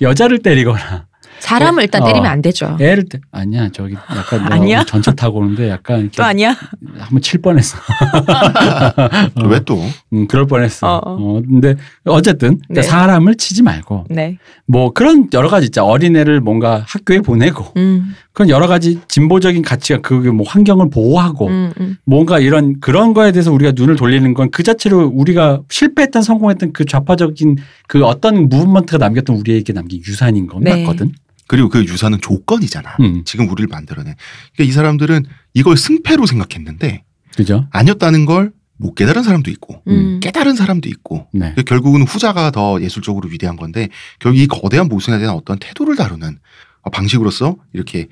[0.00, 1.06] 여자를 때리거나
[1.44, 2.06] 사람을 일단 어.
[2.06, 2.76] 때리면 안 되죠.
[2.80, 4.84] 애를 때 아니야 저기 약간 내가 아니야?
[4.84, 6.56] 전철 타고 오는데 약간 또 아니야?
[6.98, 7.76] 한번 칠 뻔했어.
[7.78, 9.78] 어, 왜 또?
[10.12, 10.86] 음, 그럴 뻔했어.
[10.86, 11.42] 어, 어, 어.
[11.42, 11.74] 근데
[12.06, 12.82] 어쨌든 네.
[12.82, 14.38] 사람을 치지 말고 네.
[14.66, 15.84] 뭐 그런 여러 가지 있죠.
[15.84, 18.14] 어린애를 뭔가 학교에 보내고 음.
[18.32, 21.96] 그런 여러 가지 진보적인 가치가 그게 뭐 환경을 보호하고 음, 음.
[22.04, 26.84] 뭔가 이런 그런 거에 대해서 우리가 눈을 돌리는 건 그 자체로 우리가 실패했던 성공했던 그
[26.84, 27.56] 좌파적인
[27.88, 30.76] 그 어떤 무브먼트가 남겼던 우리에게 남긴 유산인 건 네.
[30.84, 31.12] 맞거든.
[31.46, 32.96] 그리고 그 유산은 조건이잖아.
[33.00, 33.22] 음.
[33.24, 34.14] 지금 우리를 만들어낸.
[34.54, 37.04] 그러니까 이 사람들은 이걸 승패로 생각했는데
[37.36, 37.66] 그죠?
[37.70, 40.20] 아니었다는 걸 못 깨달은 사람도 있고 음.
[40.20, 41.40] 깨달은 사람도 있고 네.
[41.40, 43.88] 그러니까 결국은 후자가 더 예술적으로 위대한 건데
[44.18, 46.38] 결국 이 거대한 모순에 대한 어떤 태도를 다루는
[46.82, 48.08] 어, 방식으로서 이렇게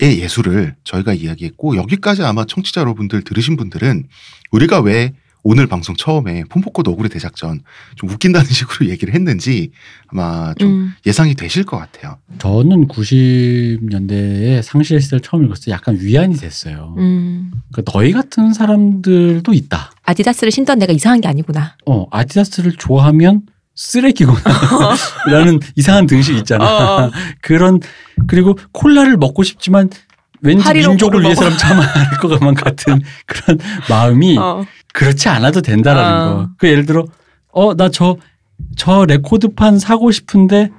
[0.00, 4.04] 의 예술을 저희가 이야기했고 여기까지 아마 청취자 여러분들 들으신 분들은
[4.50, 7.60] 우리가 왜 오늘 방송 처음에 폼포코 너구리 대작전
[7.96, 9.72] 좀 웃긴다는 식으로 얘기를 했는지
[10.08, 10.94] 아마 좀 음.
[11.06, 12.18] 예상이 되실 것 같아요.
[12.38, 16.94] 저는 90년대에 상실 시대를 처음 읽었을 때 약간 위안이 됐어요.
[16.98, 17.50] 음.
[17.72, 19.92] 그러니까 너희 같은 사람들도 있다.
[20.04, 21.76] 아디다스를 신던 내가 이상한 게 아니구나.
[21.86, 23.42] 어, 아디다스를 좋아하면
[23.74, 24.40] 쓰레기구나.
[25.26, 27.06] 라는 이상한 등식 있잖아.
[27.06, 27.10] 어.
[27.40, 27.80] 그런,
[28.26, 29.88] 그리고 콜라를 먹고 싶지만
[30.42, 33.58] 왠지 민족을 위해서라면 참아야 할 것만 같은 그런
[33.88, 34.64] 마음이 어.
[34.92, 36.34] 그렇지 않아도 된다라는 어.
[36.36, 36.48] 거.
[36.58, 37.06] 그 예를 들어,
[37.52, 38.16] 어, 나 저,
[38.76, 40.70] 저 레코드판 사고 싶은데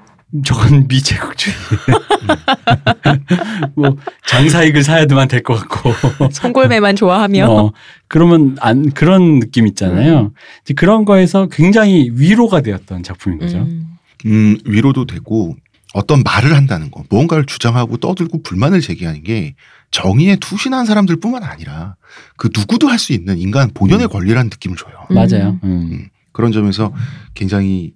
[0.46, 1.56] 저건 미제국주의.
[3.76, 3.96] 뭐,
[4.28, 5.92] 장사익을 사야만 될 것 같고.
[6.32, 7.52] 송골매만 좋아하며.
[7.52, 7.72] 어,
[8.08, 10.32] 그러면 안, 그런 느낌 있잖아요.
[10.64, 13.58] 이제 그런 거에서 굉장히 위로가 되었던 작품인 거죠.
[13.60, 13.88] 음.
[14.26, 15.56] 음, 위로도 되고
[15.94, 19.56] 어떤 말을 한다는 거, 무언가를 주장하고 떠들고 불만을 제기하는 게
[19.92, 21.96] 정의에 투신한 사람들뿐만 아니라
[22.36, 24.10] 그 누구도 할 수 있는 인간 본연의 음.
[24.10, 24.94] 권리라는 느낌을 줘요.
[25.12, 25.16] 음.
[25.16, 25.60] 맞아요.
[25.64, 26.10] 음.
[26.32, 26.92] 그런 점에서
[27.36, 27.94] 굉장히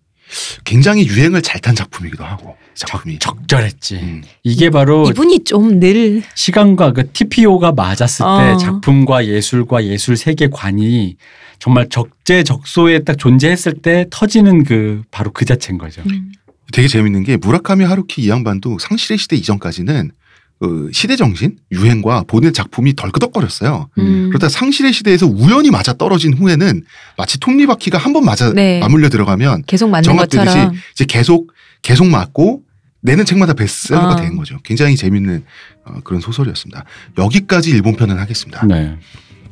[0.66, 3.18] 굉장히 유행을 잘 탄 작품이기도 하고 작품이.
[3.20, 3.96] 적 절했지.
[3.96, 4.24] 음.
[4.44, 8.58] 이게 바로 이분이 좀 늘 시간과 그 TPO가 맞았을 때 어.
[8.58, 11.16] 작품과 예술과 예술 세계관이
[11.60, 16.04] 정말 적재적소에 딱 존재했을 때 터지는 그 바로 그 자체인 거죠.
[16.06, 16.32] 음.
[16.74, 20.12] 되게 재밌는 게 무라카미 하루키 이 양반도 상실의 시대 이전까지는
[20.60, 23.90] 그 시대 정신, 유행과 본인의 작품이 덜 끄덕거렸어요.
[24.00, 24.30] 음.
[24.30, 26.84] 그러다 상실의 시대에서 우연히 맞아 떨어진 후에는
[27.16, 28.80] 마치 톱니바퀴가 한 번 맞아 네.
[28.80, 30.74] 맞물려 들어가면 계속 맞는 것처럼.
[30.94, 31.52] 이제 계속
[31.84, 32.64] 계속 맞고
[33.02, 34.16] 내는 책마다 베스트셀러가 아.
[34.16, 34.58] 된 거죠.
[34.64, 35.44] 굉장히 재밌는
[35.86, 36.84] 어, 그런 소설이었습니다.
[37.20, 38.66] 여기까지 일본 편은 하겠습니다.
[38.66, 38.98] 네.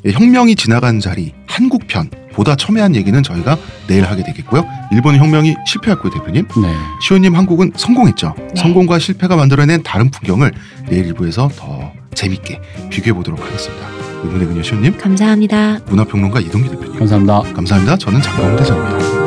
[0.06, 3.58] 예, 혁명이 지나간 자리 한국 편 보다 첨예한 얘기는 저희가
[3.88, 4.66] 내일 하게 되겠고요.
[4.92, 6.48] 일본 혁명이 실패했고요, 대표님.
[6.62, 6.74] 네.
[7.02, 8.36] 시호님 한국은 성공했죠.
[8.38, 8.48] 네.
[8.56, 10.52] 성공과 실패가 만들어낸 다른 풍경을
[10.90, 12.60] 내일 일부에서 더 재밌게
[12.90, 13.88] 비교해 보도록 하겠습니다.
[14.24, 15.80] 의문의 그녀 시호님, 감사합니다.
[15.88, 17.00] 문화평론가 이동기 대표님.
[17.00, 17.42] 감사합니다.
[17.54, 17.98] 감사합니다.
[17.98, 19.25] 저는 장동훈 대장입니다.